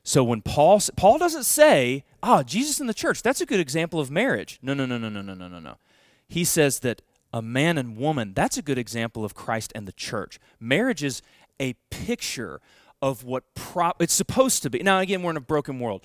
so 0.03 0.23
when 0.23 0.41
Paul 0.41 0.81
Paul 0.97 1.17
doesn't 1.17 1.45
say, 1.45 2.03
"Ah, 2.21 2.39
oh, 2.39 2.43
Jesus 2.43 2.81
in 2.81 2.87
the 2.87 2.93
church, 2.93 3.21
that's 3.21 3.39
a 3.39 3.45
good 3.45 3.61
example 3.61 3.99
of 3.99 4.11
marriage." 4.11 4.59
No, 4.61 4.73
no, 4.73 4.85
no, 4.85 4.97
no, 4.97 5.07
no, 5.07 5.21
no, 5.21 5.33
no, 5.33 5.47
no, 5.47 5.59
no. 5.59 5.77
He 6.27 6.43
says 6.43 6.79
that 6.79 7.01
a 7.31 7.41
man 7.41 7.77
and 7.77 7.97
woman, 7.97 8.33
that's 8.33 8.57
a 8.57 8.61
good 8.61 8.77
example 8.77 9.23
of 9.23 9.33
Christ 9.33 9.71
and 9.73 9.87
the 9.87 9.93
church. 9.93 10.39
Marriage 10.59 11.03
is 11.03 11.21
a 11.59 11.73
picture 11.89 12.59
of 13.03 13.25
what 13.25 13.43
pro- 13.53 13.91
it's 13.99 14.13
supposed 14.13 14.63
to 14.63 14.69
be. 14.69 14.79
Now 14.79 14.99
again, 14.99 15.21
we're 15.21 15.31
in 15.31 15.37
a 15.37 15.41
broken 15.41 15.77
world. 15.77 16.03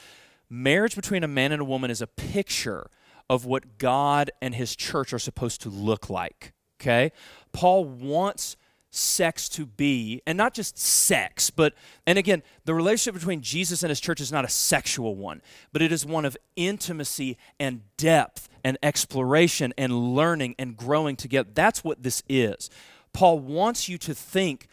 Marriage 0.51 0.97
between 0.97 1.23
a 1.23 1.29
man 1.29 1.53
and 1.53 1.63
a 1.63 1.65
woman 1.65 1.93
is 1.93 2.03
a 2.03 2.09
picture 2.09 2.91
of 3.31 3.45
what 3.45 3.79
God 3.79 4.33
and 4.43 4.53
his 4.55 4.75
church 4.75 5.13
are 5.13 5.19
supposed 5.21 5.61
to 5.63 5.69
look 5.69 6.11
like. 6.11 6.53
Okay? 6.81 7.13
Paul 7.53 7.85
wants 7.85 8.57
sex 8.91 9.49
to 9.51 9.65
be, 9.65 10.23
and 10.27 10.37
not 10.37 10.55
just 10.55 10.77
sex, 10.77 11.51
but, 11.51 11.75
and 12.05 12.19
again, 12.19 12.43
the 12.65 12.75
relationship 12.75 13.15
between 13.15 13.43
Jesus 13.43 13.85
and 13.85 13.91
his 13.91 14.01
church 14.01 14.21
is 14.21 14.33
not 14.33 14.45
a 14.45 14.49
sexual 14.49 15.15
one, 15.15 15.41
but 15.73 15.83
it 15.83 15.93
is 15.93 16.05
one 16.05 16.25
of 16.25 16.37
intimacy 16.57 17.37
and 17.61 17.83
depth 17.97 18.49
and 18.65 18.77
exploration 18.83 19.73
and 19.79 20.17
learning 20.17 20.57
and 20.59 20.77
growing 20.77 21.15
together. 21.15 21.49
That's 21.55 21.85
what 21.85 22.03
this 22.03 22.25
is. 22.29 22.71
Paul 23.13 23.39
wants 23.39 23.89
you 23.89 23.99
to 23.99 24.15
think 24.15 24.67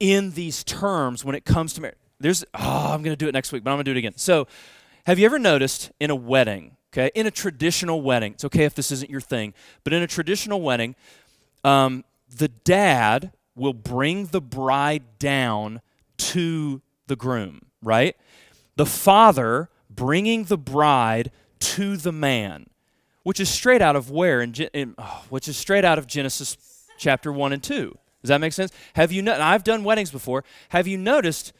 in 0.00 0.32
these 0.32 0.64
terms 0.64 1.24
when 1.24 1.36
it 1.36 1.44
comes 1.44 1.74
to 1.74 1.80
marriage. 1.80 1.96
There's, 2.18 2.44
oh, 2.54 2.92
I'm 2.92 3.02
going 3.02 3.12
to 3.12 3.16
do 3.16 3.28
it 3.28 3.32
next 3.32 3.52
week, 3.52 3.62
but 3.62 3.70
I'm 3.70 3.76
going 3.76 3.84
to 3.84 3.92
do 3.92 3.96
it 3.96 3.98
again. 3.98 4.14
So, 4.16 4.46
have 5.06 5.18
you 5.18 5.24
ever 5.24 5.38
noticed 5.38 5.90
in 6.00 6.10
a 6.10 6.14
wedding, 6.14 6.76
okay, 6.92 7.10
in 7.14 7.26
a 7.26 7.30
traditional 7.30 8.02
wedding, 8.02 8.32
it's 8.32 8.44
okay 8.44 8.64
if 8.64 8.74
this 8.74 8.90
isn't 8.90 9.10
your 9.10 9.20
thing, 9.20 9.54
but 9.84 9.92
in 9.92 10.02
a 10.02 10.06
traditional 10.06 10.60
wedding, 10.60 10.94
um, 11.64 12.04
the 12.36 12.48
dad 12.48 13.32
will 13.56 13.72
bring 13.72 14.26
the 14.26 14.40
bride 14.40 15.02
down 15.18 15.80
to 16.18 16.82
the 17.06 17.16
groom, 17.16 17.62
right? 17.82 18.16
The 18.76 18.86
father 18.86 19.70
bringing 19.88 20.44
the 20.44 20.58
bride 20.58 21.30
to 21.60 21.96
the 21.96 22.12
man, 22.12 22.66
which 23.22 23.40
is 23.40 23.48
straight 23.48 23.82
out 23.82 23.96
of 23.96 24.10
where? 24.10 24.40
In, 24.40 24.54
in 24.54 24.94
oh, 24.98 25.24
which 25.28 25.48
is 25.48 25.56
straight 25.56 25.84
out 25.84 25.98
of 25.98 26.06
Genesis 26.06 26.56
chapter 26.98 27.32
1 27.32 27.52
and 27.52 27.62
2. 27.62 27.96
Does 28.22 28.28
that 28.28 28.40
make 28.40 28.52
sense? 28.52 28.72
Have 28.94 29.12
you, 29.12 29.22
no- 29.22 29.40
I've 29.40 29.64
done 29.64 29.84
weddings 29.84 30.10
before. 30.10 30.44
Have 30.70 30.86
you 30.86 30.98
noticed, 30.98 31.52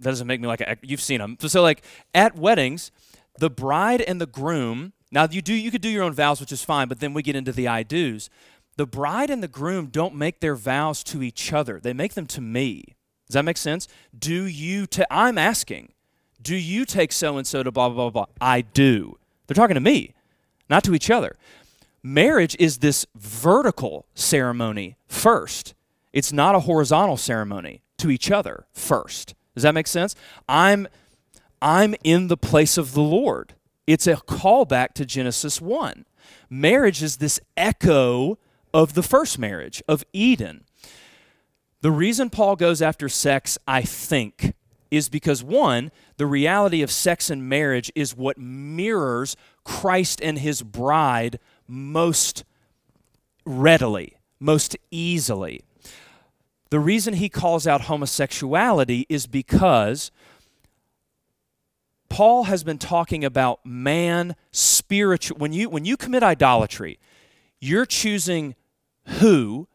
that 0.00 0.10
doesn't 0.10 0.26
make 0.26 0.40
me 0.40 0.48
like, 0.48 0.60
a, 0.60 0.76
you've 0.82 1.00
seen 1.00 1.18
them. 1.18 1.36
So, 1.40 1.62
like, 1.62 1.82
at 2.14 2.36
weddings, 2.36 2.90
the 3.38 3.50
bride 3.50 4.00
and 4.00 4.20
the 4.20 4.26
groom, 4.26 4.92
now 5.10 5.28
you 5.30 5.42
do, 5.42 5.54
you 5.54 5.70
could 5.70 5.80
do 5.80 5.88
your 5.88 6.02
own 6.02 6.12
vows, 6.12 6.40
which 6.40 6.52
is 6.52 6.64
fine, 6.64 6.88
but 6.88 7.00
then 7.00 7.14
we 7.14 7.22
get 7.22 7.36
into 7.36 7.52
the 7.52 7.68
I 7.68 7.82
do's 7.82 8.30
the 8.76 8.86
bride 8.86 9.30
and 9.30 9.42
the 9.42 9.48
groom 9.48 9.86
don't 9.86 10.14
make 10.14 10.40
their 10.40 10.54
vows 10.54 11.02
to 11.04 11.22
each 11.22 11.52
other, 11.52 11.78
they 11.80 11.92
make 11.92 12.14
them 12.14 12.26
to 12.26 12.40
me. 12.40 12.84
Does 13.26 13.34
that 13.34 13.44
make 13.44 13.56
sense? 13.56 13.88
Do 14.18 14.44
you, 14.44 14.86
i 15.10 15.28
I'm 15.28 15.38
asking, 15.38 15.92
do 16.40 16.56
you 16.56 16.84
take 16.84 17.12
so 17.12 17.36
and 17.36 17.46
so 17.46 17.62
to 17.62 17.70
blah, 17.70 17.88
blah, 17.88 18.10
blah, 18.10 18.26
blah? 18.26 18.34
I 18.40 18.62
do. 18.62 19.18
They're 19.46 19.54
talking 19.54 19.74
to 19.74 19.80
me, 19.80 20.14
not 20.68 20.84
to 20.84 20.94
each 20.94 21.10
other. 21.10 21.36
Marriage 22.02 22.56
is 22.58 22.78
this 22.78 23.06
vertical 23.14 24.06
ceremony 24.14 24.96
first, 25.06 25.74
it's 26.12 26.32
not 26.32 26.54
a 26.54 26.60
horizontal 26.60 27.16
ceremony 27.16 27.82
to 27.98 28.10
each 28.10 28.30
other 28.30 28.66
first. 28.72 29.34
Does 29.54 29.62
that 29.62 29.74
make 29.74 29.86
sense? 29.86 30.14
I'm, 30.48 30.88
I'm 31.60 31.94
in 32.04 32.28
the 32.28 32.36
place 32.36 32.76
of 32.76 32.92
the 32.92 33.02
Lord. 33.02 33.54
It's 33.86 34.06
a 34.06 34.16
callback 34.16 34.92
to 34.94 35.04
Genesis 35.04 35.60
1. 35.60 36.04
Marriage 36.48 37.02
is 37.02 37.16
this 37.16 37.40
echo 37.56 38.38
of 38.72 38.94
the 38.94 39.02
first 39.02 39.38
marriage, 39.38 39.82
of 39.86 40.04
Eden. 40.12 40.64
The 41.80 41.90
reason 41.90 42.30
Paul 42.30 42.56
goes 42.56 42.80
after 42.80 43.08
sex, 43.08 43.58
I 43.66 43.82
think, 43.82 44.54
is 44.90 45.08
because 45.08 45.42
one, 45.42 45.90
the 46.16 46.26
reality 46.26 46.82
of 46.82 46.90
sex 46.90 47.28
and 47.28 47.48
marriage 47.48 47.90
is 47.94 48.16
what 48.16 48.38
mirrors 48.38 49.36
Christ 49.64 50.20
and 50.22 50.38
his 50.38 50.62
bride 50.62 51.38
most 51.66 52.44
readily, 53.44 54.16
most 54.38 54.76
easily. 54.90 55.62
The 56.72 56.80
reason 56.80 57.12
he 57.12 57.28
calls 57.28 57.66
out 57.66 57.82
homosexuality 57.82 59.04
is 59.10 59.26
because 59.26 60.10
Paul 62.08 62.44
has 62.44 62.64
been 62.64 62.78
talking 62.78 63.26
about 63.26 63.60
man 63.62 64.36
spiritual 64.52 65.36
when 65.36 65.52
you 65.52 65.68
when 65.68 65.84
you 65.84 65.98
commit 65.98 66.22
idolatry, 66.22 66.98
you're 67.60 67.84
choosing 67.84 68.54
who 69.18 69.68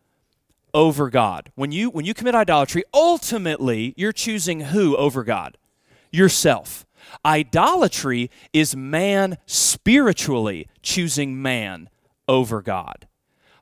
over 0.74 1.12
God. 1.12 1.52
When 1.54 1.72
you 1.72 1.92
when 1.92 2.04
you 2.04 2.16
commit 2.16 2.34
idolatry, 2.34 2.84
ultimately 2.92 3.94
you're 3.96 4.12
choosing 4.12 4.62
who 4.62 4.98
over 4.98 5.24
God? 5.24 5.60
Yourself. 6.12 6.84
Idolatry 7.24 8.32
is 8.54 8.76
man 8.76 9.38
spiritually 9.46 10.68
choosing 10.82 11.40
man 11.44 11.90
over 12.28 12.64
God. 12.64 13.07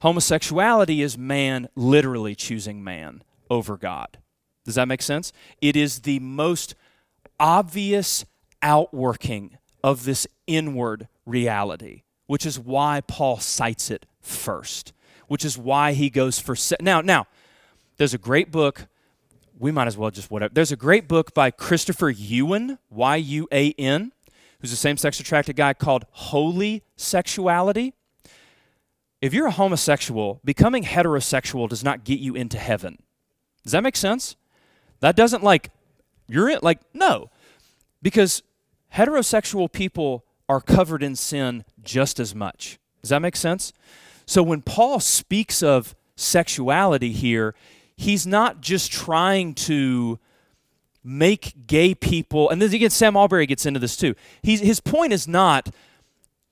Homosexuality 0.05 1.01
is 1.01 1.17
man 1.17 1.67
literally 1.73 2.35
choosing 2.35 2.83
man 2.83 3.23
over 3.49 3.75
God. 3.75 4.19
Does 4.63 4.75
that 4.75 4.87
make 4.87 5.01
sense? 5.01 5.33
It 5.61 5.75
is 5.75 6.01
the 6.01 6.19
most 6.19 6.75
obvious 7.39 8.23
outworking 8.61 9.57
of 9.83 10.05
this 10.05 10.27
inward 10.45 11.07
reality, 11.25 12.03
which 12.27 12.45
is 12.45 12.59
why 12.59 13.01
Paul 13.07 13.39
cites 13.39 13.89
it 13.89 14.05
first, 14.21 14.93
which 15.27 15.43
is 15.43 15.57
why 15.57 15.93
he 15.93 16.11
goes 16.11 16.37
for 16.37 16.55
se- 16.55 16.75
now. 16.81 17.01
Now, 17.01 17.25
there's 17.97 18.13
a 18.13 18.19
great 18.19 18.51
book. 18.51 18.85
We 19.57 19.71
might 19.71 19.87
as 19.87 19.97
well 19.97 20.11
just 20.11 20.29
whatever. 20.29 20.53
There's 20.53 20.71
a 20.71 20.77
great 20.77 21.07
book 21.07 21.33
by 21.33 21.49
Christopher 21.49 22.11
Yuan, 22.11 22.77
Y 22.91 23.15
U 23.15 23.47
A 23.51 23.71
N, 23.71 24.11
who's 24.59 24.71
a 24.71 24.75
same-sex 24.75 25.19
attracted 25.19 25.55
guy 25.55 25.73
called 25.73 26.05
Holy 26.11 26.83
Sexuality. 26.95 27.95
If 29.21 29.33
you're 29.33 29.47
a 29.47 29.51
homosexual, 29.51 30.41
becoming 30.43 30.83
heterosexual 30.83 31.69
does 31.69 31.83
not 31.83 32.03
get 32.03 32.19
you 32.19 32.35
into 32.35 32.57
heaven. 32.57 33.01
Does 33.63 33.71
that 33.71 33.83
make 33.83 33.95
sense? 33.95 34.35
That 34.99 35.15
doesn't 35.15 35.43
like 35.43 35.71
you're 36.27 36.49
in 36.49 36.59
like 36.61 36.79
no. 36.93 37.29
Because 38.01 38.43
heterosexual 38.93 39.71
people 39.71 40.25
are 40.47 40.61
covered 40.61 41.01
in 41.01 41.15
sin 41.15 41.65
just 41.83 42.19
as 42.19 42.35
much. 42.35 42.77
Does 43.01 43.09
that 43.09 43.21
make 43.21 43.35
sense? 43.35 43.73
So 44.25 44.43
when 44.43 44.61
Paul 44.61 44.99
speaks 44.99 45.63
of 45.63 45.95
sexuality 46.15 47.11
here, 47.11 47.55
he's 47.95 48.25
not 48.25 48.61
just 48.61 48.91
trying 48.91 49.53
to 49.55 50.19
make 51.03 51.67
gay 51.67 51.93
people, 51.93 52.49
and 52.49 52.59
then 52.59 52.73
again, 52.73 52.89
Sam 52.89 53.13
Allberry 53.13 53.47
gets 53.47 53.65
into 53.65 53.79
this 53.79 53.95
too. 53.95 54.15
He's, 54.41 54.59
his 54.59 54.79
point 54.79 55.13
is 55.13 55.27
not 55.27 55.69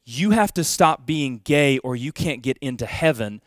you 0.05 0.31
have 0.31 0.53
to 0.53 0.63
stop 0.63 1.05
being 1.05 1.41
gay 1.43 1.77
or 1.79 1.95
you 1.95 2.11
can't 2.11 2.41
get 2.41 2.57
into 2.59 2.85
heaven, 2.85 3.41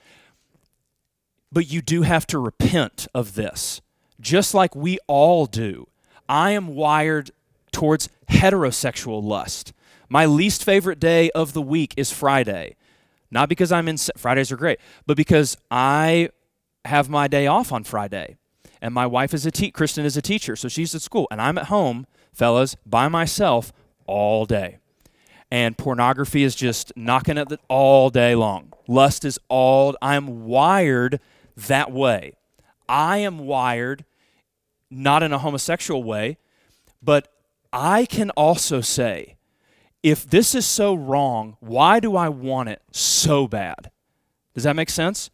but 1.52 1.70
you 1.70 1.82
do 1.82 2.02
have 2.02 2.26
to 2.28 2.38
repent 2.38 3.06
of 3.14 3.34
this, 3.34 3.80
just 4.20 4.54
like 4.54 4.74
we 4.74 4.98
all 5.06 5.46
do. 5.46 5.86
I 6.28 6.52
am 6.52 6.74
wired 6.74 7.30
towards 7.72 8.08
heterosexual 8.30 9.22
lust. 9.22 9.72
My 10.08 10.24
least 10.24 10.64
favorite 10.64 11.00
day 11.00 11.30
of 11.30 11.52
the 11.52 11.62
week 11.62 11.94
is 11.96 12.12
Friday. 12.12 12.76
Not 13.30 13.48
because 13.48 13.72
I'm 13.72 13.88
in, 13.88 13.96
Fridays 14.16 14.52
are 14.52 14.56
great, 14.56 14.78
but 15.04 15.16
because 15.16 15.56
I 15.70 16.30
have 16.84 17.08
my 17.08 17.28
day 17.28 17.46
off 17.46 17.72
on 17.72 17.84
Friday. 17.84 18.36
And 18.80 18.94
my 18.94 19.06
wife 19.06 19.34
is 19.34 19.44
a 19.46 19.50
te- 19.50 19.70
Kristen 19.70 20.04
is 20.04 20.16
a 20.16 20.22
teacher, 20.22 20.54
so 20.54 20.68
she's 20.68 20.94
at 20.94 21.02
school, 21.02 21.26
and 21.30 21.40
I'm 21.40 21.58
at 21.58 21.66
home, 21.66 22.06
fellas, 22.32 22.76
by 22.86 23.08
myself 23.08 23.72
all 24.06 24.46
day. 24.46 24.78
And 25.50 25.78
pornography 25.78 26.42
is 26.42 26.54
just 26.54 26.92
knocking 26.96 27.38
at 27.38 27.52
it 27.52 27.60
all 27.68 28.10
day 28.10 28.34
long. 28.34 28.72
Lust 28.88 29.24
is 29.24 29.38
all 29.48 29.96
I'm 30.02 30.44
wired 30.44 31.20
that 31.56 31.92
way. 31.92 32.34
I 32.88 33.18
am 33.18 33.38
wired 33.38 34.04
not 34.90 35.22
in 35.22 35.32
a 35.32 35.38
homosexual 35.38 36.02
way, 36.02 36.38
but 37.02 37.28
I 37.72 38.06
can 38.06 38.30
also 38.30 38.80
say, 38.80 39.36
if 40.02 40.28
this 40.28 40.54
is 40.54 40.66
so 40.66 40.94
wrong, 40.94 41.56
why 41.60 42.00
do 42.00 42.16
I 42.16 42.28
want 42.28 42.68
it 42.68 42.82
so 42.92 43.48
bad? 43.48 43.90
Does 44.54 44.64
that 44.64 44.76
make 44.76 44.90
sense? 44.90 45.30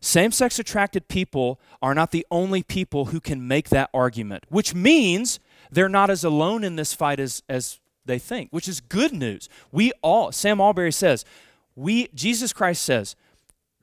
Same 0.00 0.30
sex 0.32 0.58
attracted 0.58 1.08
people 1.08 1.60
are 1.80 1.94
not 1.94 2.10
the 2.10 2.26
only 2.30 2.62
people 2.62 3.06
who 3.06 3.20
can 3.20 3.46
make 3.46 3.70
that 3.70 3.90
argument, 3.94 4.44
which 4.48 4.74
means 4.74 5.40
they're 5.70 5.88
not 5.88 6.10
as 6.10 6.24
alone 6.24 6.64
in 6.64 6.76
this 6.76 6.92
fight 6.92 7.18
as, 7.18 7.42
as 7.48 7.80
they 8.06 8.18
think, 8.18 8.50
which 8.50 8.68
is 8.68 8.80
good 8.80 9.12
news. 9.12 9.48
We 9.72 9.92
all, 10.02 10.32
Sam 10.32 10.60
Allberry 10.60 10.92
says, 10.92 11.24
we, 11.74 12.08
Jesus 12.08 12.52
Christ 12.52 12.82
says, 12.82 13.16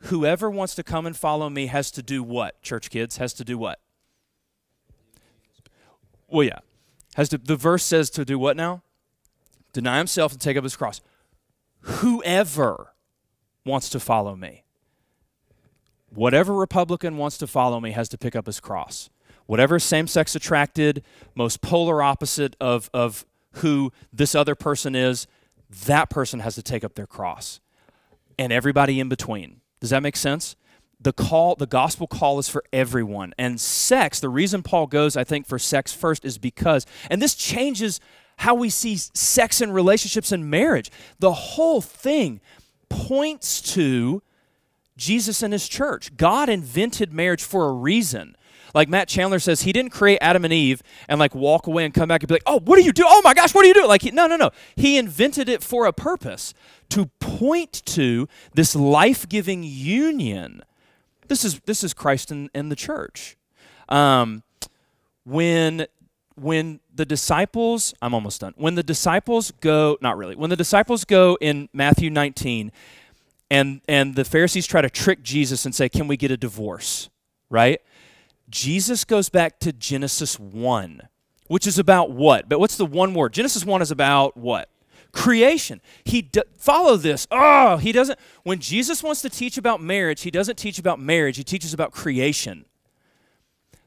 whoever 0.04 0.50
wants 0.50 0.76
to 0.76 0.84
come 0.84 1.06
and 1.06 1.16
follow 1.16 1.50
me 1.50 1.68
has 1.68 1.92
to 1.92 2.02
do 2.02 2.24
what? 2.24 2.62
Church 2.62 2.90
kids, 2.90 3.18
has 3.18 3.34
to 3.34 3.44
do 3.44 3.58
what? 3.58 3.80
Well, 6.28 6.44
yeah. 6.44 6.60
Has 7.16 7.30
to, 7.30 7.38
the 7.38 7.56
verse 7.56 7.84
says 7.84 8.10
to 8.12 8.26
do 8.26 8.40
what 8.40 8.58
now? 8.58 8.82
Deny 9.72 9.98
himself 9.98 10.32
and 10.32 10.42
take 10.42 10.58
up 10.58 10.64
his 10.64 10.76
cross. 10.76 11.02
Whoever 11.82 12.94
wants 13.66 13.90
to 13.90 14.00
follow 14.00 14.36
me, 14.36 14.64
whatever 16.10 16.54
Republican 16.54 17.18
wants 17.18 17.38
to 17.38 17.48
follow 17.48 17.80
me 17.80 17.92
has 17.92 18.10
to 18.10 18.18
pick 18.18 18.36
up 18.36 18.46
his 18.46 18.60
cross. 18.60 19.10
Whatever 19.46 19.78
same 19.78 20.08
sex 20.08 20.36
attracted, 20.36 21.04
most 21.36 21.62
polar 21.62 22.02
opposite 22.02 22.56
of, 22.62 22.90
of 22.94 23.26
who 23.58 23.92
this 24.12 24.36
other 24.36 24.56
person 24.56 24.96
is, 24.96 25.28
that 25.86 26.10
person 26.10 26.40
has 26.42 26.56
to 26.56 26.64
take 26.64 26.84
up 26.84 26.96
their 26.96 27.08
cross. 27.08 27.60
And 28.38 28.52
everybody 28.52 29.00
in 29.00 29.10
between. 29.10 29.62
Does 29.80 29.92
that 29.92 30.02
make 30.02 30.16
sense? 30.16 30.56
the 31.04 31.14
call 31.14 31.56
the 31.56 31.68
gospel 31.68 32.08
call 32.08 32.40
is 32.40 32.50
for 32.50 32.64
everyone 32.72 33.34
and 33.38 33.60
sex 33.60 34.20
the 34.20 34.30
reason 34.30 34.64
paul 34.64 34.88
goes 34.88 35.16
i 35.16 35.24
think 35.24 35.46
for 35.46 35.60
sex 35.60 35.94
first 35.94 36.26
is 36.26 36.38
because 36.38 36.86
and 37.10 37.22
this 37.22 37.36
changes 37.36 38.00
how 38.38 38.56
we 38.56 38.70
see 38.70 38.96
sex 38.96 39.62
and 39.62 39.74
relationships 39.74 40.32
and 40.32 40.50
marriage 40.50 40.90
the 41.20 41.34
whole 41.34 41.82
thing 41.82 42.40
points 42.90 43.62
to 43.62 44.22
jesus 44.98 45.44
and 45.44 45.54
his 45.54 45.68
church 45.68 46.16
god 46.16 46.50
invented 46.50 47.14
marriage 47.14 47.44
for 47.44 47.68
a 47.68 47.74
reason 47.74 48.36
like 48.74 48.90
Matt 48.90 49.08
Chandler 49.08 49.40
says, 49.40 49.62
he 49.62 49.72
didn't 49.72 49.92
create 49.92 50.18
Adam 50.22 50.44
and 50.44 50.54
Eve 50.54 50.82
and 51.08 51.20
like 51.20 51.36
walk 51.36 51.68
away 51.68 51.86
and 51.86 51.94
come 51.94 52.10
back 52.10 52.24
and 52.24 52.28
be 52.28 52.36
like, 52.36 52.44
oh, 52.46 52.60
what 52.60 52.78
do 52.78 52.84
you 52.84 52.92
do? 52.92 53.04
Oh 53.06 53.22
my 53.24 53.34
gosh, 53.34 53.54
what 53.54 53.62
do 53.62 53.68
you 53.68 53.74
do? 53.74 53.88
Like, 53.88 54.02
he, 54.02 54.12
no, 54.12 54.28
no, 54.28 54.36
no. 54.36 54.52
He 54.76 54.98
invented 54.98 55.50
it 55.50 55.62
for 55.64 55.86
a 55.86 55.94
purpose 55.94 56.54
to 56.90 57.08
point 57.20 57.84
to 57.86 58.28
this 58.54 58.76
life 58.76 59.28
giving 59.30 59.64
union 59.64 60.64
this 61.28 61.44
is 61.44 61.60
this 61.62 61.84
is 61.84 61.94
Christ 61.94 62.32
and, 62.32 62.50
and 62.54 62.72
the 62.72 62.76
church. 62.76 63.38
Um, 63.90 64.44
when 65.26 65.88
when 66.36 66.80
the 66.94 67.06
disciples, 67.06 67.94
I'm 68.02 68.14
almost 68.14 68.42
done. 68.42 68.54
When 68.56 68.76
the 68.76 68.84
disciples 68.84 69.52
go, 69.62 69.98
not 70.02 70.18
really. 70.18 70.36
When 70.36 70.50
the 70.50 70.56
disciples 70.56 71.06
go 71.06 71.38
in 71.42 71.70
Matthew 71.74 72.10
19, 72.10 72.72
and 73.50 73.82
and 73.88 74.16
the 74.16 74.26
Pharisees 74.26 74.68
try 74.68 74.82
to 74.82 74.90
trick 74.90 75.24
Jesus 75.24 75.66
and 75.66 75.74
say, 75.74 75.90
"Can 75.90 76.08
we 76.08 76.18
get 76.18 76.32
a 76.32 76.38
divorce?" 76.38 77.10
Right? 77.50 77.82
Jesus 78.54 79.04
goes 79.04 79.30
back 79.30 79.60
to 79.62 79.74
Genesis 79.74 80.40
1, 80.40 81.02
which 81.48 81.66
is 81.66 81.80
about 81.80 82.12
what? 82.12 82.48
But 82.48 82.60
what's 82.60 82.78
the 82.78 82.86
one 82.86 83.16
word? 83.16 83.34
Genesis 83.34 83.66
1 83.66 83.82
is 83.82 83.92
about 83.92 84.38
what? 84.38 84.70
creation. 85.12 85.80
He 86.04 86.24
d- 86.24 86.42
follow 86.58 86.98
this. 86.98 87.28
Oh, 87.30 87.78
he 87.78 87.92
doesn't. 87.92 88.20
When 88.42 88.60
Jesus 88.60 89.04
wants 89.04 89.22
to 89.22 89.30
teach 89.30 89.58
about 89.58 89.80
marriage, 89.80 90.24
he 90.24 90.32
doesn't 90.32 90.56
teach 90.56 90.80
about 90.80 91.00
marriage. 91.00 91.38
He 91.38 91.44
teaches 91.44 91.72
about 91.72 91.92
creation. 91.92 92.66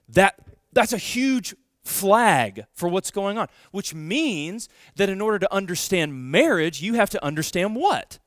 That 0.09 0.39
that's 0.73 0.93
a 0.93 0.99
huge 0.99 1.57
flag 1.85 2.67
for 2.75 2.89
what's 2.89 3.11
going 3.11 3.39
on, 3.39 3.49
which 3.73 3.93
means 3.93 4.69
that 4.95 5.09
in 5.09 5.21
order 5.21 5.41
to 5.41 5.53
understand 5.53 6.31
marriage, 6.31 6.81
you 6.81 6.95
have 6.95 7.11
to 7.11 7.25
understand 7.25 7.75
what? 7.75 8.21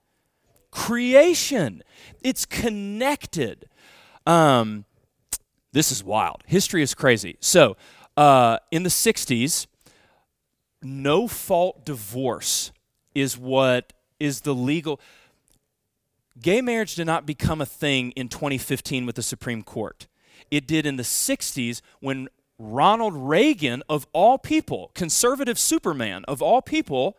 Creation. 0.70 1.84
It's 2.22 2.46
connected. 2.46 3.70
Um, 4.28 4.84
this 5.72 5.92
is 5.92 6.04
wild. 6.04 6.44
History 6.46 6.82
is 6.82 6.94
crazy. 6.94 7.38
So, 7.40 7.78
uh, 8.18 8.58
in 8.72 8.84
the 8.84 8.90
60s, 8.90 9.68
no 10.82 11.28
fault 11.28 11.86
divorce 11.86 12.72
is 13.14 13.38
what 13.38 13.94
is 14.20 14.42
the 14.42 14.54
legal. 14.54 15.00
Gay 16.42 16.62
marriage 16.62 16.96
did 16.96 17.06
not 17.06 17.26
become 17.26 17.62
a 17.62 17.66
thing 17.66 18.12
in 18.12 18.30
2015 18.30 19.06
with 19.06 19.16
the 19.16 19.22
Supreme 19.22 19.62
Court. 19.62 20.08
It 20.52 20.68
did 20.68 20.86
in 20.86 20.96
the 20.96 21.04
60s 21.04 21.82
when 22.00 22.30
Ronald 22.58 23.14
Reagan, 23.16 23.84
of 23.90 24.08
all 24.14 24.38
people, 24.38 24.92
conservative 24.94 25.58
Superman, 25.60 26.26
of 26.28 26.42
all 26.42 26.62
people, 26.62 27.18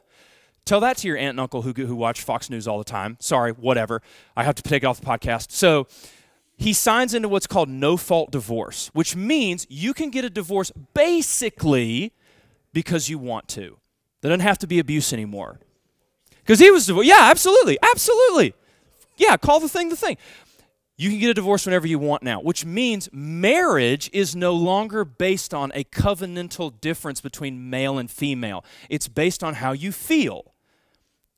tell 0.64 0.80
that 0.80 0.98
to 0.98 1.08
your 1.08 1.16
aunt 1.16 1.30
and 1.30 1.40
uncle 1.40 1.62
who, 1.62 1.72
who 1.72 1.96
watch 1.96 2.22
Fox 2.22 2.50
News 2.50 2.68
all 2.68 2.78
the 2.78 2.84
time. 2.84 3.16
Sorry, 3.20 3.52
whatever. 3.52 4.02
I 4.36 4.44
have 4.44 4.54
to 4.56 4.62
take 4.62 4.82
it 4.82 4.86
off 4.86 5.00
the 5.00 5.06
podcast. 5.06 5.50
So 5.50 5.86
he 6.60 6.74
signs 6.74 7.14
into 7.14 7.26
what's 7.26 7.46
called 7.46 7.70
no 7.70 7.96
fault 7.96 8.30
divorce, 8.30 8.90
which 8.92 9.16
means 9.16 9.66
you 9.70 9.94
can 9.94 10.10
get 10.10 10.26
a 10.26 10.30
divorce 10.30 10.70
basically 10.92 12.12
because 12.74 13.08
you 13.08 13.18
want 13.18 13.48
to. 13.48 13.78
There 14.20 14.28
doesn't 14.28 14.46
have 14.46 14.58
to 14.58 14.66
be 14.66 14.78
abuse 14.78 15.14
anymore. 15.14 15.58
Because 16.40 16.58
he 16.58 16.70
was, 16.70 16.86
yeah, 16.86 17.30
absolutely, 17.30 17.78
absolutely. 17.82 18.52
Yeah, 19.16 19.38
call 19.38 19.60
the 19.60 19.70
thing 19.70 19.88
the 19.88 19.96
thing. 19.96 20.18
You 20.98 21.08
can 21.08 21.18
get 21.18 21.30
a 21.30 21.34
divorce 21.34 21.64
whenever 21.64 21.86
you 21.86 21.98
want 21.98 22.22
now, 22.22 22.42
which 22.42 22.66
means 22.66 23.08
marriage 23.10 24.10
is 24.12 24.36
no 24.36 24.52
longer 24.52 25.06
based 25.06 25.54
on 25.54 25.72
a 25.74 25.84
covenantal 25.84 26.78
difference 26.78 27.22
between 27.22 27.70
male 27.70 27.96
and 27.96 28.10
female. 28.10 28.66
It's 28.90 29.08
based 29.08 29.42
on 29.42 29.54
how 29.54 29.72
you 29.72 29.92
feel. 29.92 30.52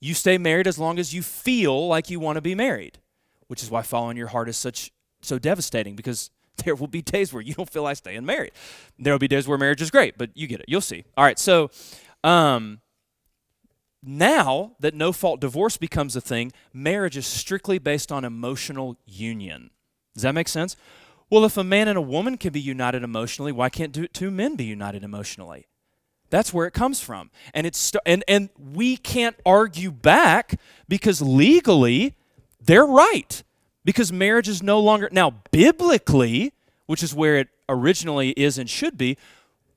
You 0.00 0.14
stay 0.14 0.36
married 0.36 0.66
as 0.66 0.80
long 0.80 0.98
as 0.98 1.14
you 1.14 1.22
feel 1.22 1.86
like 1.86 2.10
you 2.10 2.18
want 2.18 2.38
to 2.38 2.42
be 2.42 2.56
married, 2.56 2.98
which 3.46 3.62
is 3.62 3.70
why 3.70 3.82
following 3.82 4.16
your 4.16 4.26
heart 4.26 4.48
is 4.48 4.56
such 4.56 4.90
so 5.22 5.38
devastating 5.38 5.96
because 5.96 6.30
there 6.64 6.74
will 6.74 6.88
be 6.88 7.02
days 7.02 7.32
where 7.32 7.42
you 7.42 7.54
don't 7.54 7.70
feel 7.70 7.82
like 7.82 7.96
staying 7.96 8.26
married. 8.26 8.52
There 8.98 9.12
will 9.12 9.18
be 9.18 9.28
days 9.28 9.48
where 9.48 9.58
marriage 9.58 9.82
is 9.82 9.90
great, 9.90 10.18
but 10.18 10.30
you 10.34 10.46
get 10.46 10.60
it. 10.60 10.66
You'll 10.68 10.80
see. 10.80 11.04
All 11.16 11.24
right, 11.24 11.38
so 11.38 11.70
um, 12.24 12.80
now 14.02 14.72
that 14.80 14.94
no 14.94 15.12
fault 15.12 15.40
divorce 15.40 15.76
becomes 15.76 16.16
a 16.16 16.20
thing, 16.20 16.52
marriage 16.72 17.16
is 17.16 17.26
strictly 17.26 17.78
based 17.78 18.10
on 18.12 18.24
emotional 18.24 18.96
union. 19.06 19.70
Does 20.14 20.24
that 20.24 20.34
make 20.34 20.48
sense? 20.48 20.76
Well, 21.30 21.44
if 21.44 21.56
a 21.56 21.64
man 21.64 21.88
and 21.88 21.96
a 21.96 22.02
woman 22.02 22.36
can 22.36 22.52
be 22.52 22.60
united 22.60 23.02
emotionally, 23.02 23.52
why 23.52 23.70
can't 23.70 24.12
two 24.12 24.30
men 24.30 24.54
be 24.54 24.64
united 24.64 25.02
emotionally? 25.02 25.66
That's 26.28 26.52
where 26.52 26.66
it 26.66 26.74
comes 26.74 27.00
from. 27.00 27.30
And 27.54 27.66
it's 27.66 27.92
and 28.04 28.24
and 28.26 28.50
we 28.58 28.96
can't 28.96 29.36
argue 29.44 29.90
back 29.90 30.58
because 30.88 31.22
legally 31.22 32.16
they're 32.60 32.86
right. 32.86 33.42
Because 33.84 34.12
marriage 34.12 34.48
is 34.48 34.62
no 34.62 34.78
longer 34.80 35.08
now 35.12 35.42
biblically, 35.50 36.52
which 36.86 37.02
is 37.02 37.14
where 37.14 37.36
it 37.36 37.48
originally 37.68 38.30
is 38.30 38.58
and 38.58 38.68
should 38.68 38.96
be, 38.96 39.16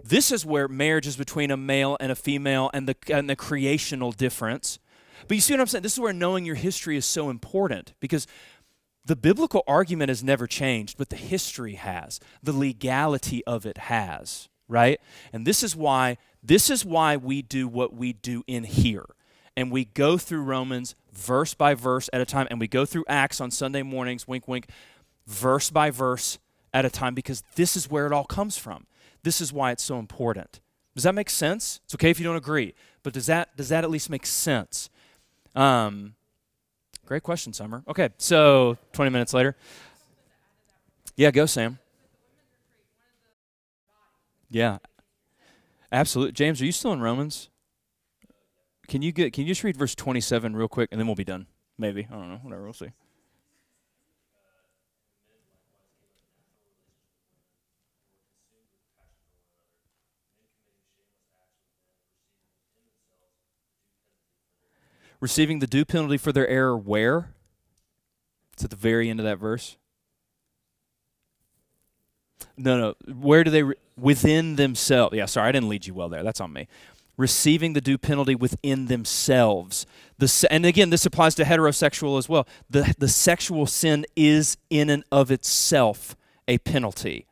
this 0.03 0.31
is 0.31 0.45
where 0.45 0.67
marriage 0.67 1.07
is 1.07 1.15
between 1.15 1.49
a 1.49 1.57
male 1.57 1.97
and 1.99 2.11
a 2.11 2.15
female 2.15 2.69
and 2.73 2.87
the, 2.87 2.95
and 3.11 3.29
the 3.29 3.35
creational 3.35 4.11
difference. 4.11 4.77
But 5.27 5.35
you 5.35 5.41
see 5.41 5.53
what 5.53 5.61
I'm 5.61 5.67
saying? 5.67 5.81
This 5.81 5.93
is 5.93 5.99
where 5.99 6.13
knowing 6.13 6.45
your 6.45 6.55
history 6.55 6.95
is 6.97 7.05
so 7.05 7.29
important 7.29 7.93
because 7.99 8.27
the 9.03 9.15
biblical 9.15 9.63
argument 9.67 10.09
has 10.09 10.23
never 10.23 10.45
changed, 10.47 10.97
but 10.97 11.09
the 11.09 11.15
history 11.15 11.75
has. 11.75 12.19
The 12.43 12.53
legality 12.53 13.43
of 13.45 13.65
it 13.65 13.77
has, 13.77 14.49
right? 14.67 14.99
And 15.33 15.45
this 15.45 15.63
is 15.63 15.75
why 15.75 16.17
this 16.43 16.69
is 16.69 16.85
why 16.85 17.17
we 17.17 17.41
do 17.41 17.67
what 17.67 17.95
we 17.95 18.13
do 18.13 18.43
in 18.45 18.65
here. 18.65 19.05
And 19.57 19.71
we 19.71 19.85
go 19.85 20.17
through 20.17 20.41
Romans 20.43 20.95
verse 21.13 21.53
by 21.53 21.73
verse 21.73 22.09
at 22.11 22.21
a 22.21 22.25
time 22.25 22.47
and 22.49 22.59
we 22.59 22.67
go 22.67 22.85
through 22.85 23.05
Acts 23.07 23.39
on 23.39 23.51
Sunday 23.51 23.83
mornings, 23.83 24.27
wink 24.27 24.47
wink, 24.47 24.67
verse 25.25 25.69
by 25.69 25.89
verse 25.89 26.39
at 26.73 26.85
a 26.85 26.89
time 26.89 27.15
because 27.15 27.41
this 27.55 27.77
is 27.77 27.89
where 27.89 28.05
it 28.05 28.11
all 28.11 28.25
comes 28.25 28.57
from. 28.57 28.85
This 29.23 29.41
is 29.41 29.53
why 29.53 29.71
it's 29.71 29.83
so 29.83 29.97
important. 29.97 30.59
Does 30.93 31.03
that 31.03 31.15
make 31.15 31.29
sense? 31.29 31.79
It's 31.85 31.95
okay 31.95 32.09
if 32.09 32.19
you 32.19 32.25
don't 32.25 32.35
agree, 32.35 32.73
but 33.03 33.13
does 33.13 33.25
that 33.25 33.55
does 33.57 33.69
that 33.69 33.83
at 33.83 33.89
least 33.89 34.09
make 34.09 34.25
sense? 34.25 34.89
Um, 35.55 36.15
great 37.05 37.23
question, 37.23 37.53
Summer. 37.53 37.83
Okay, 37.87 38.09
so 38.17 38.77
20 38.93 39.11
minutes 39.11 39.33
later. 39.33 39.55
Yeah, 41.15 41.31
go, 41.31 41.45
Sam. 41.45 41.79
Yeah, 44.49 44.77
absolutely. 45.91 46.33
James, 46.33 46.61
are 46.61 46.65
you 46.65 46.71
still 46.71 46.93
in 46.93 47.01
Romans? 47.01 47.49
Can 48.87 49.01
you 49.01 49.11
get? 49.11 49.33
Can 49.33 49.43
you 49.43 49.49
just 49.49 49.63
read 49.63 49.77
verse 49.77 49.95
27 49.95 50.55
real 50.55 50.67
quick, 50.67 50.89
and 50.91 50.99
then 50.99 51.07
we'll 51.07 51.15
be 51.15 51.23
done? 51.23 51.47
Maybe 51.77 52.07
I 52.09 52.13
don't 52.13 52.29
know. 52.29 52.39
Whatever. 52.43 52.63
We'll 52.63 52.73
see. 52.73 52.91
receiving 65.25 65.57
the 65.57 65.65
due 65.65 65.85
penalty 65.85 66.17
for 66.17 66.31
their 66.31 66.47
error 66.47 66.77
where? 66.77 67.33
It's 68.53 68.63
at 68.63 68.69
the 68.69 68.75
very 68.75 69.09
end 69.09 69.19
of 69.19 69.25
that 69.25 69.39
verse. 69.39 69.77
No, 72.57 72.77
no. 72.77 73.13
Where 73.13 73.43
do 73.43 73.51
they 73.51 73.63
re- 73.63 73.75
within 73.97 74.55
themselves? 74.55 75.15
Yeah, 75.15 75.25
sorry, 75.25 75.49
I 75.49 75.51
didn't 75.51 75.69
lead 75.69 75.87
you 75.87 75.95
well 75.95 76.09
there. 76.09 76.23
That's 76.23 76.39
on 76.39 76.53
me. 76.53 76.67
Receiving 77.17 77.73
the 77.73 77.81
due 77.81 77.97
penalty 77.97 78.35
within 78.35 78.87
themselves. 78.87 79.85
The 80.17 80.47
and 80.51 80.65
again, 80.65 80.89
this 80.89 81.05
applies 81.05 81.35
to 81.35 81.43
heterosexual 81.43 82.17
as 82.17 82.27
well. 82.27 82.47
The 82.69 82.93
the 82.97 83.07
sexual 83.07 83.65
sin 83.65 84.05
is 84.15 84.57
in 84.69 84.89
and 84.89 85.03
of 85.11 85.31
itself 85.31 86.15
a 86.47 86.57
penalty. 86.59 87.25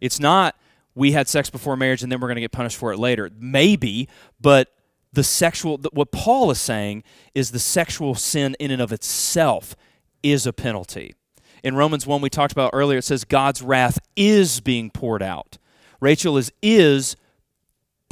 It's 0.00 0.20
not 0.20 0.56
we 0.94 1.12
had 1.12 1.28
sex 1.28 1.50
before 1.50 1.76
marriage 1.76 2.02
and 2.02 2.12
then 2.12 2.20
we're 2.20 2.28
going 2.28 2.36
to 2.36 2.42
get 2.42 2.52
punished 2.52 2.76
for 2.76 2.92
it 2.92 2.98
later. 2.98 3.30
Maybe, 3.38 4.08
but 4.40 4.68
the 5.14 5.24
sexual, 5.24 5.78
what 5.92 6.10
Paul 6.10 6.50
is 6.50 6.60
saying 6.60 7.04
is 7.34 7.50
the 7.50 7.58
sexual 7.58 8.14
sin 8.14 8.56
in 8.58 8.70
and 8.70 8.82
of 8.82 8.92
itself 8.92 9.76
is 10.22 10.46
a 10.46 10.52
penalty. 10.52 11.14
In 11.62 11.76
Romans 11.76 12.06
1, 12.06 12.20
we 12.20 12.28
talked 12.28 12.52
about 12.52 12.70
earlier, 12.72 12.98
it 12.98 13.04
says 13.04 13.24
God's 13.24 13.62
wrath 13.62 13.98
is 14.16 14.60
being 14.60 14.90
poured 14.90 15.22
out. 15.22 15.56
Rachel 16.00 16.36
is 16.36 16.52
is 16.62 17.16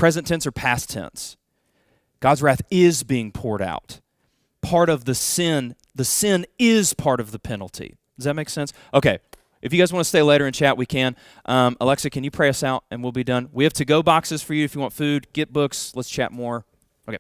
present 0.03 0.27
tense 0.27 0.49
or 0.49 0.51
past 0.51 0.91
tense. 0.91 1.37
God's 2.19 2.43
wrath 2.43 2.61
is 2.73 3.05
being 3.05 3.31
poured 3.31 3.63
out. 3.63 4.01
Part 4.61 4.89
of 4.89 5.05
the 5.05 5.15
sin, 5.15 5.77
the 5.95 6.05
sin 6.05 6.45
is 6.59 6.93
part 6.93 7.21
of 7.21 7.31
the 7.31 7.39
penalty. 7.39 7.95
Does 8.17 8.25
that 8.25 8.35
make 8.35 8.49
sense? 8.49 8.73
Okay. 8.93 9.21
If 9.61 9.73
you 9.73 9.79
guys 9.79 9.93
want 9.93 10.05
to 10.05 10.09
stay 10.09 10.23
later 10.23 10.45
and 10.45 10.53
chat, 10.53 10.77
we 10.77 10.87
can. 10.87 11.15
Um, 11.45 11.77
Alexa, 11.81 12.11
can 12.11 12.25
you 12.25 12.33
pray 12.33 12.49
us 12.49 12.65
out 12.65 12.83
and 12.91 13.01
we'll 13.01 13.13
be 13.13 13.23
done? 13.23 13.49
We 13.53 13.63
have 13.63 13.75
to 13.75 13.85
go 13.85 14.03
boxes 14.03 14.43
for 14.43 14.55
you 14.55 14.65
if 14.65 14.75
you 14.75 14.81
want 14.81 14.93
food. 14.93 15.29
Get 15.33 15.53
books. 15.53 15.93
Let's 15.95 16.11
chat 16.11 16.33
more. 16.33 16.65
Okay. 17.09 17.19